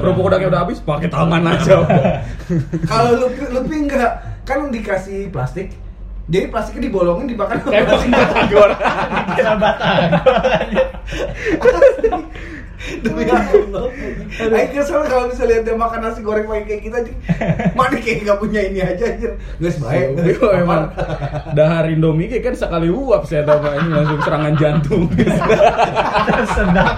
kerupuk 0.00 0.24
udangnya 0.24 0.48
udah 0.50 0.60
habis, 0.64 0.78
pakai 0.80 1.08
tangan 1.08 1.42
aja. 1.44 1.76
Kalau 2.86 3.12
Lupi, 3.18 3.44
Lupi 3.50 3.76
enggak, 3.84 4.12
kan 4.42 4.68
dikasih 4.68 5.28
plastik. 5.28 5.72
Jadi 6.26 6.50
plastiknya 6.50 6.90
dibolongin 6.90 7.30
Kayak 7.70 7.86
pakai 7.86 8.08
batagor. 8.10 8.70
Kira 9.38 9.54
batang. 9.54 10.10
Demi 12.76 13.24
Allah. 13.26 13.88
Ayo 14.36 14.66
kesel 14.70 15.00
kalau 15.04 15.26
bisa 15.26 15.44
lihat 15.44 15.64
dia 15.64 15.74
makan 15.74 16.00
nasi 16.00 16.20
goreng 16.20 16.44
pakai 16.44 16.64
kayak 16.64 16.82
kita, 16.82 16.96
anjing. 17.00 17.16
mana 17.72 17.96
kayak 17.96 18.18
nggak 18.22 18.38
punya 18.38 18.60
ini 18.62 18.80
aja 18.80 19.04
anjir. 19.08 19.32
Nggak 19.56 19.72
sebaik. 19.72 20.06
Yo 20.28 20.46
emang 20.52 20.82
dahar 21.52 21.88
Indomie 21.88 22.28
kayak 22.28 22.44
kan 22.44 22.54
sekali 22.54 22.88
uap 22.88 23.24
saya 23.24 23.42
tahu 23.42 23.58
Pak. 23.58 23.72
ini 23.76 23.88
langsung 23.90 24.20
serangan 24.20 24.54
jantung. 24.56 25.04
Sedang. 26.46 26.96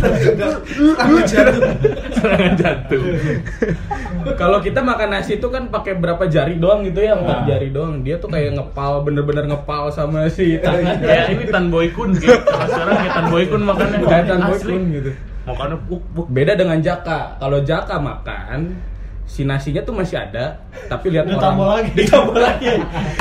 Tangan 0.00 1.24
jatuh. 1.24 1.60
serangan 2.12 2.52
jantung 2.54 3.04
Kalau 4.36 4.58
kita 4.60 4.80
makan 4.80 5.08
nasi 5.10 5.36
itu 5.36 5.48
kan 5.48 5.68
pakai 5.68 5.96
berapa 5.96 6.26
jari 6.26 6.56
doang 6.56 6.84
gitu 6.84 7.00
ya, 7.00 7.16
empat 7.16 7.38
Ah. 7.40 7.46
jari 7.46 7.68
doang. 7.70 8.02
Dia 8.02 8.18
tuh 8.18 8.28
kayak 8.28 8.52
ngepal 8.52 9.00
bener-bener 9.00 9.48
ngepal 9.48 9.88
sama 9.88 10.28
si 10.28 10.60
tangan. 10.60 11.00
ya 11.00 11.30
ini 11.30 11.48
tan 11.48 11.68
boy 11.68 11.88
kun 11.90 12.12
gitu 12.14 12.36
sekarang 12.36 12.96
kayak 12.98 13.14
tan 13.14 13.26
boy 13.28 13.44
kun 13.46 13.62
makannya 13.64 13.96
Kayak 14.02 14.24
tan 14.28 14.40
boy 14.44 14.58
Kun 14.80 14.88
gitu. 14.90 15.10
makannya 15.42 15.76
buk 15.84 16.02
buk 16.10 16.26
Beda 16.28 16.52
dengan 16.52 16.78
Jaka. 16.78 17.36
Kalau 17.36 17.58
Jaka 17.60 17.96
makan 17.96 18.58
si 19.24 19.44
nasinya 19.44 19.78
tuh 19.80 19.94
masih 19.94 20.18
ada, 20.18 20.58
tapi 20.86 21.06
lihat 21.08 21.22
Ditambah 21.24 21.46
orang. 21.60 21.86
lagi. 21.86 21.90
Ditambah 22.02 22.34
lagi. 22.34 22.66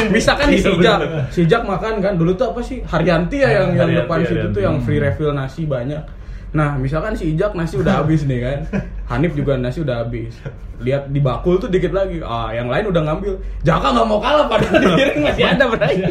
Misalkan 0.09 0.47
si 0.49 0.65
Iya, 0.65 0.73
Jak, 0.79 0.97
bener. 0.99 1.21
si 1.29 1.41
Jak 1.45 1.63
makan 1.63 1.93
kan 1.99 2.13
dulu 2.15 2.31
tuh 2.33 2.49
apa 2.49 2.61
sih 2.61 2.81
Haryanti 2.81 3.37
ya 3.37 3.49
yang 3.53 3.67
yang 3.69 3.87
Haryanti, 3.87 3.99
depan 3.99 4.17
situ 4.19 4.33
Haryanti. 4.33 4.55
tuh 4.55 4.61
yang 4.63 4.75
free 4.81 4.99
refill 4.99 5.31
nasi 5.31 5.63
banyak. 5.63 6.01
Nah, 6.49 6.73
misalkan 6.75 7.13
si 7.13 7.29
Ijak 7.29 7.53
nasi 7.53 7.77
udah 7.77 7.93
habis 8.01 8.25
nih 8.25 8.39
kan. 8.39 8.59
Hanif 9.07 9.33
juga 9.33 9.53
nasi 9.53 9.79
udah 9.79 10.01
habis. 10.01 10.33
Lihat 10.79 11.07
di 11.07 11.19
bakul 11.19 11.57
tuh 11.57 11.67
dikit 11.67 11.91
lagi. 11.91 12.19
Ah, 12.19 12.49
yang 12.49 12.65
lain 12.65 12.87
udah 12.87 13.03
ngambil. 13.03 13.35
Jaka 13.61 13.87
nggak 13.89 14.07
mau 14.07 14.17
kalah 14.17 14.47
padahal 14.47 14.79
di 14.79 14.87
piring 14.89 15.19
masih 15.27 15.45
ada 15.45 15.63
berarti. 15.67 16.01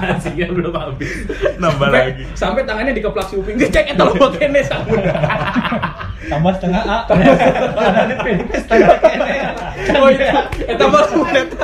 nasinya 0.00 0.46
belum 0.50 0.72
habis 0.72 1.12
nambah 1.56 1.84
Sampai, 1.84 2.00
lagi 2.06 2.22
sampai 2.32 2.62
tangannya 2.62 2.92
dikeplak 2.92 3.26
si 3.26 3.34
Uping. 3.34 3.56
Cek 3.58 3.92
eta 3.92 4.02
lo 4.02 4.14
kene 4.30 4.60
sabun. 4.62 5.00
Tambah 6.24 6.56
setengah 6.56 6.82
A. 6.82 6.98
Di 7.04 8.14
pilih 8.22 8.46
setengah 8.54 8.96
kene. 8.96 9.36
Oh 9.94 10.08
itu, 10.08 10.24
eta 10.64 10.84
mah 10.86 11.04
eta. 11.28 11.56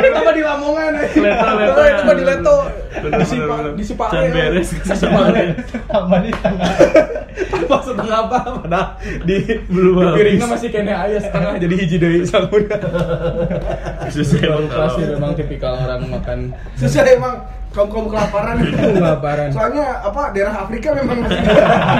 Eta 0.00 0.18
mah 0.18 0.32
di 0.32 0.42
Lamongan. 0.42 0.92
eh. 0.96 1.08
Leto, 1.14 1.46
leto, 1.54 1.70
Oh, 1.76 1.86
Itu 1.86 2.02
mah 2.02 2.14
di 2.14 2.24
ya. 2.24 2.30
Leto. 2.34 2.56
Bener, 2.94 3.18
Di 3.18 3.26
Sipa, 3.26 3.42
bener, 3.42 3.56
bener. 3.58 3.72
di 3.74 3.84
Sipare. 3.84 4.12
Can 4.12 4.24
beres, 4.30 4.68
Di 4.70 4.78
can 4.78 4.96
Sipare. 4.96 5.32
beres. 5.34 5.66
Tambah 5.84 6.18
di 6.20 6.30
setengah. 6.30 6.70
Apa 7.64 7.76
setengah 7.82 8.16
apa? 8.22 8.38
Padahal 8.62 8.88
di 9.24 9.36
Belum 9.66 9.94
di 9.98 10.10
piringnya 10.14 10.46
masih 10.46 10.68
kene 10.70 10.92
aya 10.94 11.18
setengah 11.18 11.50
jadi 11.58 11.74
hiji 11.74 11.96
deui 11.98 12.22
sabun. 12.22 12.62
susah 14.14 14.38
emang 14.40 14.64
kalau 14.68 14.94
memang 15.00 15.32
tipikal 15.34 15.74
orang 15.74 16.06
makan 16.06 16.38
Susah 16.76 17.02
emang 17.02 17.34
kaum 17.74 17.90
kaum 17.90 18.06
kelaparan. 18.06 18.62
Kelaparan. 18.70 19.48
Soalnya 19.50 19.98
apa 20.00 20.30
daerah 20.30 20.62
Afrika 20.62 20.94
memang 20.94 21.26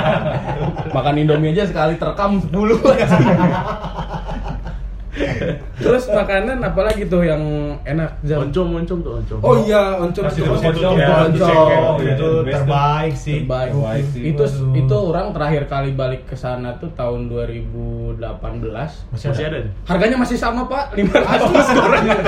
makan 0.97 1.14
Indomie 1.18 1.51
aja 1.51 1.66
sekali 1.66 1.99
terekam 1.99 2.38
10 2.38 2.55
aja. 2.95 3.07
Terus 5.77 6.05
makanan 6.09 6.59
apalagi 6.61 7.07
tuh 7.07 7.23
yang 7.23 7.39
enak 7.83 8.19
Zal? 8.23 8.43
Oncom, 8.43 8.75
oncom 8.77 8.99
tuh 8.99 9.12
oncom. 9.17 9.39
Oh 9.41 9.55
iya, 9.61 9.95
oncom 9.97 10.23
Nasi 10.23 10.39
itu. 10.39 10.45
rebus 10.45 10.62
oncom. 10.65 10.95
Ya, 10.95 11.09
Oncom. 11.25 11.47
oncom. 11.47 11.97
Iya, 11.97 12.12
itu 12.12 12.29
terbaik 12.45 13.15
sih. 13.15 13.39
Terbaik. 13.41 13.71
Terbaik 13.71 14.05
sih. 14.11 14.23
Itu 14.27 14.43
Waduh. 14.45 14.75
itu 14.77 14.97
orang 14.99 15.27
terakhir 15.31 15.62
kali 15.65 15.91
balik 15.93 16.23
ke 16.25 16.35
sana 16.35 16.75
tuh 16.77 16.91
tahun 16.93 17.31
2018. 17.31 18.19
Masih 19.11 19.29
ada 19.31 19.59
tuh? 19.61 19.73
Harganya 19.85 20.17
masih 20.17 20.37
sama 20.37 20.67
pak, 20.67 20.85
500 20.99 21.79
gorengan. 21.79 22.19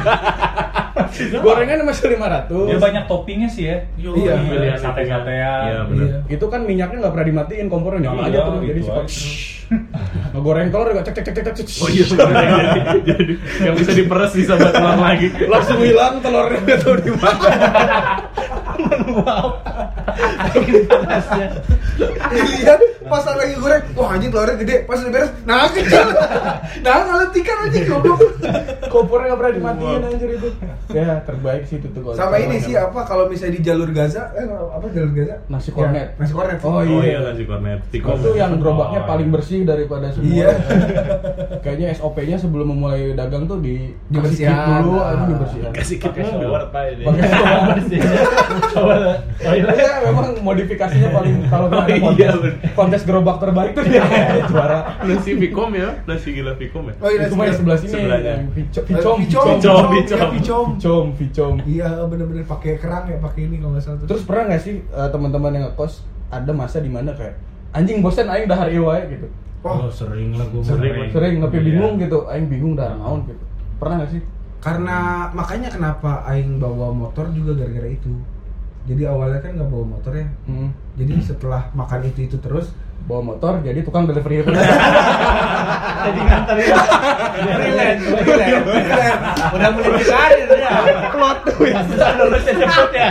gorengan 1.38 1.78
masih 1.84 2.04
500. 2.08 2.70
Dia 2.70 2.78
banyak 2.78 3.04
toppingnya 3.06 3.48
sih 3.48 3.64
ya. 3.66 3.76
Iya. 3.96 4.34
Pilihan 4.38 4.78
Sate-satean. 4.78 5.60
Iya, 5.64 5.78
benar. 5.84 6.06
Iya. 6.06 6.18
Itu 6.30 6.46
kan 6.46 6.60
minyaknya 6.62 6.98
nggak 7.00 7.12
pernah 7.12 7.26
dimatiin, 7.26 7.66
kompornya 7.66 8.00
nyala 8.06 8.20
Iya, 8.22 8.30
aja 8.30 8.38
tuh. 8.42 8.52
Jadi 8.58 8.66
gitu 8.72 8.86
suka 8.86 9.02
aja. 9.66 10.30
ngegoreng 10.34 10.68
telur 10.70 10.88
juga 10.94 11.02
cek 11.02 11.14
cek 11.16 11.24
cek 11.26 11.42
cek 11.42 11.54
cek. 11.58 11.66
Oh 11.82 11.88
iya 11.90 12.04
benar. 12.06 12.28
jadi, 12.30 12.80
jadi 13.02 13.34
yang 13.66 13.74
bisa 13.74 13.92
diperes 13.92 14.32
bisa 14.34 14.52
buat 14.54 14.74
ulang 14.74 15.00
lagi. 15.00 15.26
Langsung 15.46 15.78
hilang 15.82 16.22
telurnya 16.22 16.60
nggak 16.62 16.78
tahu 16.82 16.94
di 17.02 17.12
mana. 17.16 17.48
Iya, 22.36 22.74
pas 23.06 23.22
lagi 23.24 23.54
goreng, 23.54 23.82
wah 23.92 24.08
anjing 24.10 24.28
telurnya 24.28 24.56
gede, 24.56 24.76
pas 24.82 24.98
udah 24.98 25.12
beres, 25.12 25.30
nah 25.48 25.66
kecil. 25.66 26.06
Nah, 26.78 26.98
kalau 27.02 27.26
tikan 27.30 27.56
anjing 27.62 27.84
goblok. 27.84 28.20
Kompornya 28.86 29.26
nggak 29.28 29.38
pernah 29.38 29.52
dimatiin 29.52 30.00
anjir 30.04 30.30
itu. 30.32 30.48
Ya 30.88 31.20
terbaik 31.20 31.62
sih 31.64 31.76
itu 31.76 31.88
tuh. 31.88 32.00
kalau 32.02 32.14
Sama 32.14 32.36
ini 32.38 32.56
sih 32.58 32.74
apa 32.74 33.00
kalau 33.02 33.26
misalnya 33.26 33.54
di 33.54 33.62
jalur 33.62 33.90
Gaza, 33.90 34.32
eh 34.32 34.44
apa 34.46 34.86
jalur 34.88 35.12
Gaza? 35.12 35.36
Nasi 35.46 35.68
Ya, 35.68 35.74
kornet. 35.74 36.08
nasi 36.16 36.32
kornet. 36.32 36.58
Oh, 36.60 36.72
Oh 36.72 36.82
iya. 36.82 37.02
iya 37.04 37.18
nasi 37.22 37.42
kornet. 37.42 37.80
Itu 37.90 38.06
yang 38.32 38.56
gerobaknya 38.56 39.04
paling 39.04 39.28
bersih 39.28 39.62
daripada 39.62 40.08
semua. 40.08 40.26
Iya. 40.26 40.48
Kayaknya 41.64 41.86
SOP-nya 41.92 42.36
sebelum 42.36 42.66
memulai 42.68 43.12
dagang 43.12 43.44
tuh 43.44 43.58
di 43.58 43.92
kit 44.08 44.46
dulu, 44.46 44.96
aja 44.96 45.24
dibersihan. 45.26 45.70
kasih 45.72 45.96
kit 45.98 46.08
Pakai 46.08 46.22
mobil. 46.24 46.46
shower 46.46 46.62
pak 46.66 46.82
ini. 46.88 47.02
Pakai 47.04 47.26
shower. 48.70 48.98
Iya, 49.46 49.92
memang 50.02 50.26
modifikasinya 50.40 51.08
paling 51.10 51.34
kalau 51.46 51.66
Oh, 51.68 51.82
ada 51.82 51.92
iya, 51.92 52.30
kontes, 52.96 53.04
gerobak 53.04 53.36
terbaik 53.38 53.70
tuh 53.72 53.84
dia 53.84 54.02
juara. 54.50 54.78
Nasi 55.02 55.30
Vicom 55.34 55.70
ya, 55.70 55.88
nasi 56.02 56.28
gila 56.32 56.52
Vicom 56.52 56.88
ya. 56.88 56.94
Oh 56.96 57.06
iya, 57.06 57.20
Itu 57.22 57.34
mah 57.34 57.44
yang 57.44 57.56
sebelah 57.56 57.76
sini 57.76 57.92
Sebelahnya. 57.92 58.34
Vicom, 58.48 58.82
Eh, 58.82 58.84
Vicom, 58.88 59.16
Vicom, 59.92 60.26
Vicom, 60.72 61.06
Vicom, 61.12 61.54
iya. 61.62 61.84
Iya, 61.86 62.08
bener-bener 62.08 62.42
pakai 62.42 62.76
kerang 62.76 63.04
ya, 63.06 63.18
pakai 63.18 63.40
ini 63.44 63.56
kalau 63.58 63.72
nggak 63.72 63.84
salah. 63.84 63.98
Terus 64.02 64.22
pernah 64.24 64.42
nggak 64.48 64.62
sih 64.62 64.74
eh, 64.80 65.08
teman-teman 65.08 65.50
yang 65.52 65.64
ngekos 65.68 65.92
ada 66.26 66.50
masa 66.50 66.80
di 66.80 66.88
mana 66.88 67.12
kayak 67.12 67.36
anjing 67.70 68.00
bosen 68.00 68.26
aing 68.26 68.46
dahar 68.46 68.66
ieu 68.66 68.82
wae 68.82 69.04
gitu. 69.08 69.28
Oh, 69.60 69.86
sering 69.86 70.32
lah 70.32 70.46
gue. 70.46 70.62
Sering. 70.62 71.10
Sering 71.10 71.34
tapi 71.38 71.56
Iya. 71.56 71.64
bingung 71.66 71.94
gitu, 71.98 72.18
aing 72.24 72.46
bingung 72.46 72.74
dahar 72.74 72.94
naon 72.94 73.26
gitu. 73.26 73.42
Pernah 73.76 74.00
nggak 74.00 74.10
sih? 74.10 74.22
Karena 74.56 74.96
makanya 75.30 75.68
kenapa 75.68 76.24
aing 76.24 76.56
bawa 76.56 76.90
motor 76.90 77.28
juga 77.30 77.54
gara-gara 77.54 77.86
itu. 77.86 78.10
Jadi 78.86 79.02
awalnya 79.02 79.38
kan 79.38 79.52
nggak 79.52 79.66
bawa 79.66 79.84
motor 79.92 80.14
ya. 80.14 80.26
Hmm. 80.46 80.70
Jadi 80.94 81.18
setelah 81.20 81.66
makan 81.72 82.06
itu 82.06 82.24
itu 82.24 82.38
terus, 82.38 82.70
bawa 83.06 83.22
motor 83.22 83.62
jadi 83.62 83.78
tukang 83.86 84.04
delivery 84.10 84.42
Jadi 86.06 86.20
nganterin. 86.22 86.70
relate, 87.66 87.98
relate, 87.98 88.62
relate. 88.62 89.18
Udah 89.50 89.68
mulai 89.74 90.04
karir 90.06 90.50
ya. 90.54 90.70
plot 91.10 91.38
twist 91.50 91.90
Lulusnya 91.98 92.54
cepet 92.62 92.90
ya. 92.94 93.10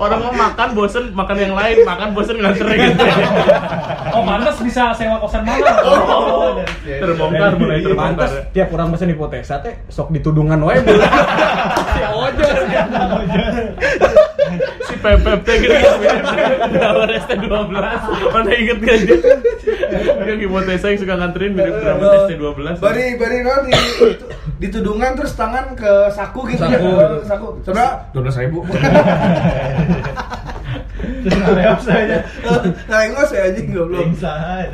Orang 0.00 0.20
mau 0.24 0.32
makan 0.32 0.68
bosen 0.72 1.12
makan 1.12 1.36
yang 1.36 1.52
lain, 1.52 1.84
makan 1.84 2.16
bosen 2.16 2.40
nganterin 2.40 2.92
gitu. 2.92 3.04
Oh 4.16 4.24
pantas 4.24 4.56
bisa 4.64 4.96
sewa 4.96 5.20
kosan 5.20 5.44
malam. 5.44 5.76
Oh. 5.84 6.56
Terbongkar 6.84 7.52
mulai 7.60 7.84
terbongkar. 7.84 8.16
Pantas 8.16 8.32
tiap 8.56 8.72
orang 8.72 8.88
pesen 8.96 9.12
hipotesa 9.12 9.60
teh 9.60 9.76
sok 9.92 10.08
ditudungan 10.16 10.60
wae 10.64 10.80
si 11.96 12.00
ojo 12.00 12.46
teh 15.38 15.56
gitu 15.56 15.74
Dawar 16.72 17.08
ST12 17.08 17.72
Mana 18.26 18.50
inget 18.52 18.78
gak 18.78 18.96
dia? 19.00 19.16
Yang 20.24 20.38
hipotesa 20.42 20.86
yang 20.88 20.98
suka 20.98 21.14
nganterin 21.14 21.52
mirip 21.52 21.74
drama 21.76 22.04
ST12 22.24 22.58
Bari 22.76 23.04
bari 23.14 23.38
non 23.40 23.62
di 23.62 23.72
itu- 23.72 24.18
ditudungan 24.56 25.12
terus 25.14 25.32
tangan 25.32 25.72
ke 25.72 25.92
saku 26.10 26.40
gitu 26.48 26.64
Saku. 26.64 26.88
ya. 26.88 27.20
saku. 27.22 27.48
Sebenarnya 27.60 27.92
dua 28.10 28.22
belas 28.24 28.36
ribu. 28.36 28.58
Terus 30.96 31.36
ngereok 31.36 31.80
saja. 31.82 32.16
Nah, 32.88 33.00
enggak 33.04 33.26
saya 33.28 33.42
anjing 33.46 33.66
goblok. 33.70 34.00
Pingsan. 34.02 34.68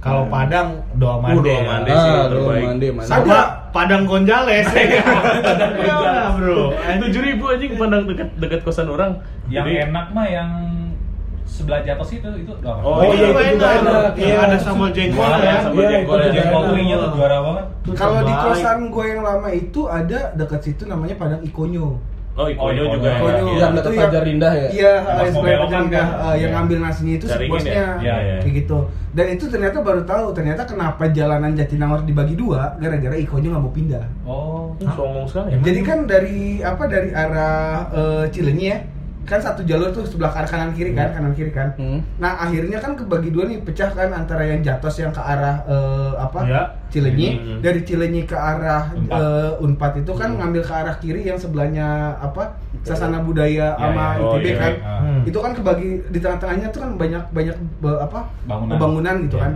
Kalau 0.00 0.24
Padang 0.26 0.68
doa 0.96 1.14
Uh, 1.14 1.18
mande. 1.20 1.44
doa 1.44 1.52
ya. 1.52 1.62
mande 1.62 1.90
sih 1.90 2.10
Ah, 2.10 2.24
terbaik. 2.26 2.64
mandi 2.64 2.86
mandi. 2.90 3.06
Sama 3.06 3.38
Padang 3.68 4.02
Gonjales. 4.04 4.66
Padang 5.46 5.72
Iya, 5.76 6.32
bro. 6.34 6.72
Tujuh 6.98 7.20
ribu 7.22 7.44
anjing 7.46 7.72
pandang 7.76 8.02
dekat 8.04 8.28
dekat 8.36 8.60
kosan 8.60 8.88
orang. 8.88 9.20
Yang 9.46 9.66
Jadi- 9.68 9.80
enak 9.86 10.06
mah 10.10 10.26
yang 10.26 10.50
sebelah 11.44 11.82
jatuh 11.82 12.06
situ 12.06 12.28
itu 12.32 12.52
doang. 12.56 12.80
Oh, 12.80 13.02
iya, 13.02 13.12
itu 13.12 13.28
juga 13.28 13.42
enak. 13.44 14.12
Iya, 14.14 14.24
Iya. 14.24 14.36
ada 14.40 14.56
sambal 14.56 14.88
jengkol 14.88 15.20
Iya, 15.20 15.36
ya. 15.36 15.54
sambal 15.60 15.82
Iya, 15.82 15.90
jengkol 15.92 16.16
ya. 16.18 16.30
Jengkol 16.32 16.62
keringnya 16.64 16.96
tuh 16.96 17.10
juara 17.12 17.38
banget. 17.42 17.66
Kalau 17.92 18.20
di 18.22 18.34
kosan 18.34 18.78
gue 18.88 19.04
yang 19.06 19.20
lama 19.20 19.48
itu 19.50 19.80
ada 19.84 20.20
dekat 20.32 20.60
situ 20.62 20.82
namanya 20.86 21.14
Padang 21.14 21.42
Ikonyo. 21.42 21.88
Oh, 22.32 22.46
Ikonyo 22.46 22.82
Oh, 22.82 22.94
juga. 22.96 23.08
Ikonyo. 23.10 23.26
ya. 23.26 23.40
Ikonyo. 23.42 23.54
Yang 23.58 23.72
Itu 23.74 23.90
Pajar 23.92 24.24
Indah 24.24 24.52
ya? 24.54 24.68
Iya, 24.70 24.92
Yang 24.96 25.34
Pajar 25.34 25.60
Indah, 25.60 25.82
kan? 25.90 26.06
eh, 26.08 26.34
yang 26.38 26.38
Iya. 26.40 26.48
ngambil 26.54 26.78
nasinya 26.80 27.12
itu 27.12 27.26
si 27.26 27.32
Caringin 27.32 27.52
bosnya. 27.52 27.72
ya? 27.74 27.88
Iya, 28.00 28.16
iya. 28.16 28.36
Kayak 28.40 28.54
gitu. 28.56 28.78
Dan 29.10 29.26
itu 29.28 29.44
ternyata 29.46 29.78
baru 29.80 30.02
tahu, 30.04 30.26
ternyata 30.30 30.62
kenapa 30.64 31.02
jalanan 31.08 31.52
Jatinangor 31.52 32.00
dibagi 32.02 32.34
dua 32.34 32.78
gara-gara 32.78 33.16
Ikonyo 33.18 33.48
nggak 33.50 33.62
mau 33.62 33.74
pindah. 33.74 34.04
Oh. 34.22 34.72
Uh, 34.78 34.92
Songong 34.94 35.26
sekali. 35.26 35.58
Jadi 35.58 35.80
kan 35.82 35.98
dari 36.06 36.40
apa 36.60 36.84
dari 36.86 37.10
arah 37.10 37.90
eh, 37.90 38.24
Cilenyi 38.30 38.66
ya, 38.68 38.78
kan 39.22 39.38
satu 39.38 39.62
jalur 39.62 39.88
tuh 39.88 40.02
sebelah 40.02 40.28
kanan 40.28 40.48
kanan 40.48 40.70
kiri 40.72 40.90
kan, 40.90 41.08
kanan 41.10 41.32
kiri 41.32 41.48
kan. 41.48 41.70
Hmm. 41.74 42.00
Nah 42.16 42.40
akhirnya 42.40 42.76
kan 42.76 42.92
kebagi 42.94 43.28
dua 43.28 43.44
nih, 43.44 43.60
pecah 43.60 43.88
kan 43.88 44.10
antara 44.10 44.42
yang 44.42 44.60
Jatos 44.60 44.96
yang 44.96 45.08
ke 45.08 45.18
arah 45.18 45.62
eh, 45.64 46.12
apa 46.16 46.40
Ya. 46.42 46.62
Cilenyi, 46.88 47.28
Hmm. 47.32 47.58
dari 47.60 47.80
Cilenyi 47.80 48.24
ke 48.24 48.34
arah 48.34 48.90
Unpad. 48.90 49.14
eh, 49.14 49.52
Unpad 49.60 49.92
itu 49.98 50.12
kan 50.12 50.28
Hmm. 50.28 50.38
ngambil 50.40 50.62
ke 50.62 50.72
arah 50.72 50.96
kiri 50.96 51.22
yang 51.22 51.36
sebelahnya 51.36 51.86
apa 52.16 52.58
Sasana 52.80 53.20
Budaya 53.20 53.70
Ya, 53.70 53.76
sama 53.76 54.06
ya. 54.10 54.18
Oh, 54.18 54.34
ITB 54.34 54.46
iya, 54.46 54.54
kan. 54.56 54.72
iya. 54.74 54.94
Hmm. 54.98 55.20
Itu 55.22 55.38
kan 55.38 55.50
kebagi 55.52 55.88
di 56.06 56.18
tengah-tengahnya 56.18 56.66
tuh 56.68 56.80
kan 56.80 56.90
banyak 56.96 57.22
banyak 57.30 57.56
be- 57.78 58.00
apa 58.00 58.20
Bangunan. 58.44 58.76
bangunan 58.76 59.14
gitu 59.22 59.36
Ya. 59.36 59.42
kan. 59.42 59.52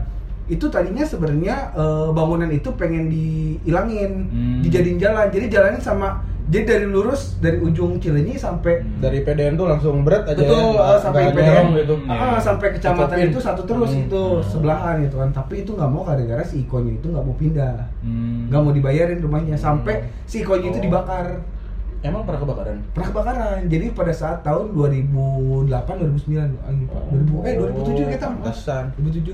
Itu 0.46 0.68
tadinya 0.68 1.02
sebenarnya 1.02 1.72
eh, 1.72 2.08
bangunan 2.10 2.48
itu 2.48 2.68
pengen 2.72 3.08
dihilangin, 3.08 4.12
Hmm. 4.26 4.60
dijadiin 4.60 4.96
jalan. 4.96 5.28
Jadi 5.28 5.46
jalannya 5.48 5.80
sama 5.80 6.08
jadi 6.44 6.64
dari 6.68 6.84
lurus 6.84 7.40
dari 7.40 7.56
ujung 7.56 7.96
Cilenyi 7.96 8.36
sampai 8.36 8.84
Dari 9.00 9.24
PDN 9.24 9.56
tuh 9.56 9.64
langsung 9.64 10.04
berat 10.04 10.28
aja. 10.28 10.36
Betul, 10.36 10.76
ya. 10.76 10.84
eh, 10.86 10.98
sampai 11.00 11.22
PDN 11.30 11.66
gitu. 11.74 11.94
Ah, 12.04 12.36
sampai 12.36 12.68
kecamatan 12.70 13.08
Cocopin. 13.10 13.30
itu 13.30 13.38
satu 13.40 13.62
terus 13.64 13.90
Hmm. 13.90 14.02
itu 14.02 14.22
sebelahan 14.44 14.94
gitu 15.00 15.16
kan. 15.16 15.30
Tapi 15.30 15.64
itu 15.64 15.72
nggak 15.72 15.88
mau 15.88 16.02
gara-gara 16.02 16.44
si 16.44 16.60
Ikonyo 16.60 16.92
itu 16.94 17.06
nggak 17.08 17.24
mau 17.24 17.32
pindah, 17.34 17.88
Hmm. 17.98 18.52
nggak 18.52 18.60
mau 18.60 18.70
dibayarin 18.70 19.18
rumahnya 19.18 19.56
sampai 19.56 19.94
si 20.24 20.40
Ikonyo 20.40 20.68
itu 20.68 20.78
Oh. 20.78 20.84
dibakar. 20.84 21.40
Emang 22.04 22.20
pernah 22.28 22.40
kebakaran? 22.44 22.76
Pernah 22.92 23.08
kebakaran. 23.16 23.58
Jadi 23.64 23.86
pada 23.96 24.12
saat 24.12 24.44
tahun 24.44 24.76
2008 24.76 25.72
2009 25.72 26.36
ah, 26.60 26.72
lupa. 26.76 27.00
2000 27.08 27.48
eh 27.48 27.54
2007 27.56 28.12
kita 28.12 28.26
Pantesan. 28.28 28.84
2007. 29.00 29.32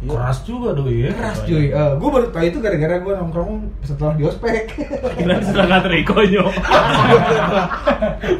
Iya. 0.00 0.08
Keras 0.08 0.38
juga 0.48 0.68
tuh 0.72 0.88
ya. 0.88 1.12
Keras 1.12 1.38
cuy. 1.44 1.68
Eh, 1.68 1.92
gue 2.00 2.08
baru 2.08 2.26
tahu 2.32 2.44
itu 2.48 2.58
gara-gara 2.64 2.96
gue 2.96 3.12
nongkrong 3.20 3.52
setelah 3.84 4.16
di 4.16 4.24
ospek. 4.24 4.72
Kira 5.20 5.36
setelah 5.44 5.66
nganter 5.68 5.92
Ikonyo. 6.00 6.44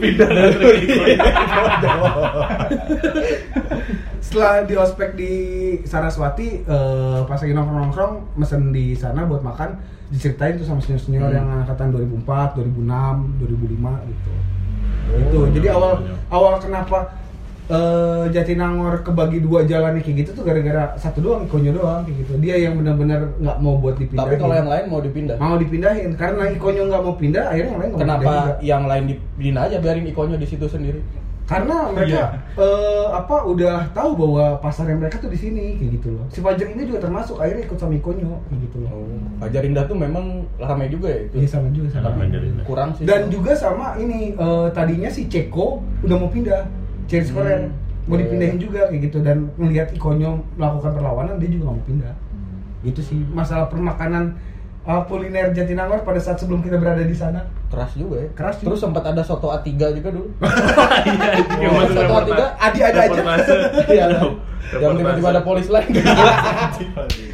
Pindah 0.00 0.28
nganter 0.32 0.72
Ikonyo. 0.80 1.28
setelah 4.26 4.66
di 4.66 4.74
ospek 4.80 5.10
di 5.12 5.32
Saraswati 5.84 6.64
eh, 6.64 7.20
pas 7.28 7.36
lagi 7.36 7.52
nongkrong-nongkrong 7.52 8.36
mesen 8.40 8.72
di 8.72 8.96
sana 8.96 9.28
buat 9.28 9.44
makan 9.44 9.76
diceritain 10.10 10.54
tuh 10.58 10.66
sama 10.66 10.78
senior-senior 10.78 11.26
Hmm. 11.28 11.36
yang 11.36 11.46
angkatan 11.62 11.90
2004, 11.90 12.54
2006, 12.54 13.14
2005 13.42 13.92
gitu. 14.06 14.30
Oh, 15.06 15.18
itu. 15.18 15.40
Jadi 15.58 15.66
awal 15.70 15.92
iya. 16.02 16.14
awal 16.30 16.54
kenapa 16.58 16.98
eh, 17.66 18.24
Jatinangor 18.30 19.02
kebagi 19.02 19.42
dua 19.42 19.66
jalan 19.66 19.98
kayak 19.98 20.22
gitu 20.22 20.30
tuh 20.38 20.46
gara-gara 20.46 20.94
satu 21.02 21.18
doang, 21.18 21.50
Ikonyo 21.50 21.74
doang 21.74 22.06
kayak 22.06 22.22
gitu. 22.22 22.32
Dia 22.38 22.62
yang 22.62 22.78
benar-benar 22.78 23.34
nggak 23.42 23.58
mau 23.58 23.82
buat 23.82 23.98
dipindahin. 23.98 24.22
Tapi 24.22 24.34
kalau 24.38 24.54
yang 24.54 24.70
lain 24.70 24.84
mau 24.86 25.00
dipindah. 25.02 25.36
mau 25.42 25.58
dipindahin 25.58 26.10
karena 26.14 26.42
Ikonyo 26.54 26.82
nggak 26.86 27.02
mau 27.02 27.14
pindah, 27.18 27.44
akhirnya 27.50 27.70
yang 27.74 27.80
lain. 27.82 27.90
Kenapa 27.98 28.32
yang 28.62 28.82
lain 28.86 29.04
dipindah 29.10 29.62
aja 29.66 29.76
biarin 29.82 30.06
ikonnya 30.06 30.38
di 30.38 30.46
situ 30.46 30.66
sendiri? 30.70 31.02
Karena 31.46 31.94
mereka 31.94 32.22
eh, 32.58 33.06
apa 33.08 33.46
udah 33.46 33.86
tahu 33.94 34.10
bahwa 34.18 34.58
pasarnya 34.58 34.98
mereka 34.98 35.22
tuh 35.22 35.30
di 35.30 35.38
sini 35.38 35.78
kayak 35.78 35.90
gitu 35.96 36.08
loh. 36.18 36.26
Si 36.26 36.42
Fajar 36.42 36.66
ini 36.66 36.82
juga 36.84 37.06
termasuk 37.06 37.38
akhirnya 37.38 37.70
ikut 37.70 37.78
sama 37.78 37.94
Ikonyo 37.94 38.42
kayak 38.50 38.60
gitu 38.66 38.76
loh. 38.82 38.90
Oh, 38.90 39.06
Pajar 39.38 39.62
Indah 39.62 39.86
tuh 39.86 39.94
memang 39.94 40.42
ramai 40.58 40.90
juga 40.90 41.06
ya 41.06 41.30
itu. 41.30 41.34
Iya 41.38 41.48
sama 41.48 41.70
juga 41.70 41.88
sama. 41.94 42.18
Fajar 42.18 42.42
Indah. 42.42 42.64
Kurang 42.66 42.90
sih. 42.98 43.06
Dan 43.06 43.30
juga 43.30 43.54
sama 43.54 43.94
ini 43.96 44.34
eh, 44.34 44.66
tadinya 44.74 45.06
si 45.06 45.30
Ceko 45.30 45.86
udah 46.02 46.16
mau 46.18 46.26
pindah 46.28 46.66
Cherry 47.06 47.22
Square 47.24 47.70
Hmm. 48.06 48.10
mau 48.10 48.18
Iya, 48.18 48.22
dipindahin 48.22 48.54
iya. 48.54 48.62
juga 48.62 48.80
kayak 48.86 49.02
gitu 49.02 49.18
dan 49.18 49.36
melihat 49.58 49.90
Ikonyo 49.90 50.30
melakukan 50.54 50.94
perlawanan 50.94 51.38
dia 51.38 51.50
juga 51.50 51.70
nggak 51.70 51.76
mau 51.78 51.86
pindah. 51.86 52.14
Itu 52.82 53.00
sih 53.02 53.18
masalah 53.34 53.66
permakanan 53.66 54.38
uh, 54.86 55.02
kuliner 55.04 55.50
Jatinangor 55.50 56.00
pada 56.00 56.16
saat 56.16 56.38
sebelum 56.38 56.58
kita 56.58 56.76
berada 56.76 57.02
di 57.02 57.12
sana. 57.12 57.42
Keras 57.66 57.92
juga 57.92 58.16
ya. 58.16 58.28
Keras 58.32 58.56
juga. 58.56 58.66
Terus 58.70 58.80
sempat 58.80 59.04
ada 59.04 59.20
soto 59.20 59.50
A3 59.50 59.68
juga 59.92 60.08
dulu. 60.08 60.30
Iya, 61.56 61.66
Oh, 61.66 61.74
masuk 61.74 61.92
satu 61.92 62.02
reportase. 62.02 62.28
tiga, 62.28 62.46
Adi 62.56 62.78
ada 62.80 62.98
aja. 63.00 63.20
Iya. 63.92 64.06
Yang 64.72 64.92
tiba-tiba 64.96 65.28
ada 65.30 65.42
polis 65.42 65.66
lain. 65.68 65.90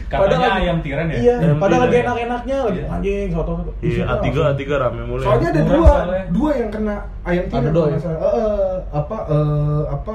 Katanya 0.05 0.49
ayam 0.55 0.77
tiran 0.81 1.09
ya? 1.09 1.17
Iya, 1.17 1.35
Ayam 1.41 1.57
padahal 1.57 1.81
lagi 1.83 1.93
tiran. 1.95 2.05
enak-enaknya 2.07 2.57
lagi 2.63 2.77
Iya. 2.79 2.87
anjing 2.91 3.29
soto 3.33 3.53
soto. 3.57 3.71
Iya, 3.81 4.03
A3 4.07 4.27
A3 4.29 4.63
rame 4.71 5.03
mulai. 5.03 5.25
Soalnya 5.25 5.49
ada 5.51 5.63
dua, 5.65 5.93
dua 6.29 6.51
yang 6.55 6.71
kena 6.71 6.97
ayam 7.23 7.45
tiran. 7.47 7.65
Ada 7.67 7.81
ya? 7.87 7.99
salah. 7.99 8.21
Eh, 8.21 8.77
apa 8.93 9.17
eh, 9.27 9.83
apa 9.89 10.15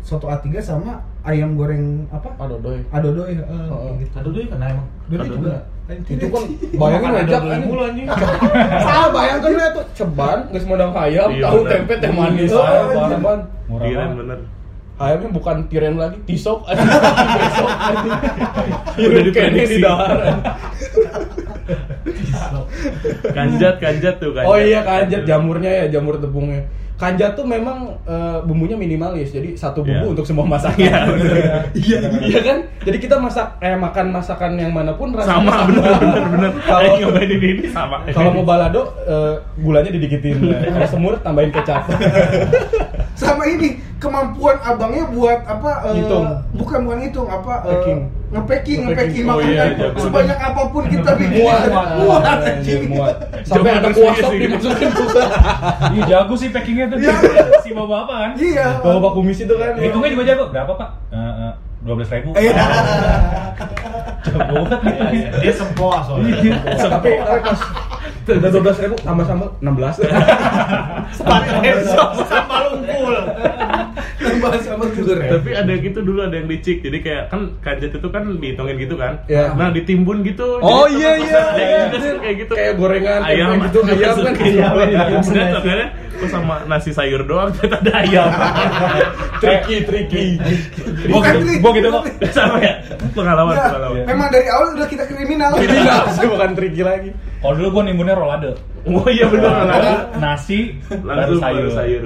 soto 0.00 0.26
A3 0.26 0.46
sama 0.60 0.92
ayam 1.22 1.54
goreng 1.54 2.06
apa? 2.08 2.30
Aduh 2.38 2.58
doy. 2.60 2.78
Adodoy. 2.88 3.34
eh, 3.34 3.66
Oh, 3.66 3.90
gitu. 3.98 4.14
Aduh 4.14 4.30
deh 4.32 4.46
kena 4.46 4.66
emang. 4.70 4.86
Adodoy 5.04 5.18
Adodoy. 5.20 5.36
juga. 5.42 5.56
Ayam 5.90 6.02
Itu 6.06 6.26
kan 6.28 6.42
bayangin 6.72 7.10
ngajak 7.10 7.26
adodoy 7.36 7.50
anjing. 7.50 7.66
mulu, 7.66 7.82
anjing. 7.84 8.06
Ah, 8.80 9.06
bayangkan 9.10 9.50
ya 9.52 9.68
tuh 9.70 9.84
ceban, 9.92 10.38
geus 10.48 10.64
modang 10.64 10.92
hayam, 10.92 11.28
Iya, 11.28 11.44
tahu 11.44 11.60
tempe 11.64 11.94
teh 11.96 12.10
manis. 12.10 12.48
Iya, 12.48 12.56
Ah, 12.56 12.70
anjing. 12.80 13.10
ceban. 13.10 13.38
Banget. 13.68 14.10
bener. 14.16 14.38
Ayamnya 14.96 15.30
bukan 15.30 15.56
tiren 15.66 15.96
lagi, 15.96 16.18
tisok 16.24 16.60
anjing. 16.68 16.86
Besok 16.86 17.70
anjing. 17.72 18.12
Udah 18.12 19.00
Udah 19.00 19.08
di 19.16 19.22
diprediksi. 19.26 19.72
di 19.72 19.78
dahar. 19.80 20.10
Kanjat, 23.30 23.74
kanjat 23.76 24.14
tuh 24.16 24.30
kanjat. 24.30 24.46
Oh 24.46 24.56
iya 24.56 24.80
kanjat 24.80 25.22
jamurnya 25.24 25.70
ya, 25.70 25.86
jamur 25.90 26.16
tepungnya. 26.16 26.66
Kanjat 27.00 27.32
tuh 27.32 27.42
memang 27.42 27.96
eh, 28.04 28.38
bumbunya 28.44 28.76
minimalis, 28.76 29.32
jadi 29.32 29.56
satu 29.56 29.80
bumbu 29.80 30.04
Iya. 30.04 30.12
untuk 30.12 30.22
semua 30.22 30.44
masakan. 30.44 30.76
Iya, 30.76 30.98
bener. 31.08 31.34
Iya, 31.72 31.98
iya 32.22 32.40
kan? 32.40 32.58
Jadi 32.80 32.96
kita 32.98 33.16
masak 33.16 33.56
eh 33.58 33.72
makan 33.72 34.12
masakan 34.12 34.52
yang 34.54 34.68
mana 34.68 34.92
pun 34.92 35.08
rasanya 35.10 35.40
Sama, 35.40 35.64
bener 35.64 35.92
bener 35.96 36.22
bener. 36.28 36.50
Kalau 36.60 36.90
nyobain 36.94 37.30
ini 37.30 37.48
ini 37.50 37.64
sama. 37.66 38.04
kalau 38.06 38.30
mau 38.30 38.44
balado 38.44 38.82
eh, 39.02 39.34
gulanya 39.56 39.88
didikitin. 39.90 40.36
Kalau 40.70 40.86
semur 40.86 41.16
tambahin 41.18 41.48
kecap. 41.50 41.88
sama 43.20 43.44
ini 43.44 43.68
kemampuan 44.00 44.56
abangnya 44.64 45.04
buat 45.12 45.44
apa 45.44 45.70
eh, 45.84 46.00
Ngitung. 46.00 46.24
bukan 46.56 46.78
bukan 46.88 46.96
ngitung 47.04 47.28
apa 47.28 47.52
eh, 47.60 47.68
Packing. 47.68 47.98
ngepacking 48.32 48.78
ngepacking 48.88 48.88
Ngepacking. 48.88 49.24
Oh 49.28 49.36
makanan 49.36 49.52
iya, 49.52 49.64
jago. 49.76 49.98
sebanyak 50.00 50.38
apa 50.40 50.62
pun 50.72 50.82
kita 50.88 51.10
bikin 51.20 51.36
muat, 51.44 51.60
muat 52.00 52.22
anjing. 52.40 52.82
muat. 52.88 53.16
Sampai 53.44 53.70
ada 53.76 53.80
terus 53.84 53.96
kuah 54.00 54.14
dia 54.16 54.22
sop 54.24 54.32
sih. 54.32 54.38
dimasukin 54.40 54.88
juga. 54.96 55.22
Iya 55.92 56.02
jago 56.08 56.34
sih 56.34 56.48
packingnya 56.48 56.84
tuh. 56.88 56.96
Iya. 56.96 57.12
si 57.60 57.68
bapak-bapak 57.70 58.16
kan. 58.16 58.30
iya 58.40 58.66
Bawa 58.80 58.92
bapak 58.96 59.12
kumis 59.14 59.38
itu 59.38 59.54
kan. 59.54 59.72
Hitungnya 59.76 60.10
juga 60.10 60.24
jago. 60.24 60.44
Berapa 60.48 60.72
pak? 60.72 60.88
Dua 61.80 61.94
belas 61.96 62.08
ribu. 62.08 62.30
Iya. 62.32 62.54
Jago 64.20 64.56
banget. 64.68 64.80
Dia 65.40 65.52
sempoa 65.52 65.98
soalnya. 66.04 66.36
Tapi 66.76 67.10
tapi 67.20 67.40
pas 67.40 67.60
udah 68.28 68.50
dua 68.52 68.62
belas 68.62 68.76
ribu 68.80 68.96
tambah 69.00 69.24
sambal 69.24 69.48
enam 69.62 69.74
belas. 69.76 69.94
Sambal 71.16 72.64
unggul. 72.76 73.16
sama 74.60 74.84
telur 74.90 75.18
ya 75.18 75.30
Tapi 75.36 75.50
ada 75.52 75.72
gitu 75.76 75.98
dulu 76.00 76.20
ada 76.24 76.34
yang 76.34 76.48
licik. 76.48 76.80
Jadi 76.80 76.98
kayak 77.00 77.22
kan 77.28 77.40
kanjat 77.60 77.92
itu 77.92 78.08
kan 78.08 78.22
dihitungin 78.36 78.76
gitu 78.78 78.94
kan. 78.96 79.20
Iya. 79.26 79.52
Nah, 79.54 79.68
ditimbun 79.70 80.24
gitu. 80.24 80.58
Oh 80.60 80.88
iya 80.88 81.16
iya. 81.16 81.42
iya. 81.54 81.80
kayak 82.18 82.36
gitu. 82.40 82.52
Kayak 82.56 82.74
gorengan 82.76 83.20
ayam 83.24 83.60
gitu 83.68 83.78
ayam 83.84 84.14
kan. 84.16 84.34
Iya, 84.40 84.68
Iya, 84.80 85.00
Sebenarnya 85.20 85.52
sebenarnya 85.60 85.88
kok 86.20 86.28
sama 86.28 86.54
nasi 86.68 86.90
sayur 86.92 87.24
doang 87.24 87.48
ternyata 87.54 87.76
ada 87.80 87.92
ayam. 88.04 88.28
Tricky 89.40 89.76
tricky. 89.84 90.24
bukan 91.08 91.32
trik 91.40 91.60
gitu, 91.64 91.88
Pak. 91.88 92.04
sama 92.30 92.60
ya? 92.60 92.74
Pengalaman, 93.16 93.54
Ya, 93.56 93.64
pengalaman. 93.72 94.04
memang 94.04 94.28
dari 94.28 94.46
awal 94.52 94.76
udah 94.76 94.84
kita 94.84 95.04
kriminal 95.08 95.56
Kriminal 95.56 96.04
sih 96.16 96.26
bukan 96.28 96.50
tricky 96.52 96.82
lagi. 96.84 97.10
Kalau 97.40 97.56
dulu 97.56 97.68
gua 97.72 97.82
nimbunnya 97.88 98.14
rolade. 98.14 98.52
Oh 98.84 99.08
iya 99.08 99.24
benar. 99.28 99.64
Nasi, 100.16 100.76
baru 100.92 101.36
sayur. 101.72 102.04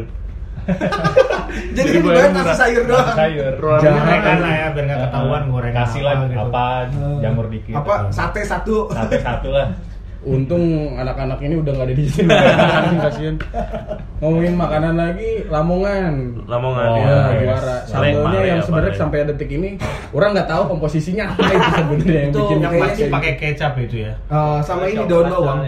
jadi 1.77 1.89
kan 1.89 2.01
dibayar 2.01 2.19
bayar 2.25 2.31
nasi 2.33 2.55
sayur 2.57 2.83
doang 2.85 3.09
Sayur. 3.13 3.53
Jangan. 3.79 4.01
Gorengan 4.01 4.39
lah 4.39 4.53
ya 4.53 4.67
biar 4.71 4.85
nggak 4.85 5.01
ketahuan 5.05 5.43
gorengan 5.49 5.77
Kasih 5.85 6.01
lah 6.01 6.15
gitu. 6.23 6.39
apa, 6.41 6.65
jamur 7.21 7.47
dikit. 7.49 7.75
apa 7.75 7.95
sate 8.09 8.41
satu 8.43 8.77
Sate 8.89 9.17
satu 9.21 9.49
lah. 9.51 9.69
Untung 10.25 10.65
anak-anak 10.97 11.37
ini 11.39 11.61
udah 11.61 11.69
nggak 11.71 11.85
ada 11.85 11.95
di 11.95 12.05
sini. 12.09 12.33
Kasian. 13.05 13.37
Ngomongin 14.19 14.57
makanan 14.57 14.97
lagi, 14.97 15.45
Lamongan. 15.45 16.49
Lamongan 16.49 16.87
Oh, 16.87 16.97
ya. 16.97 17.45
Juara. 17.45 17.77
Pare 17.85 18.09
yang 18.43 18.57
ya, 18.57 18.65
sebenarnya 18.65 18.97
sampai 18.97 19.29
detik 19.29 19.53
ini 19.53 19.77
orang 20.11 20.33
nggak 20.33 20.49
tahu 20.49 20.63
komposisinya 20.67 21.29
apa 21.29 21.45
itu 21.45 21.71
sebenarnya 21.77 22.17
yang 22.19 22.33
Itu 22.33 22.41
bikin 22.41 22.57
yang 22.57 22.73
pasti 22.81 22.97
kayak 22.97 23.13
pakai 23.13 23.31
gitu. 23.31 23.43
kecap 23.45 23.73
itu 23.79 23.97
ya. 24.01 24.13
Eh, 24.17 24.59
sama 24.65 24.83
ini 24.89 25.05
daun 25.05 25.29
bawang 25.29 25.61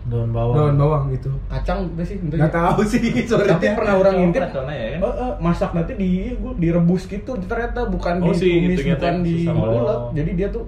Daun 0.00 0.30
bawang. 0.30 0.56
daun 0.56 0.74
bawang 0.76 1.02
gitu 1.10 1.28
kacang 1.46 1.84
itu 1.86 2.02
sih. 2.02 2.16
bentuknya. 2.16 2.40
nggak 2.40 2.54
tahu 2.56 2.80
sih 2.82 3.00
sorry 3.22 3.46
Tapi 3.46 3.66
pernah 3.74 3.94
orang 3.96 4.14
ngintip. 4.16 4.40
Ya 4.40 4.48
kan? 4.48 4.64
Eh, 4.66 4.96
eh, 4.96 5.32
masak 5.38 5.70
nanti 5.70 5.92
di 5.94 6.10
gua 6.34 6.52
direbus 6.54 7.02
gitu 7.04 7.30
ternyata 7.38 7.84
bukan 7.84 8.14
Oh, 8.18 8.26
di 8.26 8.32
si 8.34 8.48
tumis 8.50 8.80
bukan 8.82 9.14
di 9.20 9.34
sambal. 9.44 9.68
ulek. 9.76 10.00
Jadi 10.14 10.30
dia 10.34 10.48
tuh 10.48 10.64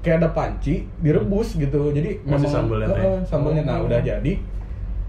kayak 0.00 0.16
ada 0.16 0.28
panci 0.30 0.74
direbus 0.96 1.48
gitu. 1.54 1.80
Jadi 1.90 2.10
Oh, 2.22 2.38
si 2.38 2.46
sambelnya 2.46 2.86
eh, 2.88 3.18
sambelnya 3.24 3.62
nah 3.64 3.78
udah 3.80 3.98
jadi 3.98 4.32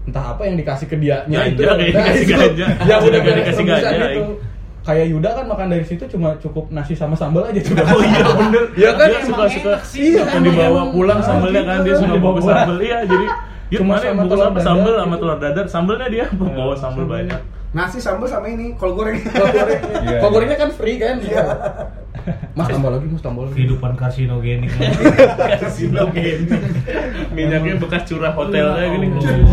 entah 0.04 0.24
apa 0.26 0.42
yang 0.42 0.56
dikasih 0.56 0.86
ke 0.86 0.96
dia 0.96 1.20
Ganja, 1.22 1.46
itu 1.46 1.60
kayak 1.62 1.78
dikasih 1.86 2.24
itu. 2.24 2.32
ganja. 2.34 2.66
ya 2.88 2.96
udah 2.98 3.20
kayak 3.20 3.36
dikasih 3.38 3.64
ganja, 3.64 3.88
gitu. 3.94 4.22
Kayak 4.80 5.06
Yuda 5.06 5.28
kan 5.30 5.44
makan 5.46 5.66
dari 5.68 5.84
situ 5.84 6.04
cuma 6.08 6.32
cukup 6.38 6.64
nasi 6.68 6.96
sama 6.96 7.12
sambal 7.12 7.44
aja 7.44 7.60
coba. 7.62 7.84
Oh 7.86 8.00
iya 8.00 8.24
bener. 8.40 8.64
Ya 8.74 8.90
kan 8.92 9.06
dia 9.06 9.20
suka 9.22 9.44
suka 9.46 9.70
enak 9.70 9.82
sih. 9.84 10.00
Iya, 10.10 10.24
suka 10.24 10.38
dibawa 10.40 10.80
pulang 10.90 11.20
sambelnya 11.20 11.62
kan 11.62 11.78
dia 11.82 11.94
suka 11.94 12.16
bawa 12.16 12.40
sambel 12.40 12.78
iya 12.80 12.98
jadi 13.04 13.26
Yuk 13.68 13.84
Cuma 13.84 14.00
mana 14.00 14.24
sama 14.24 14.60
sambel 14.64 14.92
gitu. 14.96 15.00
sama 15.04 15.14
telur 15.20 15.36
dadar 15.36 15.66
sambelnya 15.68 16.08
dia 16.08 16.26
bawa 16.32 16.72
sambel 16.72 17.04
banyak 17.04 17.40
nasi 17.68 18.00
sambal 18.00 18.24
sama 18.24 18.48
ini 18.48 18.72
kol 18.80 18.96
goreng 18.96 19.20
Kol 19.28 19.44
gorengnya. 19.52 20.00
Iya. 20.00 20.18
Kol 20.24 20.30
gorengnya 20.32 20.56
kan 20.56 20.70
free 20.72 20.96
kan? 20.96 21.20
Mas 22.52 22.68
tambah 22.68 22.92
lagi, 22.92 23.08
mas 23.08 23.20
tambah 23.24 23.44
lagi. 23.44 23.54
Kehidupan 23.56 23.92
karsinogenik. 23.96 24.68
minyaknya 27.32 27.76
bekas 27.78 28.02
curah 28.04 28.32
hotelnya 28.32 28.84
gini 28.90 29.06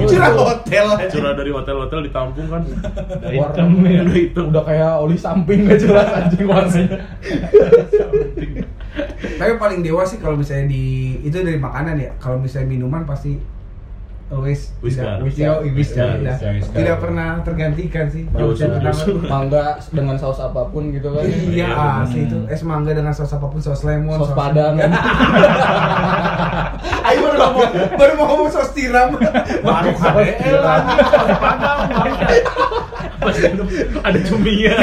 curah 0.07 0.32
hotel 0.34 0.86
curah 1.07 1.34
dari 1.36 1.51
hotel-hotel 1.51 1.99
ditampung 2.03 2.47
kan 2.49 2.63
Warna 3.22 3.63
Udah 3.63 4.16
hitam. 4.16 4.43
udah 4.51 4.63
kayak 4.63 4.91
oli 4.99 5.18
samping 5.20 5.68
gak 5.70 5.80
jelas 5.80 6.07
anjing 6.09 6.47
warnanya. 6.47 6.97
tapi 9.36 9.51
paling 9.59 9.80
dewa 9.84 10.03
sih 10.07 10.18
kalau 10.20 10.39
misalnya 10.39 10.72
di 10.72 10.84
itu 11.22 11.36
dari 11.36 11.59
makanan 11.59 11.95
ya 11.99 12.11
kalau 12.18 12.39
misalnya 12.39 12.72
minuman 12.72 13.03
pasti 13.03 13.36
always 14.26 14.74
tidak 14.82 15.22
Yo, 15.38 15.62
whisker, 15.70 16.18
Whisker, 16.18 16.58
tidak. 16.74 16.98
pernah 16.98 17.46
tergantikan 17.46 18.10
sih. 18.10 18.26
Mangga 19.30 19.78
dengan 19.94 20.18
saus 20.18 20.42
apa 20.42 20.66
pun 20.74 20.90
gitu 20.90 21.14
kan. 21.14 21.30
iya 21.30 21.70
Iya, 21.70 22.02
asli 22.02 22.26
itu 22.26 22.40
es 22.50 22.66
mangga 22.66 22.98
dengan 22.98 23.14
saus 23.14 23.30
apa 23.30 23.46
pun 23.46 23.62
saus 23.62 23.86
lemon 23.86 24.18
Saus 24.18 24.34
padang. 24.34 24.82
Ayo 27.06 27.18
baru 27.22 27.38
ngomong 27.38 27.70
baru 27.96 28.12
mau 28.18 28.26
ngomong 28.34 28.50
saus 28.50 28.74
tiram 28.74 29.14
Baru 29.62 29.94
KDL 29.94 30.58
lagi. 30.58 30.96
pas 33.16 33.38
minum 33.42 33.66
ada 34.02 34.20
cuminya 34.22 34.74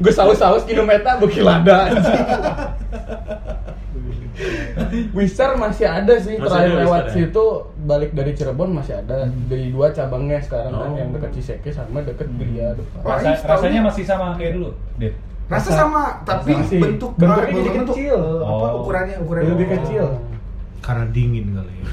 Gue 0.00 0.12
saus-saus 0.12 0.64
kinometa 0.64 1.16
gue 1.16 1.28
kilada 1.28 1.88
anjing. 1.88 2.24
Wisar 5.10 5.54
masih 5.54 5.86
ada 5.86 6.14
sih 6.16 6.34
Masih 6.34 6.44
terakhir 6.44 6.68
ada 6.68 6.80
lewat 6.80 7.00
Wisar 7.00 7.06
ya? 7.06 7.14
situ 7.20 7.44
balik 7.82 8.10
dari 8.10 8.32
Cirebon 8.32 8.70
masih 8.72 8.94
ada 8.96 9.16
dari 9.44 9.66
dua 9.68 9.86
cabangnya 9.88 10.38
sekarang 10.40 10.72
kan 10.72 10.86
Oh. 10.86 10.94
yang 10.94 11.10
dekat 11.10 11.30
Ciseke 11.32 11.70
sama 11.70 12.00
dekat 12.00 12.28
Gria 12.32 12.72
depan. 12.72 13.00
Rasa, 13.00 13.30
rasanya 13.44 13.80
masih 13.84 14.04
sama 14.04 14.34
kayak 14.34 14.52
dulu, 14.54 14.70
Dit. 14.96 15.14
rasa 15.44 15.70
sama 15.70 16.02
tapi 16.22 16.52
Masih. 16.52 16.80
bentuk 16.80 17.10
Bentuknya 17.14 17.52
jadi 17.52 17.70
bentuk, 17.74 17.94
kecil. 17.94 18.16
eh, 18.16 18.40
apa 18.42 18.66
Oh. 18.66 18.80
ukurannya 18.80 19.16
ukurannya 19.18 19.50
Lebih 19.52 19.68
kecil. 19.72 20.06
Karena 20.80 21.08
dingin 21.08 21.48
kali 21.50 21.72
ya. 21.74 21.84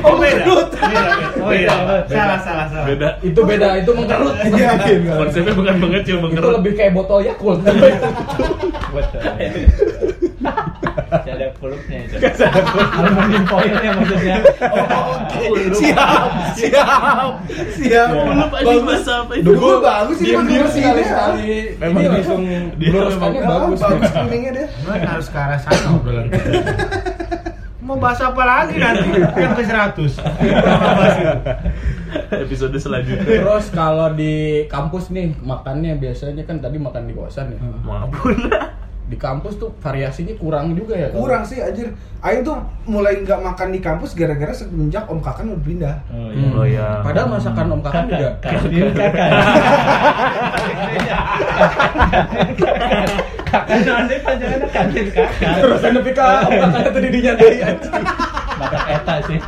oh 0.00 0.14
beda 0.14 0.44
Oh 1.36 1.50
iya, 1.50 1.74
salah 2.06 2.38
salah 2.38 2.66
salah. 2.68 2.86
beda 2.86 3.08
Itu 3.20 3.40
beda, 3.42 3.68
itu 3.76 3.90
mengkerut. 3.90 4.34
Iya. 4.48 4.70
konsepnya 5.16 5.50
bukan 5.52 5.74
mengecil 5.76 6.14
itu 6.14 6.22
mengkerut 6.22 6.52
lebih 6.56 6.72
kayak 6.74 6.92
botol 6.92 7.18
Yakult. 7.20 7.66
Masih 7.66 9.18
ada 11.18 11.46
peluknya 11.54 11.98
itu. 12.02 12.16
Aluminium 12.92 13.44
foilnya 13.46 13.90
maksudnya. 13.92 14.36
siap 15.72 16.28
siap 16.54 17.30
siap 17.72 18.08
Belum 18.10 18.50
anjing 18.50 18.82
bahasa 18.82 19.12
apa 19.20 19.32
itu 19.34 19.46
Dulu 19.46 19.68
bagus 19.78 20.16
sih 20.16 20.32
bagus 20.32 20.70
sekali 20.70 20.92
ini. 20.92 21.04
sekali. 21.04 21.52
Memang 21.78 22.00
dia- 22.00 22.12
langsung 22.12 22.40
dia 22.74 22.88
memang- 22.90 23.42
bagus. 23.42 23.78
bagus 23.78 24.10
kuningnya 24.12 24.50
deh 24.52 24.66
Cuman 24.76 25.00
harus 25.02 25.26
ke 25.26 25.38
arah 25.38 25.58
sana 25.58 25.86
obrolan. 25.92 26.26
Mau 27.78 27.94
bahas 27.96 28.18
apa 28.18 28.42
lagi 28.42 28.74
nanti? 28.76 29.06
Yang 29.14 29.52
ke 29.52 29.62
100. 29.62 30.18
Bahas 30.18 31.14
itu. 31.16 31.34
episode 32.36 32.74
selanjutnya 32.76 33.22
Terus 33.22 33.70
kalau 33.70 34.10
di 34.10 34.34
kampus 34.66 35.06
nih 35.08 35.38
makannya 35.38 35.94
biasanya 35.94 36.42
kan 36.42 36.58
tadi 36.58 36.76
makan 36.76 37.04
di 37.04 37.14
kosan 37.14 37.52
ya. 37.52 37.58
maafun 37.80 38.34
di 39.06 39.14
kampus 39.14 39.54
tuh 39.54 39.70
variasinya 39.78 40.34
kurang 40.34 40.74
juga 40.74 40.94
ya. 40.94 41.06
kalau- 41.08 41.22
kurang 41.22 41.42
sih 41.42 41.58
anjir 41.58 41.94
Aing 42.18 42.42
tuh 42.42 42.58
mulai 42.84 43.14
nggak 43.16 43.38
makan 43.38 43.70
di 43.70 43.78
kampus 43.78 44.12
gara-gara 44.12 44.50
semenjak 44.50 45.06
Om 45.06 45.20
Kakan 45.20 45.52
udah 45.52 45.62
pindah 45.62 45.94
Oh 46.08 46.26
Hmm. 46.26 46.52
Oh, 46.52 46.64
iya. 46.64 46.98
Padahal 47.00 47.30
masakan 47.30 47.70
Om 47.70 47.80
Kakan 47.80 48.04
juga. 48.08 48.30
Kantin 48.40 48.90
kakak. 48.90 49.30
Kakak 53.46 53.78
nanti 53.86 54.14
panjangannya 54.20 54.68
kantin 54.68 55.06
kakak. 55.08 55.54
Terus 55.62 55.82
nepi 55.84 56.12
ka 56.12 56.26
Om 56.44 56.52
Kakan 56.58 56.90
tadi 56.90 57.08
dinyadari 57.08 57.58
anjing. 57.62 57.94
Maka 58.56 58.78
eta 58.88 59.14
sih. 59.24 59.38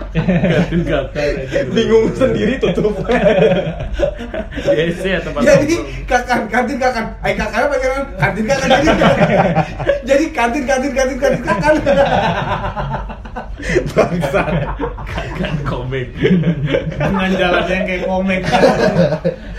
Kakak 0.84 1.16
aja. 1.16 1.60
Bingung 1.68 2.12
sendiri 2.12 2.60
tutup. 2.60 2.92
Yes, 4.68 5.00
ya 5.00 5.18
tempat 5.18 5.40
jadi 5.40 5.76
kakan 6.04 6.40
kantin 6.46 6.76
kakan 6.76 7.04
Aing 7.20 7.36
kakan 7.36 7.60
apa 7.66 7.76
jangan 7.78 8.02
kantin 8.16 8.44
kakan 8.44 8.68
jadi 8.68 8.88
jadi 10.04 10.24
kantin 10.30 10.62
kantin 10.64 10.92
kantin 10.92 11.16
kantin 11.18 11.42
kakan 11.42 11.74
bangsat. 13.88 14.52
Kakak 15.34 15.54
komik. 15.64 16.08
dengan 16.90 17.30
jalan 17.32 17.64
yang 17.66 17.84
kayak 17.84 18.02
komik 18.04 18.40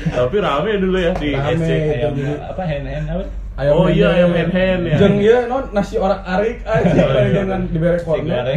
Tapi 0.10 0.36
rame 0.38 0.72
dulu 0.78 0.98
ya 1.00 1.12
di 1.16 1.30
Rame. 1.34 1.58
SC. 1.58 1.70
Ayam 1.98 2.14
jadi- 2.16 2.40
apa 2.44 2.62
hand 2.64 2.86
hand 2.86 3.08
apa? 3.10 3.24
Oh 3.76 3.92
iya, 3.92 4.08
ayam 4.16 4.32
hand-hand 4.32 4.88
ya. 4.88 4.96
Jeng 4.96 5.20
ya 5.20 5.44
non 5.44 5.68
nasi 5.76 6.00
orak 6.00 6.24
arik 6.24 6.64
aja 6.64 6.96
Oh, 6.96 7.12
iya. 7.12 7.44
dengan 7.44 7.68
diberi 7.68 8.00
Nasi 8.00 8.08
kornet. 8.08 8.56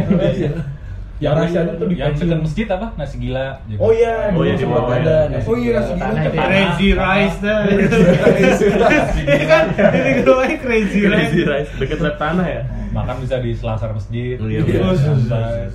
Iya. 1.23 1.29
Yang 1.31 1.35
rahasianya 1.39 1.73
tuh 1.79 1.87
di 1.87 1.95
yang 1.95 2.11
dekat 2.11 2.39
masjid 2.43 2.67
apa? 2.67 2.87
Nasi 2.99 3.15
gila. 3.15 3.47
gitu. 3.71 3.79
Oh 3.79 3.91
iya, 3.95 4.15
Oh 4.35 4.43
iya, 4.43 4.55
sempat 4.59 4.83
ada 4.91 5.15
ya. 5.23 5.31
nasi 5.31 5.47
Oh 5.47 5.55
iya, 5.55 5.71
nasi 5.79 5.91
gila. 5.95 6.11
Itu. 6.11 6.35
crazy 6.43 6.89
rice 6.91 7.37
dah 7.39 7.59
Iya 9.23 9.45
kan 9.51 9.63
ini 9.95 10.11
gue 10.19 10.47
crazy 10.59 10.99
Crazy 11.07 11.41
rice 11.47 11.69
Rice 11.71 11.71
deket 11.79 11.99
tanah 12.19 12.47
ya. 12.47 12.61
Makan 12.91 13.15
bisa 13.23 13.39
di 13.39 13.55
selasar 13.55 13.95
masjid. 13.95 14.35
Iya, 14.35 14.59
iya. 14.67 14.91
Santai. 14.99 15.71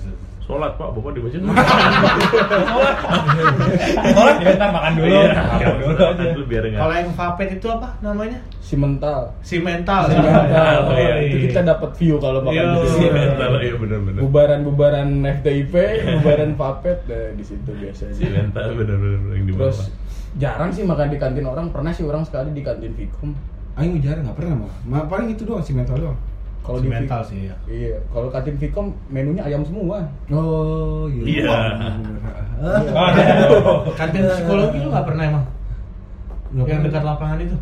Sholat 0.48 0.72
pak, 0.74 0.88
bapak 0.90 1.12
di 1.12 1.20
masjid. 1.20 1.40
Sholat 4.08 4.36
ya 4.38 4.50
ntar 4.56 4.70
makan 4.70 4.92
dulu. 4.94 5.06
Iya, 5.06 5.32
Makan 5.36 5.74
dulu 5.76 5.92
aja. 5.94 6.24
dulu 6.32 6.44
biar 6.46 6.64
enggak. 6.64 6.80
kalau 6.80 6.94
yang 6.96 7.10
vapet 7.12 7.48
itu 7.52 7.66
apa 7.68 7.88
namanya 8.00 8.38
Si 8.58 8.74
mental. 8.74 9.20
si 9.40 9.56
mental 9.58 10.02
Si 10.04 10.16
mental. 10.16 10.76
Oh, 10.84 10.96
iya. 10.96 11.14
Itu 11.22 11.36
kita 11.46 11.60
dapat 11.62 11.90
view 11.94 12.16
kalau 12.16 12.40
makan 12.40 12.54
Iya. 12.54 12.64
di 12.64 12.80
Iya, 12.80 12.88
sini. 12.90 13.08
mental 13.12 13.50
iya 13.58 13.74
benar-benar. 13.76 14.20
Bubaran-bubaran 14.20 15.08
FTIP, 15.34 15.74
bubaran 16.16 16.50
Papet 16.54 16.98
nah, 17.04 17.28
di 17.30 17.44
situ 17.44 17.70
biasanya. 17.70 18.14
Si 18.14 18.24
mental 18.26 18.66
benar-benar 18.72 19.20
yang 19.30 19.44
di 19.44 19.52
bawah. 19.52 19.68
Terus 19.68 19.92
jarang 20.34 20.70
sih 20.70 20.82
makan 20.82 21.08
di 21.08 21.18
kantin 21.18 21.44
orang, 21.44 21.68
pernah 21.68 21.92
sih 21.92 22.02
orang 22.02 22.24
sekali 22.24 22.52
di 22.52 22.60
kantin 22.60 22.92
Vicom. 22.92 23.36
Aing 23.74 24.00
jarang 24.00 24.24
nggak 24.24 24.34
pernah 24.34 24.54
mah 24.58 24.72
Ma- 24.84 25.06
paling 25.06 25.30
itu 25.30 25.44
doang 25.44 25.60
si 25.60 25.70
mental 25.70 25.94
doang 25.94 26.18
Kalau 26.64 26.78
di 26.84 26.88
mental 26.92 27.20
sih, 27.24 27.48
ya. 27.48 27.56
Iya, 27.64 27.96
kalau 28.12 28.28
kantin 28.28 28.60
Vicom 28.60 28.92
menunya 29.08 29.40
ayam 29.40 29.64
semua. 29.64 30.04
oh 30.28 31.08
Iya. 31.08 31.48
Oh, 32.58 33.86
kantin 33.94 34.26
psikologi 34.26 34.82
lu 34.82 34.90
nggak 34.90 35.06
pernah 35.06 35.24
emang 35.30 35.44
yang 36.66 36.80
dekat 36.80 37.04
lapangan 37.04 37.38
itu 37.44 37.56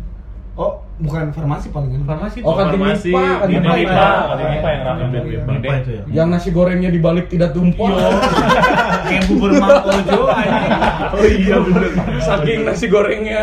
oh 0.55 0.79
bukan 0.97 1.29
farmasi 1.29 1.69
palingan 1.69 2.01
farmasi 2.09 2.41
Oh, 2.41 2.57
kantin 2.57 2.81
Farmasi, 2.81 3.13
MIPA, 3.13 3.21
kantin 3.37 3.61
MIPA. 3.61 3.69
MIPA. 3.69 4.09
Kantin 4.17 4.47
MIPA 4.49 4.69
yang 4.73 4.81
rame. 4.81 5.01
Kantin 5.05 5.21
MIPA. 5.21 5.73
Itu 5.77 5.91
ya 5.93 6.01
Yang 6.09 6.27
nasi 6.33 6.49
gorengnya 6.49 6.89
dibalik 6.89 7.25
tidak 7.29 7.49
tumpah. 7.53 7.89
kayak 9.07 9.23
bubur 9.29 9.51
mangkojo 9.53 10.21
Oh 11.13 11.25
iya 11.29 11.55
benar. 11.61 11.85
Saking 12.17 12.59
nasi 12.65 12.85
gorengnya 12.89 13.41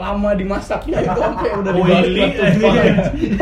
lama 0.00 0.30
dimasaknya 0.32 0.96
itu 1.04 1.18
sampai 1.20 1.50
udah 1.60 1.72
dibalik 1.76 2.08
Oily, 2.08 2.24
tidak 2.24 2.48
tumpah. 2.56 2.72
anjing. 2.88 3.32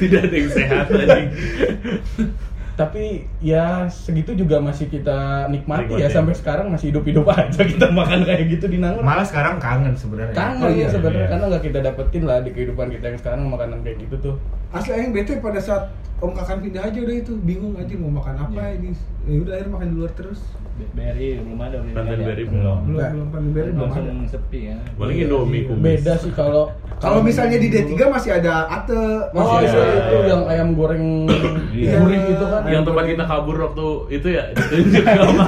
Tidak 0.00 0.20
ada 0.24 0.34
yang 0.34 0.50
sehat 0.50 0.86
anjing. 0.88 1.28
Tapi 2.74 3.04
ya 3.38 3.86
segitu 3.86 4.34
juga 4.34 4.58
masih 4.58 4.86
kita 4.88 5.46
nikmati, 5.46 5.94
ya 5.94 6.04
Nikmati. 6.04 6.10
sampai 6.12 6.34
sekarang 6.34 6.66
masih 6.68 6.90
hidup-hidup 6.90 7.22
aja 7.28 7.62
kita 7.62 7.86
makan 7.94 8.22
kayak 8.22 8.50
gitu 8.50 8.66
di 8.66 8.78
Nangor. 8.78 8.98
malah 9.00 9.22
sekarang 9.22 9.56
kangen 9.56 9.94
sebenarnya 9.94 10.34
Kangen 10.34 10.58
Oh, 10.60 10.70
iya. 10.70 10.86
sebenarnya 10.86 11.20
Iya. 11.20 11.30
karena 11.30 11.44
nggak 11.48 11.64
kita 11.64 11.78
dapetin 11.80 12.22
lah 12.24 12.38
di 12.40 12.50
kehidupan 12.50 12.90
kita 12.90 13.04
yang 13.06 13.18
sekarang 13.20 13.46
makanan 13.46 13.78
kayak 13.80 13.98
gitu 14.00 14.16
tuh. 14.20 14.34
asli 14.70 14.90
Aing 14.92 15.12
bete 15.12 15.38
pada 15.38 15.56
saat 15.56 15.86
Om 16.16 16.32
Kakan 16.32 16.58
pindah 16.60 16.82
aja 16.82 16.98
udah 16.98 17.16
itu 17.16 17.32
bingung 17.38 17.74
aja 17.74 17.94
mau 17.94 18.10
makan 18.12 18.34
apa 18.40 18.62
ini 18.72 18.90
ya 19.22 19.38
udah 19.38 19.52
akhirnya 19.52 19.72
makan 19.72 19.86
di 19.86 19.96
luar 19.96 20.12
terus 20.12 20.40
BRI 20.74 21.38
belum 21.38 21.60
ada 21.60 21.76
belum 21.78 21.94
Kantin 21.94 22.16
ada. 22.16 22.24
BRI 22.26 22.44
belum. 22.44 22.78
belum 22.84 22.98
belum 22.98 23.28
paling 23.30 23.50
beri 23.50 23.70
belum 23.70 23.90
ada 23.90 24.10
sepi 24.26 24.60
ya. 24.66 24.76
Paling 24.92 25.16
Indomie 25.20 25.62
kumis. 25.64 25.82
Beda 25.84 26.12
sih 26.18 26.30
kalau 26.30 26.64
kalau 26.96 27.20
misalnya 27.20 27.56
di 27.56 27.68
D3 27.68 27.94
masih 28.04 28.30
ada 28.34 28.66
ate 28.68 28.98
Oh, 29.30 29.54
masih 29.54 29.70
iya, 29.70 29.78
ada 29.78 29.94
itu 30.00 30.16
yang 30.26 30.42
ayam 30.44 30.68
goreng 30.72 31.04
Iya. 31.74 31.94
gurih 31.96 32.20
itu 32.28 32.44
kan. 32.44 32.60
Yang 32.66 32.82
tempat 32.84 33.04
kita 33.06 33.24
kabur 33.24 33.56
waktu 33.60 33.86
itu 34.10 34.28
ya 34.28 34.44
ditunjuk 34.50 35.04
sama 35.06 35.42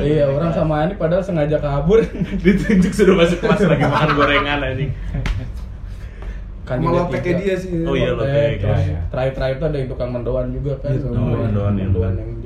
iya, 0.00 0.24
orang 0.26 0.50
sama 0.50 0.74
Ani 0.80 0.94
padahal 0.94 1.20
sengaja 1.20 1.58
kabur. 1.58 2.00
ditunjuk 2.44 2.92
sudah 2.94 3.14
masuk 3.14 3.38
kelas 3.38 3.60
lagi 3.68 3.84
makan 3.84 4.10
gorengan 4.16 4.58
anjing. 4.62 4.90
kan 6.62 6.78
Sama 6.78 6.88
di 6.88 6.94
lopeknya 6.94 7.32
D3. 7.34 7.40
dia 7.42 7.54
sih. 7.58 7.70
Oh 7.82 7.92
iya, 7.92 8.10
terus 8.14 8.80
iya. 8.86 8.98
terakhir-terakhir 9.10 9.54
itu 9.54 9.64
ada 9.66 9.76
yang 9.76 9.88
tukang 9.90 10.10
mendoan 10.10 10.46
juga 10.54 10.72
kan. 10.80 10.94
Iya, 10.94 11.04
Oh, 11.04 11.42
mendoan, 11.42 11.72
iya, 11.76 11.86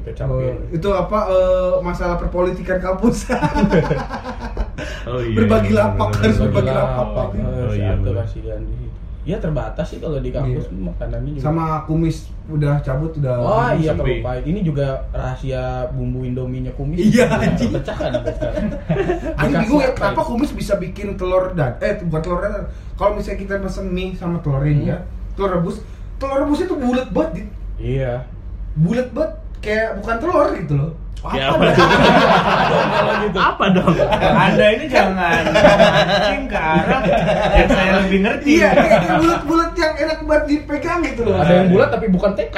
Oh, 0.07 0.39
itu 0.69 0.89
apa 0.89 1.19
eh, 1.27 1.73
masalah 1.81 2.15
perpolitikan 2.15 2.79
kampus 2.79 3.27
Oh 5.05 5.19
iya. 5.19 5.35
Berbagi 5.37 5.71
bener, 5.71 5.83
lapak, 5.85 6.09
bener, 6.13 6.23
harus 6.25 6.39
berbagi 6.41 6.57
Bagi 6.61 6.73
lapak. 6.73 7.07
lapak, 7.09 7.27
Oh, 7.33 7.51
oh, 7.61 7.73
iya, 7.73 7.91
bener. 7.93 8.15
kasihan 8.21 8.61
di 8.61 8.75
situ. 8.77 8.85
Ya 9.25 9.37
terbatas 9.37 9.83
sih 9.85 9.99
kalau 9.99 10.19
di 10.19 10.31
kampus 10.31 10.65
Iya. 10.65 10.79
makanannya 10.85 11.31
juga. 11.33 11.43
sama 11.43 11.65
kumis 11.83 12.17
udah 12.47 12.79
cabut 12.79 13.11
udah 13.13 13.35
Oh 13.37 13.71
iya 13.75 13.91
sepi. 13.91 14.23
kelupa. 14.23 14.31
Ini 14.39 14.61
juga 14.63 14.87
rahasia 15.11 15.63
bumbu 15.91 16.23
Indominya 16.23 16.71
kumis. 16.73 17.03
Iya, 17.05 17.27
anjing. 17.29 17.71
Pecah 17.73 17.97
kan 17.97 18.13
sekarang. 18.15 18.67
Aku 19.35 19.43
Dikasih 19.45 19.59
bingung 19.61 19.81
ya 19.81 19.89
apa 19.89 19.99
kenapa 20.01 20.23
kumis 20.25 20.51
bisa 20.53 20.75
bikin 20.77 21.09
telur 21.15 21.51
dan 21.53 21.75
eh 21.81 21.99
bukan 22.01 22.21
telur 22.21 22.39
dadar. 22.41 22.63
Kalau 22.95 23.11
misalnya 23.13 23.39
kita 23.41 23.55
pesen 23.59 23.87
mie 23.89 24.15
sama 24.15 24.39
telurnya 24.39 24.71
Hmm. 24.73 24.87
ya, 24.87 24.99
telur 25.35 25.51
rebus, 25.53 25.83
telur 26.17 26.39
rebusnya 26.41 26.67
tuh 26.69 26.79
bulat 26.79 27.09
banget. 27.11 27.47
Iya. 27.77 28.15
bulat 28.77 29.09
banget 29.11 29.33
kayak 29.65 29.99
bukan 30.03 30.17
telur 30.23 30.49
gitu 30.57 30.75
loh 30.77 30.93
apa, 31.27 31.35
ya, 31.35 31.47
apa 31.51 31.65
dong? 31.75 31.91
apa, 31.91 33.13
gitu. 33.27 33.39
apa 33.51 33.65
dong? 33.75 33.95
Anda 34.15 34.67
ini 34.79 34.85
jangan 34.87 35.43
mancing 35.51 36.45
ke 36.47 36.59
arah 36.59 37.03
yang 37.51 37.69
saya 37.73 37.93
lebih 38.05 38.19
ngerti. 38.23 38.51
Iya, 38.63 38.71
kayak 38.79 39.01
bulat-bulat 39.19 39.71
yang 39.75 39.95
enak 40.07 40.19
buat 40.23 40.43
dipegang 40.47 41.01
gitu 41.03 41.21
loh. 41.27 41.43
Ada 41.43 41.53
yang 41.67 41.69
bulat 41.75 41.89
tapi 41.91 42.07
bukan 42.07 42.31
TK. 42.39 42.57